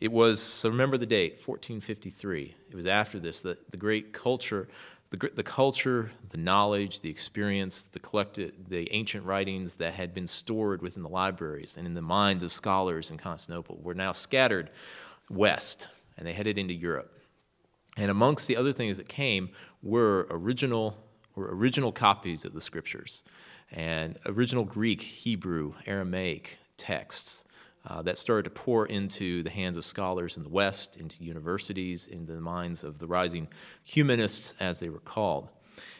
It 0.00 0.12
was, 0.12 0.42
so 0.42 0.68
remember 0.68 0.98
the 0.98 1.06
date, 1.06 1.34
1453. 1.34 2.54
It 2.70 2.74
was 2.74 2.86
after 2.86 3.18
this 3.18 3.40
that 3.42 3.70
the 3.70 3.76
great 3.76 4.12
culture, 4.12 4.68
the, 5.10 5.30
the 5.34 5.42
culture, 5.42 6.10
the 6.30 6.36
knowledge, 6.36 7.00
the 7.00 7.08
experience, 7.08 7.84
the 7.84 7.98
collected, 7.98 8.68
the 8.68 8.92
ancient 8.92 9.24
writings 9.24 9.76
that 9.76 9.94
had 9.94 10.12
been 10.12 10.26
stored 10.26 10.82
within 10.82 11.02
the 11.02 11.08
libraries 11.08 11.76
and 11.76 11.86
in 11.86 11.94
the 11.94 12.02
minds 12.02 12.42
of 12.42 12.52
scholars 12.52 13.10
in 13.10 13.16
Constantinople 13.16 13.80
were 13.82 13.94
now 13.94 14.12
scattered 14.12 14.70
west, 15.30 15.88
and 16.18 16.26
they 16.26 16.32
headed 16.32 16.58
into 16.58 16.74
Europe. 16.74 17.12
And 17.96 18.10
amongst 18.10 18.46
the 18.48 18.56
other 18.56 18.72
things 18.72 18.98
that 18.98 19.08
came 19.08 19.50
were 19.82 20.26
original, 20.28 20.98
were 21.34 21.48
original 21.54 21.92
copies 21.92 22.44
of 22.44 22.52
the 22.52 22.60
scriptures 22.60 23.24
and 23.72 24.18
original 24.26 24.64
Greek, 24.64 25.00
Hebrew, 25.00 25.74
Aramaic 25.86 26.58
texts 26.76 27.44
uh, 27.86 28.02
that 28.02 28.18
started 28.18 28.42
to 28.44 28.50
pour 28.50 28.86
into 28.86 29.42
the 29.42 29.50
hands 29.50 29.76
of 29.76 29.84
scholars 29.84 30.36
in 30.36 30.42
the 30.42 30.48
West, 30.48 30.96
into 31.00 31.22
universities, 31.22 32.08
into 32.08 32.32
the 32.32 32.40
minds 32.40 32.82
of 32.82 32.98
the 32.98 33.06
rising 33.06 33.48
humanists, 33.84 34.54
as 34.58 34.80
they 34.80 34.88
were 34.88 34.98
called. 34.98 35.48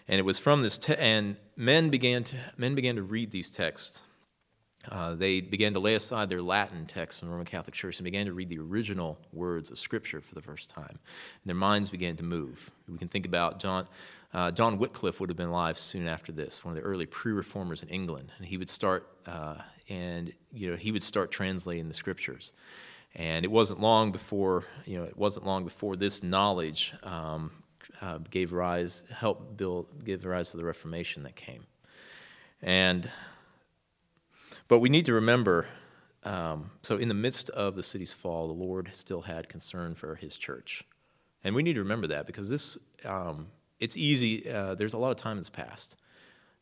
And 0.08 0.18
it 0.18 0.24
was 0.24 0.38
from 0.38 0.62
this, 0.62 0.78
te- 0.78 0.96
and 0.96 1.36
men 1.56 1.90
began 1.90 2.24
to 2.24 2.36
men 2.56 2.74
began 2.74 2.96
to 2.96 3.02
read 3.02 3.30
these 3.30 3.50
texts. 3.50 4.02
Uh, 4.88 5.16
they 5.16 5.40
began 5.40 5.72
to 5.72 5.80
lay 5.80 5.96
aside 5.96 6.28
their 6.28 6.42
Latin 6.42 6.86
texts 6.86 7.20
in 7.20 7.26
the 7.26 7.32
Roman 7.32 7.46
Catholic 7.46 7.74
Church 7.74 7.98
and 7.98 8.04
began 8.04 8.26
to 8.26 8.32
read 8.32 8.48
the 8.48 8.58
original 8.58 9.18
words 9.32 9.70
of 9.70 9.80
Scripture 9.80 10.20
for 10.20 10.36
the 10.36 10.42
first 10.42 10.70
time. 10.70 10.90
And 10.90 11.44
their 11.44 11.56
minds 11.56 11.90
began 11.90 12.16
to 12.16 12.22
move. 12.22 12.70
We 12.88 12.96
can 12.96 13.08
think 13.08 13.26
about 13.26 13.58
John. 13.58 13.86
Uh, 14.32 14.52
John 14.52 14.78
Wycliffe 14.78 15.18
would 15.18 15.28
have 15.28 15.36
been 15.36 15.48
alive 15.48 15.76
soon 15.76 16.06
after 16.06 16.30
this, 16.30 16.64
one 16.64 16.76
of 16.76 16.80
the 16.80 16.86
early 16.88 17.06
pre-reformers 17.06 17.82
in 17.82 17.88
England, 17.88 18.30
and 18.36 18.46
he 18.46 18.58
would 18.58 18.68
start 18.68 19.08
uh, 19.26 19.56
and 19.88 20.32
you 20.52 20.70
know 20.70 20.76
he 20.76 20.92
would 20.92 21.02
start 21.02 21.30
translating 21.30 21.88
the 21.88 21.94
scriptures. 21.94 22.52
And 23.14 23.46
it 23.46 23.50
wasn't 23.50 23.80
long 23.80 24.12
before 24.12 24.64
you 24.84 24.98
know 24.98 25.04
it 25.04 25.16
wasn't 25.16 25.46
long 25.46 25.64
before 25.64 25.96
this 25.96 26.22
knowledge 26.22 26.94
um, 27.02 27.50
uh, 28.00 28.18
gave 28.30 28.52
rise, 28.52 29.04
helped 29.10 29.56
build, 29.56 30.04
give 30.04 30.24
rise 30.24 30.50
to 30.50 30.56
the 30.56 30.64
Reformation 30.64 31.22
that 31.22 31.36
came. 31.36 31.66
And 32.62 33.10
but 34.68 34.80
we 34.80 34.88
need 34.88 35.06
to 35.06 35.12
remember. 35.12 35.66
Um, 36.24 36.72
so, 36.82 36.96
in 36.96 37.08
the 37.08 37.14
midst 37.14 37.50
of 37.50 37.76
the 37.76 37.84
city's 37.84 38.12
fall, 38.12 38.48
the 38.48 38.54
Lord 38.54 38.90
still 38.94 39.22
had 39.22 39.48
concern 39.48 39.94
for 39.94 40.16
His 40.16 40.36
church, 40.36 40.84
and 41.44 41.54
we 41.54 41.62
need 41.62 41.74
to 41.74 41.80
remember 41.80 42.08
that 42.08 42.26
because 42.26 42.50
this 42.50 42.76
um, 43.04 43.48
it's 43.78 43.96
easy. 43.96 44.48
Uh, 44.50 44.74
there's 44.74 44.92
a 44.92 44.98
lot 44.98 45.10
of 45.10 45.16
time 45.16 45.36
that's 45.36 45.50
passed, 45.50 45.96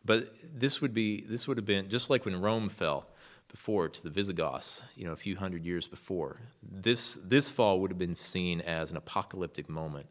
but 0.05 0.35
this 0.43 0.83
would 0.83 0.93
be 0.93 1.23
this 1.23 1.49
would 1.49 1.57
have 1.57 1.65
been 1.65 1.89
just 1.89 2.11
like 2.11 2.27
when 2.27 2.39
Rome 2.39 2.69
fell 2.69 3.09
before 3.55 3.89
to 3.89 4.03
the 4.03 4.11
Visigoths, 4.11 4.83
you 4.97 5.05
know, 5.05 5.13
a 5.13 5.17
few 5.17 5.37
hundred 5.37 5.65
years 5.65 5.87
before. 5.87 6.41
This, 6.61 7.21
this 7.23 7.53
fall 7.53 7.79
would 7.79 7.93
have 7.93 7.99
been 7.99 8.17
seen 8.17 8.61
as 8.61 8.91
an 8.91 8.97
apocalyptic 8.97 9.69
moment 9.69 10.07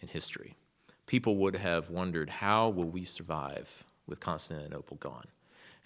in 0.00 0.08
history. 0.08 0.56
People 1.04 1.36
would 1.36 1.56
have 1.56 1.90
wondered, 1.90 2.30
how 2.30 2.70
will 2.70 2.88
we 2.88 3.04
survive 3.04 3.84
with 4.06 4.18
Constantinople 4.18 4.96
gone? 4.96 5.26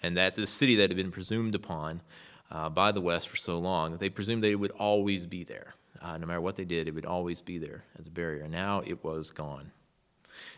And 0.01 0.15
that 0.15 0.35
the 0.35 0.47
city 0.47 0.77
that 0.77 0.89
had 0.89 0.95
been 0.95 1.11
presumed 1.11 1.53
upon 1.53 2.01
uh, 2.49 2.69
by 2.69 2.93
the 2.93 3.01
West 3.01 3.27
for 3.27 3.35
so 3.35 3.59
long, 3.59 3.97
they 3.97 4.09
presumed 4.09 4.41
they 4.41 4.55
would 4.55 4.71
always 4.71 5.25
be 5.25 5.43
there. 5.43 5.75
Uh, 6.01 6.17
no 6.17 6.25
matter 6.25 6.39
what 6.39 6.55
they 6.55 6.63
did, 6.63 6.87
it 6.87 6.95
would 6.95 7.05
always 7.05 7.41
be 7.41 7.57
there 7.57 7.83
as 7.99 8.07
a 8.07 8.11
barrier. 8.11 8.47
Now 8.47 8.83
it 8.85 9.03
was 9.03 9.31
gone. 9.31 9.73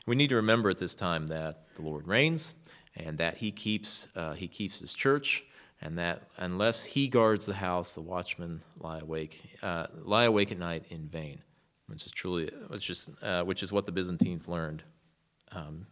We 0.06 0.16
need 0.16 0.30
to 0.30 0.36
remember 0.36 0.70
at 0.70 0.78
this 0.78 0.94
time 0.94 1.30
that 1.30 1.64
the 1.74 1.82
Lord 1.82 2.08
reigns 2.08 2.54
and 2.96 3.18
that 3.18 3.38
He 3.38 3.52
keeps, 3.52 4.08
uh, 4.16 4.34
he 4.34 4.48
keeps 4.48 4.82
His 4.82 4.94
church 4.94 5.44
and 5.84 6.00
that 6.00 6.24
unless 6.38 6.86
he 6.86 7.10
guards 7.10 7.46
the 7.46 7.54
house, 7.54 7.94
the 7.94 8.02
watchmen 8.02 8.62
lie 8.80 9.00
awake, 9.00 9.42
uh, 9.62 9.86
lie 10.02 10.24
awake 10.24 10.52
at 10.52 10.58
night 10.58 10.86
in 10.90 11.08
vain, 11.10 11.44
which 11.88 12.06
is 12.06 12.12
truly, 12.12 12.50
which 12.70 12.90
is, 12.90 13.10
uh, 13.22 13.44
which 13.44 13.62
is 13.62 13.72
what 13.72 13.86
the 13.86 13.92
Byzantines 13.92 14.48
learned. 14.48 14.82
Um, 15.52 15.86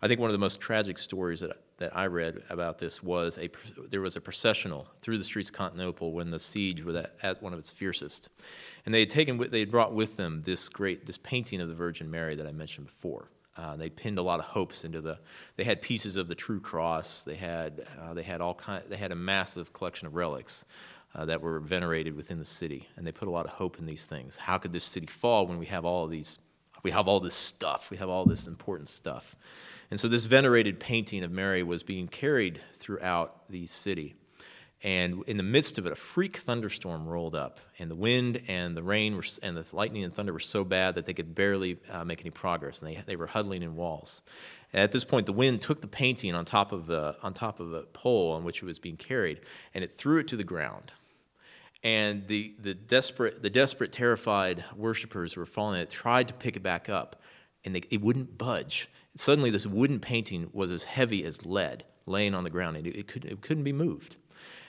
I 0.00 0.06
think 0.06 0.20
one 0.20 0.30
of 0.30 0.32
the 0.32 0.38
most 0.38 0.60
tragic 0.60 0.96
stories 0.96 1.40
that, 1.40 1.60
that 1.78 1.96
I 1.96 2.06
read 2.06 2.44
about 2.48 2.78
this 2.78 3.02
was 3.02 3.36
a 3.38 3.50
there 3.90 4.00
was 4.00 4.14
a 4.14 4.20
processional 4.20 4.86
through 5.02 5.18
the 5.18 5.24
streets 5.24 5.48
of 5.48 5.56
Constantinople 5.56 6.12
when 6.12 6.30
the 6.30 6.38
siege 6.38 6.84
was 6.84 6.94
at, 6.94 7.14
at 7.24 7.42
one 7.42 7.52
of 7.52 7.58
its 7.58 7.72
fiercest, 7.72 8.28
and 8.84 8.94
they 8.94 9.00
had 9.00 9.10
taken 9.10 9.38
they 9.50 9.60
had 9.60 9.72
brought 9.72 9.92
with 9.92 10.16
them 10.16 10.42
this 10.44 10.68
great 10.68 11.06
this 11.06 11.18
painting 11.18 11.60
of 11.60 11.68
the 11.68 11.74
Virgin 11.74 12.10
Mary 12.10 12.36
that 12.36 12.46
I 12.46 12.52
mentioned 12.52 12.86
before. 12.86 13.28
Uh, 13.56 13.76
they 13.76 13.88
pinned 13.88 14.18
a 14.18 14.22
lot 14.22 14.38
of 14.38 14.46
hopes 14.46 14.84
into 14.84 15.00
the. 15.00 15.18
They 15.56 15.64
had 15.64 15.80
pieces 15.80 16.16
of 16.16 16.28
the 16.28 16.34
true 16.34 16.60
cross. 16.60 17.22
They 17.22 17.36
had 17.36 17.86
uh, 18.00 18.14
they 18.14 18.22
had 18.22 18.40
all 18.40 18.54
kind. 18.54 18.84
They 18.88 18.96
had 18.96 19.12
a 19.12 19.16
massive 19.16 19.72
collection 19.72 20.06
of 20.06 20.14
relics 20.14 20.64
uh, 21.14 21.24
that 21.24 21.40
were 21.40 21.58
venerated 21.60 22.14
within 22.14 22.38
the 22.38 22.44
city, 22.44 22.88
and 22.96 23.06
they 23.06 23.12
put 23.12 23.28
a 23.28 23.30
lot 23.30 23.46
of 23.46 23.52
hope 23.52 23.78
in 23.78 23.86
these 23.86 24.06
things. 24.06 24.36
How 24.36 24.58
could 24.58 24.72
this 24.72 24.84
city 24.84 25.06
fall 25.06 25.46
when 25.46 25.58
we 25.58 25.66
have 25.66 25.84
all 25.84 26.06
these? 26.06 26.38
We 26.82 26.90
have 26.90 27.08
all 27.08 27.20
this 27.20 27.34
stuff. 27.34 27.90
We 27.90 27.96
have 27.96 28.08
all 28.08 28.26
this 28.26 28.46
important 28.46 28.88
stuff, 28.88 29.34
and 29.90 29.98
so 29.98 30.06
this 30.06 30.26
venerated 30.26 30.78
painting 30.78 31.24
of 31.24 31.30
Mary 31.30 31.62
was 31.62 31.82
being 31.82 32.08
carried 32.08 32.60
throughout 32.74 33.48
the 33.48 33.66
city. 33.66 34.16
And 34.82 35.24
in 35.26 35.38
the 35.38 35.42
midst 35.42 35.78
of 35.78 35.86
it, 35.86 35.92
a 35.92 35.96
freak 35.96 36.36
thunderstorm 36.36 37.06
rolled 37.06 37.34
up, 37.34 37.60
and 37.78 37.90
the 37.90 37.94
wind 37.94 38.42
and 38.46 38.76
the 38.76 38.82
rain 38.82 39.16
were, 39.16 39.24
and 39.42 39.56
the 39.56 39.64
lightning 39.72 40.04
and 40.04 40.14
thunder 40.14 40.34
were 40.34 40.38
so 40.38 40.64
bad 40.64 40.96
that 40.96 41.06
they 41.06 41.14
could 41.14 41.34
barely 41.34 41.78
uh, 41.90 42.04
make 42.04 42.20
any 42.20 42.30
progress, 42.30 42.82
and 42.82 42.90
they, 42.90 43.02
they 43.06 43.16
were 43.16 43.26
huddling 43.26 43.62
in 43.62 43.74
walls. 43.74 44.20
And 44.74 44.82
at 44.82 44.92
this 44.92 45.04
point, 45.04 45.24
the 45.24 45.32
wind 45.32 45.62
took 45.62 45.80
the 45.80 45.86
painting 45.86 46.34
on 46.34 46.44
top 46.44 46.72
of 46.72 46.86
the 46.86 47.16
on 47.22 47.32
top 47.32 47.58
of 47.58 47.72
a 47.72 47.84
pole 47.84 48.32
on 48.32 48.44
which 48.44 48.62
it 48.62 48.66
was 48.66 48.78
being 48.78 48.98
carried, 48.98 49.40
and 49.72 49.82
it 49.82 49.92
threw 49.94 50.18
it 50.18 50.28
to 50.28 50.36
the 50.36 50.44
ground. 50.44 50.92
And 51.82 52.26
the, 52.26 52.54
the 52.58 52.74
desperate 52.74 53.42
the 53.42 53.50
desperate, 53.50 53.92
terrified 53.92 54.62
worshippers 54.76 55.32
who 55.32 55.40
were 55.40 55.46
falling 55.46 55.80
it 55.80 55.88
tried 55.88 56.28
to 56.28 56.34
pick 56.34 56.54
it 56.54 56.62
back 56.62 56.90
up, 56.90 57.22
and 57.64 57.74
they, 57.74 57.82
it 57.90 58.02
wouldn't 58.02 58.36
budge. 58.36 58.90
Suddenly, 59.16 59.50
this 59.50 59.66
wooden 59.66 60.00
painting 60.00 60.50
was 60.52 60.70
as 60.70 60.84
heavy 60.84 61.24
as 61.24 61.46
lead, 61.46 61.84
laying 62.04 62.34
on 62.34 62.44
the 62.44 62.50
ground, 62.50 62.76
and 62.76 62.86
it, 62.86 62.96
it, 62.96 63.08
could, 63.08 63.24
it 63.24 63.40
couldn't 63.40 63.64
be 63.64 63.72
moved. 63.72 64.16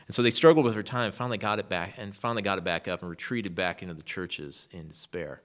And 0.08 0.16
so 0.16 0.22
they 0.22 0.30
struggled 0.30 0.66
with 0.66 0.74
her 0.76 0.84
time, 0.84 1.12
finally 1.12 1.38
got 1.38 1.60
it 1.60 1.68
back, 1.68 1.96
and 1.98 2.16
finally 2.16 2.42
got 2.42 2.58
it 2.58 2.64
back 2.64 2.88
up 2.88 3.02
and 3.02 3.10
retreated 3.10 3.56
back 3.56 3.82
into 3.82 3.94
the 3.94 4.04
churches 4.04 4.70
in 4.72 4.88
despair. 4.88 5.42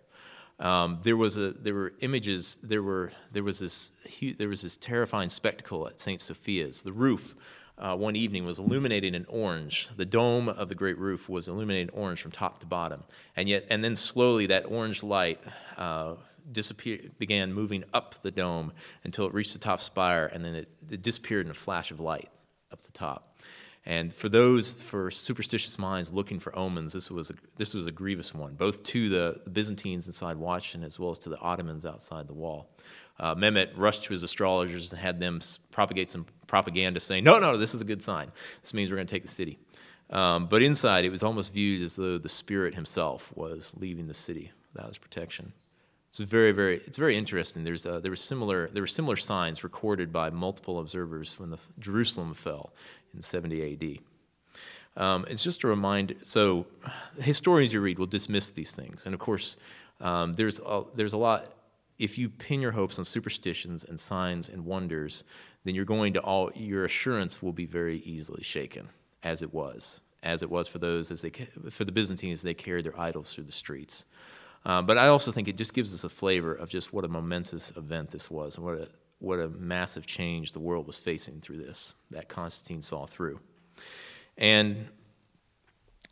Um, 0.61 1.01
there 1.03 1.17
was 1.17 1.37
a 1.37 1.51
there 1.51 1.75
were 1.75 1.93
images 2.01 2.59
there 2.63 2.83
were 2.83 3.11
there 3.33 3.43
was 3.43 3.59
this 3.59 3.91
there 4.39 4.49
was 4.49 4.63
this 4.63 4.77
terrifying 4.77 5.29
spectacle 5.29 5.89
at 5.89 6.01
St. 6.01 6.21
Sophia's. 6.21 6.83
The 6.83 6.93
roof 6.93 7.35
uh, 7.79 7.97
one 7.97 8.15
evening 8.15 8.45
was 8.45 8.61
illuminated 8.61 9.15
in 9.15 9.25
orange. 9.25 9.89
The 9.97 10.05
dome 10.05 10.49
of 10.49 10.69
the 10.69 10.77
great 10.77 10.99
roof 10.99 11.29
was 11.29 11.49
illuminated 11.49 11.91
orange 11.93 12.23
from 12.23 12.31
top 12.31 12.61
to 12.61 12.67
bottom, 12.67 13.03
and 13.35 13.49
yet 13.49 13.67
and 13.69 13.83
then 13.83 13.97
slowly 13.97 14.47
that 14.47 14.67
orange 14.67 15.03
light. 15.03 15.41
Uh, 15.77 16.15
disappeared, 16.51 17.17
began 17.21 17.53
moving 17.53 17.85
up 17.95 18.21
the 18.23 18.31
dome 18.33 18.73
until 19.05 19.29
it 19.29 19.33
reached 19.33 19.53
the 19.53 19.61
top 19.61 19.81
spire, 19.81 20.27
and 20.27 20.45
then 20.45 20.57
it, 20.57 20.69
it 20.91 21.01
disappeared 21.01 21.47
in 21.47 21.53
a 21.53 21.55
flash 21.55 21.93
of 21.93 22.01
light 22.01 22.29
up 22.73 22.83
the 22.83 22.91
top. 22.91 23.32
And 23.85 24.15
for 24.15 24.29
those, 24.29 24.75
for 24.75 25.11
superstitious 25.11 25.77
minds 25.79 26.13
looking 26.13 26.39
for 26.39 26.57
omens, 26.57 26.93
this 26.93 27.11
was 27.11 27.31
a, 27.31 27.35
this 27.57 27.75
was 27.75 27.89
a 27.89 27.93
grievous 27.93 28.33
one, 28.33 28.55
both 28.55 28.85
to 28.85 29.09
the, 29.09 29.41
the 29.45 29.51
Byzantines 29.51 30.07
inside 30.07 30.37
Washington 30.37 30.87
as 30.87 31.01
well 31.01 31.11
as 31.11 31.19
to 31.21 31.29
the 31.29 31.39
Ottomans 31.41 31.85
outside 31.85 32.29
the 32.29 32.35
wall. 32.35 32.71
Uh, 33.19 33.35
Mehmet 33.35 33.73
rushed 33.77 34.05
to 34.05 34.13
his 34.13 34.23
astrologers 34.23 34.93
and 34.93 35.01
had 35.01 35.19
them 35.19 35.41
propagate 35.71 36.11
some 36.11 36.27
propaganda 36.47 37.01
saying, 37.01 37.25
no, 37.25 37.39
no, 37.39 37.57
this 37.57 37.75
is 37.75 37.81
a 37.81 37.85
good 37.85 38.03
sign. 38.03 38.31
This 38.61 38.73
means 38.73 38.91
we're 38.91 38.97
going 38.97 39.07
to 39.07 39.15
take 39.15 39.23
the 39.23 39.29
city. 39.29 39.59
Um, 40.11 40.47
but 40.47 40.63
inside, 40.63 41.05
it 41.05 41.11
was 41.11 41.23
almost 41.23 41.53
viewed 41.53 41.83
as 41.83 41.97
though 41.97 42.19
the 42.19 42.29
spirit 42.29 42.75
himself 42.75 43.33
was 43.35 43.73
leaving 43.77 44.07
the 44.07 44.15
city 44.15 44.53
without 44.73 44.89
his 44.89 44.99
protection. 44.99 45.53
So 46.13 46.23
it's 46.23 46.31
very, 46.31 46.53
very, 46.53 46.77
it's 46.77 46.99
very 46.99 47.17
interesting. 47.17 47.65
There's, 47.65 47.87
uh, 47.87 47.99
there, 47.99 48.13
were 48.13 48.17
similar, 48.17 48.69
there 48.69 48.83
were 48.83 48.87
similar 48.87 49.17
signs 49.17 49.65
recorded 49.65 50.13
by 50.13 50.29
multiple 50.29 50.79
observers 50.79 51.41
when 51.41 51.49
the 51.49 51.59
Jerusalem 51.79 52.35
fell 52.35 52.75
in 53.15 53.23
70 53.23 53.99
AD. 54.97 55.03
Um, 55.03 55.25
it's 55.31 55.43
just 55.43 55.65
a 55.65 55.69
reminder. 55.69 56.15
So, 56.23 56.67
historians 57.19 57.73
you 57.73 57.81
read 57.81 57.99
will 57.99 58.07
dismiss 58.07 58.51
these 58.51 58.75
things, 58.75 59.07
and 59.07 59.15
of 59.15 59.21
course, 59.21 59.57
um, 60.03 60.35
there's 60.35 60.61
a, 60.61 60.83
there's 60.95 61.15
a 61.15 61.17
lot. 61.17 61.47
If 61.99 62.19
you 62.19 62.29
pin 62.29 62.61
your 62.61 62.73
hopes 62.73 62.99
on 62.99 63.07
superstitions 63.07 63.83
and 63.83 63.99
signs 63.99 64.51
and 64.51 64.67
wonders, 64.67 65.25
then 65.65 65.75
you're 65.75 65.87
going 65.87 66.13
to 66.13 66.21
all 66.21 66.51
your 66.55 66.85
assurance 66.85 67.41
will 67.41 67.55
be 67.55 67.65
very 67.65 68.01
easily 68.01 68.43
shaken, 68.43 68.91
as 69.23 69.41
it 69.41 69.55
was. 69.55 70.03
as 70.23 70.43
it 70.43 70.51
was 70.51 70.69
for 70.69 70.79
those 70.79 71.11
as 71.11 71.23
they 71.23 71.31
for 71.71 71.87
the 71.87 71.93
Byzantines 71.93 72.43
they 72.43 72.55
carried 72.55 72.85
their 72.85 73.01
idols 73.01 73.33
through 73.33 73.45
the 73.45 73.53
streets. 73.53 74.05
Uh, 74.65 74.81
but 74.83 74.97
I 74.97 75.09
also 75.09 75.33
think 75.33 75.49
it 75.49 75.57
just 75.57 75.75
gives 75.75 75.93
us 75.93 76.05
a 76.05 76.09
flavor 76.09 76.55
of 76.55 76.69
just 76.69 76.93
what 76.93 77.05
a 77.05 77.09
momentous 77.09 77.73
event 77.77 78.11
this 78.11 78.31
was 78.31 78.57
and 78.57 78.65
what 78.65 78.77
a, 78.77 78.89
what 79.19 79.41
a 79.41 79.49
massive 79.49 80.07
change 80.07 80.53
the 80.53 80.61
world 80.61 80.87
was 80.87 80.99
facing 80.99 81.41
through 81.41 81.59
this 81.59 81.95
that 82.11 82.29
Constantine 82.29 82.83
saw 82.83 83.07
through. 83.07 83.41
And 84.39 84.89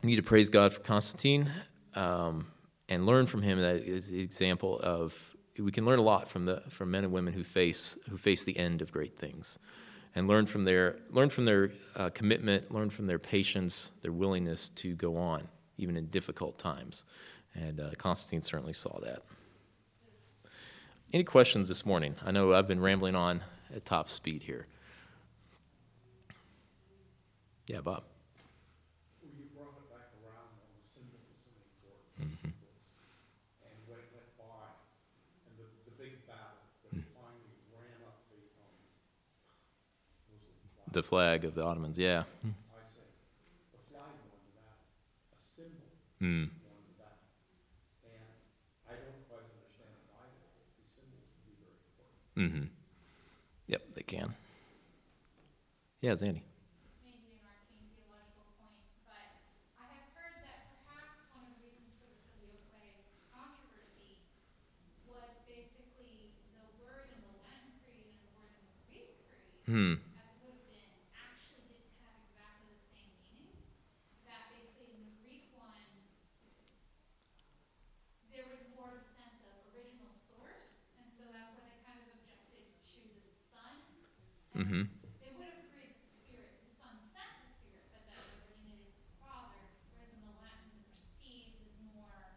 we 0.03 0.09
need 0.09 0.17
to 0.17 0.23
praise 0.23 0.49
God 0.49 0.73
for 0.73 0.81
Constantine 0.81 1.49
um, 1.95 2.47
and 2.89 3.05
learn 3.05 3.25
from 3.25 3.41
him 3.41 3.61
that 3.61 3.77
is 3.77 4.09
the 4.09 4.21
example 4.21 4.79
of 4.79 5.35
we 5.59 5.71
can 5.71 5.85
learn 5.85 5.99
a 5.99 6.03
lot 6.03 6.27
from 6.27 6.45
the 6.45 6.63
from 6.69 6.91
men 6.91 7.03
and 7.03 7.13
women 7.13 7.33
who 7.33 7.43
face 7.43 7.97
who 8.09 8.17
face 8.17 8.43
the 8.43 8.57
end 8.57 8.81
of 8.81 8.91
great 8.91 9.17
things 9.17 9.59
and 10.15 10.27
learn 10.27 10.45
from 10.45 10.63
their 10.63 10.97
learn 11.09 11.29
from 11.29 11.45
their 11.45 11.71
uh, 11.95 12.09
commitment, 12.09 12.71
learn 12.71 12.89
from 12.89 13.07
their 13.07 13.19
patience, 13.19 13.91
their 14.01 14.11
willingness 14.11 14.69
to 14.69 14.93
go 14.95 15.17
on 15.17 15.47
even 15.77 15.97
in 15.97 16.05
difficult 16.07 16.57
times. 16.57 17.05
And 17.55 17.79
uh, 17.79 17.89
Constantine 17.97 18.41
certainly 18.41 18.73
saw 18.73 18.99
that. 19.01 19.23
Any 21.13 21.23
questions 21.25 21.67
this 21.67 21.85
morning? 21.85 22.15
I 22.25 22.31
know 22.31 22.53
I've 22.53 22.67
been 22.67 22.79
rambling 22.79 23.15
on 23.15 23.41
at 23.75 23.83
top 23.85 24.07
speed 24.09 24.43
here. 24.43 24.67
Yeah, 27.67 27.81
Bob. 27.81 28.03
Well, 29.21 29.31
you 29.37 29.43
brought 29.55 29.75
it 29.75 29.87
back 29.91 30.07
around 30.23 30.47
on 30.55 30.71
the 30.71 30.83
symbols 30.87 31.27
and 31.43 31.51
the 31.51 31.63
important 31.67 32.39
symbols. 32.39 32.55
And 33.67 33.75
when 33.87 33.99
it 33.99 34.07
went 34.15 34.31
by, 34.39 34.71
and 35.47 35.53
the, 35.59 35.67
the 35.87 35.95
big 35.99 36.15
battle 36.27 36.63
that 36.95 37.03
finally 37.11 37.51
ran 37.75 37.99
up 38.07 38.23
the, 38.31 38.39
what 38.55 38.71
was 40.31 40.43
it, 40.47 40.91
The 40.95 41.03
flag 41.03 41.43
of 41.43 41.55
the 41.55 41.63
Ottomans, 41.63 41.99
yeah. 41.99 42.23
I 42.23 42.83
say, 42.95 43.03
the 43.75 43.83
flag 43.91 44.15
battle, 44.55 44.79
a 45.35 45.39
symbol 45.43 45.91
Hmm. 46.23 46.51
won 46.67 46.79
the 46.87 46.95
battle. 46.99 47.27
And 48.03 48.31
I 48.87 48.93
don't 48.99 49.23
quite 49.31 49.47
understand 49.47 49.95
it 49.95 50.07
either, 50.11 50.43
the 50.75 50.85
symbols 50.91 51.27
can 51.39 51.41
be 51.47 51.55
very 51.63 51.79
important. 51.87 52.20
Mm-hmm. 52.37 52.65
Yep, 53.67 53.81
they 53.95 54.03
can. 54.03 54.33
Yeah, 56.01 56.15
Zandy. 56.15 56.41
This 56.81 56.97
may 57.05 57.13
be 57.21 57.29
an 57.37 57.43
arcane 57.45 57.87
theological 57.93 58.47
point, 58.57 58.81
but 59.05 59.29
I 59.77 59.85
have 59.91 60.09
heard 60.17 60.41
that 60.47 60.59
perhaps 60.87 61.21
one 61.35 61.45
of 61.45 61.53
the 61.61 61.69
reasons 61.69 61.93
for 62.33 62.47
the 62.49 62.57
filioque 62.71 63.05
controversy 63.29 64.17
was 65.05 65.29
basically 65.45 66.33
the 66.57 66.65
word 66.81 67.13
in 67.13 67.19
the 67.21 67.33
Latin 67.45 67.69
creed 67.85 68.09
and 68.09 68.17
the 68.25 68.31
word 68.39 68.49
in 68.57 68.63
the 68.65 68.75
Greek 68.89 69.11
creed, 69.29 69.61
Hmm. 69.69 69.93
as 70.17 70.25
it 70.31 70.41
would 70.41 70.55
have 70.57 70.65
been, 70.71 70.89
actually 71.13 71.67
didn't 71.69 71.93
have 72.01 72.17
exactly 72.25 72.71
the 72.73 72.83
same 72.97 73.11
meaning. 73.29 73.61
That 74.25 74.49
basically 74.55 74.89
in 74.97 75.03
the 75.05 75.15
Greek 75.21 75.51
one, 75.53 75.85
there 78.33 78.47
was 78.49 78.63
more 78.73 78.89
of 78.89 79.03
a 79.03 79.07
sense 79.19 79.37
of 79.45 79.53
original 79.75 80.09
source, 80.33 80.81
and 80.97 81.05
so 81.13 81.29
that's 81.29 81.53
why 81.53 81.61
they 81.69 81.77
kind 81.85 81.99
of 82.01 82.07
objected 82.17 82.65
to 82.89 82.99
the 83.05 83.35
Son. 83.53 83.75
Mm-hmm. 84.57 84.83
They 85.23 85.31
would 85.35 85.47
have 85.47 85.63
agreed 85.67 85.95
that 85.95 86.03
the 86.11 86.15
Spirit, 86.27 86.51
the 86.63 86.71
Son 86.79 86.91
sent 87.11 87.31
the 87.43 87.49
Spirit, 87.59 87.87
but 87.91 88.03
that 88.07 88.19
it 88.19 88.35
originated 88.47 88.91
from 88.95 89.03
the 89.07 89.15
Father, 89.23 89.63
whereas 89.95 90.11
in 90.11 90.21
the 90.27 90.33
Latin, 90.39 90.71
the 90.75 90.83
proceeds 90.91 91.55
is 91.63 91.75
more, 91.91 92.35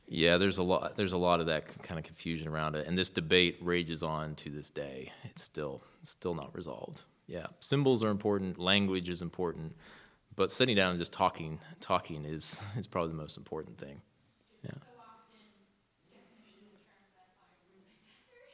Yeah, 0.07 0.38
there's 0.38 0.57
a 0.57 0.63
lot. 0.63 0.97
There's 0.97 1.13
a 1.13 1.17
lot 1.17 1.39
of 1.39 1.45
that 1.45 1.67
kind 1.84 1.97
of 1.97 2.03
confusion 2.03 2.47
around 2.47 2.75
it, 2.75 2.86
and 2.86 2.97
this 2.97 3.09
debate 3.09 3.57
rages 3.61 4.03
on 4.03 4.36
to 4.36 4.49
this 4.49 4.69
day. 4.69 5.11
It's 5.23 5.41
still 5.43 5.82
still 6.03 6.36
not 6.36 6.53
resolved. 6.53 7.03
Yeah, 7.27 7.47
symbols 7.61 8.03
are 8.03 8.09
important. 8.09 8.59
Language 8.59 9.07
is 9.07 9.21
important, 9.21 9.73
but 10.36 10.51
sitting 10.51 10.75
down 10.75 10.91
and 10.91 10.99
just 10.99 11.13
talking 11.13 11.59
talking 11.79 12.25
is 12.25 12.61
is 12.77 12.88
probably 12.88 13.11
the 13.11 13.17
most 13.17 13.38
important 13.38 13.77
thing. 13.77 14.01
Yeah. 14.63 14.71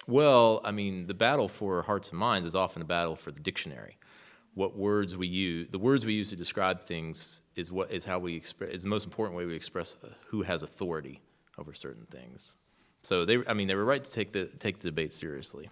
Well, 0.07 0.61
I 0.63 0.71
mean, 0.71 1.07
the 1.07 1.13
battle 1.13 1.49
for 1.49 1.81
hearts 1.81 2.09
and 2.11 2.19
minds 2.19 2.47
is 2.47 2.55
often 2.55 2.81
a 2.81 2.85
battle 2.85 3.15
for 3.15 3.31
the 3.31 3.39
dictionary. 3.39 3.97
What 4.57 4.75
words 4.75 5.15
we 5.15 5.27
use, 5.27 5.67
the 5.69 5.77
words 5.77 6.03
we 6.03 6.13
use 6.13 6.31
to 6.31 6.35
describe 6.35 6.81
things, 6.81 7.41
is 7.55 7.71
what 7.71 7.91
is 7.91 8.03
how 8.03 8.17
we 8.17 8.35
express. 8.35 8.71
Is 8.71 8.81
the 8.81 8.89
most 8.89 9.05
important 9.05 9.37
way 9.37 9.45
we 9.45 9.53
express 9.53 9.95
uh, 10.03 10.07
who 10.25 10.41
has 10.41 10.63
authority 10.63 11.21
over 11.59 11.75
certain 11.75 12.07
things. 12.09 12.55
So 13.03 13.23
they, 13.23 13.45
I 13.45 13.53
mean, 13.53 13.67
they 13.67 13.75
were 13.75 13.85
right 13.85 14.03
to 14.03 14.11
take 14.11 14.31
the 14.31 14.45
take 14.45 14.79
the 14.79 14.87
debate 14.87 15.13
seriously. 15.13 15.69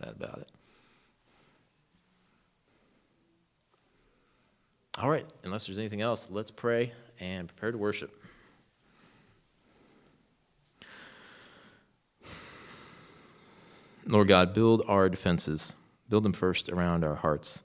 Doubt 0.00 0.16
about 0.16 0.38
it. 0.38 0.48
All 4.96 5.10
right, 5.10 5.26
unless 5.44 5.66
there's 5.66 5.78
anything 5.78 6.00
else, 6.00 6.28
let's 6.30 6.50
pray 6.50 6.92
and 7.20 7.46
prepare 7.46 7.72
to 7.72 7.78
worship. 7.78 8.22
Lord 14.06 14.28
God, 14.28 14.54
build 14.54 14.82
our 14.88 15.10
defenses. 15.10 15.76
Build 16.08 16.22
them 16.22 16.32
first 16.32 16.70
around 16.70 17.04
our 17.04 17.16
hearts. 17.16 17.64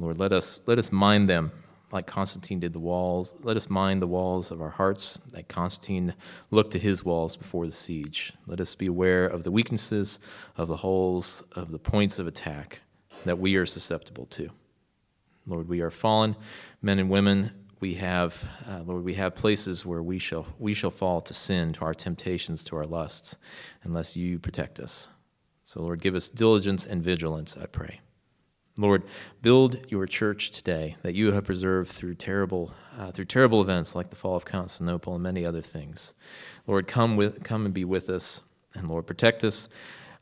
Lord, 0.00 0.18
let 0.18 0.32
us 0.32 0.62
let 0.64 0.78
us 0.78 0.90
mind 0.90 1.28
them 1.28 1.52
like 1.92 2.06
Constantine 2.06 2.58
did 2.58 2.72
the 2.72 2.80
walls. 2.80 3.34
Let 3.42 3.58
us 3.58 3.68
mind 3.68 4.00
the 4.00 4.06
walls 4.06 4.50
of 4.50 4.62
our 4.62 4.70
hearts, 4.70 5.18
like 5.34 5.48
Constantine 5.48 6.14
looked 6.50 6.70
to 6.72 6.78
his 6.78 7.04
walls 7.04 7.36
before 7.36 7.66
the 7.66 7.72
siege. 7.72 8.32
Let 8.46 8.60
us 8.60 8.74
be 8.74 8.86
aware 8.86 9.26
of 9.26 9.44
the 9.44 9.50
weaknesses, 9.50 10.18
of 10.56 10.68
the 10.68 10.78
holes, 10.78 11.42
of 11.52 11.70
the 11.70 11.78
points 11.78 12.18
of 12.18 12.26
attack 12.26 12.80
that 13.26 13.38
we 13.38 13.56
are 13.56 13.66
susceptible 13.66 14.24
to. 14.26 14.50
Lord, 15.46 15.68
we 15.68 15.82
are 15.82 15.90
fallen 15.90 16.34
men 16.80 16.98
and 16.98 17.10
women. 17.10 17.50
We 17.80 17.94
have, 17.94 18.42
uh, 18.66 18.82
Lord, 18.82 19.04
we 19.04 19.14
have 19.14 19.34
places 19.34 19.84
where 19.84 20.02
we 20.02 20.18
shall 20.18 20.46
we 20.58 20.72
shall 20.72 20.90
fall 20.90 21.20
to 21.20 21.34
sin, 21.34 21.74
to 21.74 21.80
our 21.82 21.94
temptations, 21.94 22.64
to 22.64 22.76
our 22.76 22.84
lusts, 22.84 23.36
unless 23.82 24.16
you 24.16 24.38
protect 24.38 24.80
us. 24.80 25.10
So, 25.64 25.82
Lord, 25.82 26.00
give 26.00 26.14
us 26.14 26.30
diligence 26.30 26.86
and 26.86 27.02
vigilance, 27.02 27.54
I 27.54 27.66
pray. 27.66 28.00
Lord, 28.76 29.02
build 29.42 29.78
your 29.90 30.06
church 30.06 30.50
today 30.50 30.96
that 31.02 31.14
you 31.14 31.32
have 31.32 31.44
preserved 31.44 31.90
through 31.90 32.14
terrible, 32.14 32.72
uh, 32.96 33.10
through 33.10 33.26
terrible 33.26 33.60
events 33.60 33.94
like 33.94 34.10
the 34.10 34.16
fall 34.16 34.36
of 34.36 34.44
Constantinople 34.44 35.14
and 35.14 35.22
many 35.22 35.44
other 35.44 35.60
things. 35.60 36.14
Lord, 36.66 36.86
come 36.86 37.16
with, 37.16 37.42
come 37.42 37.64
and 37.64 37.74
be 37.74 37.84
with 37.84 38.08
us, 38.08 38.42
and 38.74 38.88
Lord, 38.88 39.06
protect 39.06 39.44
us, 39.44 39.68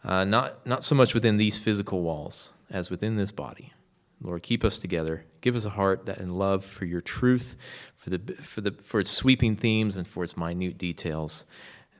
uh, 0.04 0.24
not 0.24 0.66
not 0.66 0.84
so 0.84 0.94
much 0.94 1.14
within 1.14 1.36
these 1.36 1.58
physical 1.58 2.02
walls 2.02 2.52
as 2.70 2.90
within 2.90 3.16
this 3.16 3.32
body. 3.32 3.72
Lord, 4.20 4.42
keep 4.42 4.64
us 4.64 4.78
together. 4.78 5.24
Give 5.40 5.54
us 5.54 5.64
a 5.64 5.70
heart 5.70 6.06
that 6.06 6.18
in 6.18 6.36
love 6.36 6.64
for 6.64 6.84
your 6.84 7.00
truth, 7.00 7.56
for 7.94 8.10
the 8.10 8.18
for 8.42 8.60
the 8.60 8.72
for 8.72 9.00
its 9.00 9.10
sweeping 9.10 9.56
themes 9.56 9.96
and 9.96 10.08
for 10.08 10.24
its 10.24 10.36
minute 10.36 10.78
details. 10.78 11.46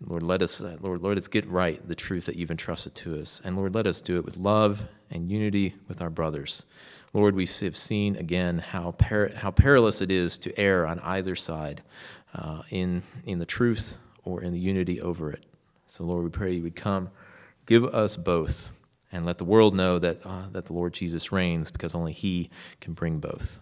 And 0.01 0.09
Lord, 0.09 0.23
let 0.23 0.43
us, 0.43 0.63
uh, 0.63 0.77
Lord, 0.81 1.03
let 1.03 1.19
us 1.19 1.29
get 1.29 1.47
right 1.47 1.87
the 1.87 1.95
truth 1.95 2.27
that 2.27 2.37
you've 2.37 2.51
entrusted 2.51 2.95
to 2.97 3.21
us. 3.21 3.41
And 3.45 3.57
Lord, 3.57 3.75
let 3.75 3.87
us 3.87 4.01
do 4.01 4.17
it 4.17 4.25
with 4.25 4.37
love 4.37 4.89
and 5.11 5.29
unity 5.29 5.75
with 5.89 6.01
our 6.01 6.11
brothers. 6.11 6.65
Lord, 7.13 7.35
we 7.35 7.47
have 7.61 7.77
seen 7.77 8.17
again 8.17 8.59
how, 8.59 8.95
how 9.37 9.51
perilous 9.51 10.01
it 10.01 10.11
is 10.11 10.39
to 10.41 10.59
err 10.59 10.87
on 10.87 11.01
either 11.01 11.35
side 11.35 11.83
uh, 12.35 12.63
in, 12.71 13.03
in 13.25 13.39
the 13.39 13.47
truth 13.47 13.99
or 14.25 14.43
in 14.43 14.53
the 14.53 14.59
unity 14.59 15.01
over 15.01 15.31
it. 15.31 15.45
So, 15.87 16.05
Lord, 16.05 16.25
we 16.25 16.31
pray 16.31 16.53
you 16.53 16.63
would 16.63 16.77
come, 16.77 17.11
give 17.67 17.85
us 17.85 18.17
both, 18.17 18.71
and 19.11 19.25
let 19.25 19.39
the 19.39 19.45
world 19.45 19.75
know 19.75 19.99
that, 19.99 20.21
uh, 20.25 20.49
that 20.53 20.67
the 20.67 20.75
Lord 20.75 20.93
Jesus 20.93 21.33
reigns 21.33 21.71
because 21.71 21.95
only 21.95 22.13
he 22.13 22.51
can 22.81 22.93
bring 22.93 23.21
both. 23.21 23.61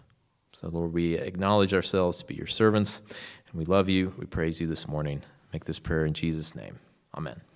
So, 0.51 0.67
Lord, 0.67 0.91
we 0.91 1.15
acknowledge 1.15 1.73
ourselves 1.73 2.17
to 2.17 2.25
be 2.25 2.35
your 2.35 2.47
servants, 2.47 3.01
and 3.49 3.57
we 3.57 3.63
love 3.63 3.87
you. 3.87 4.13
We 4.17 4.25
praise 4.25 4.59
you 4.59 4.67
this 4.67 4.87
morning. 4.87 5.23
Make 5.53 5.65
this 5.65 5.79
prayer 5.79 6.05
in 6.05 6.13
Jesus' 6.13 6.53
name. 6.53 6.79
Amen. 7.15 7.46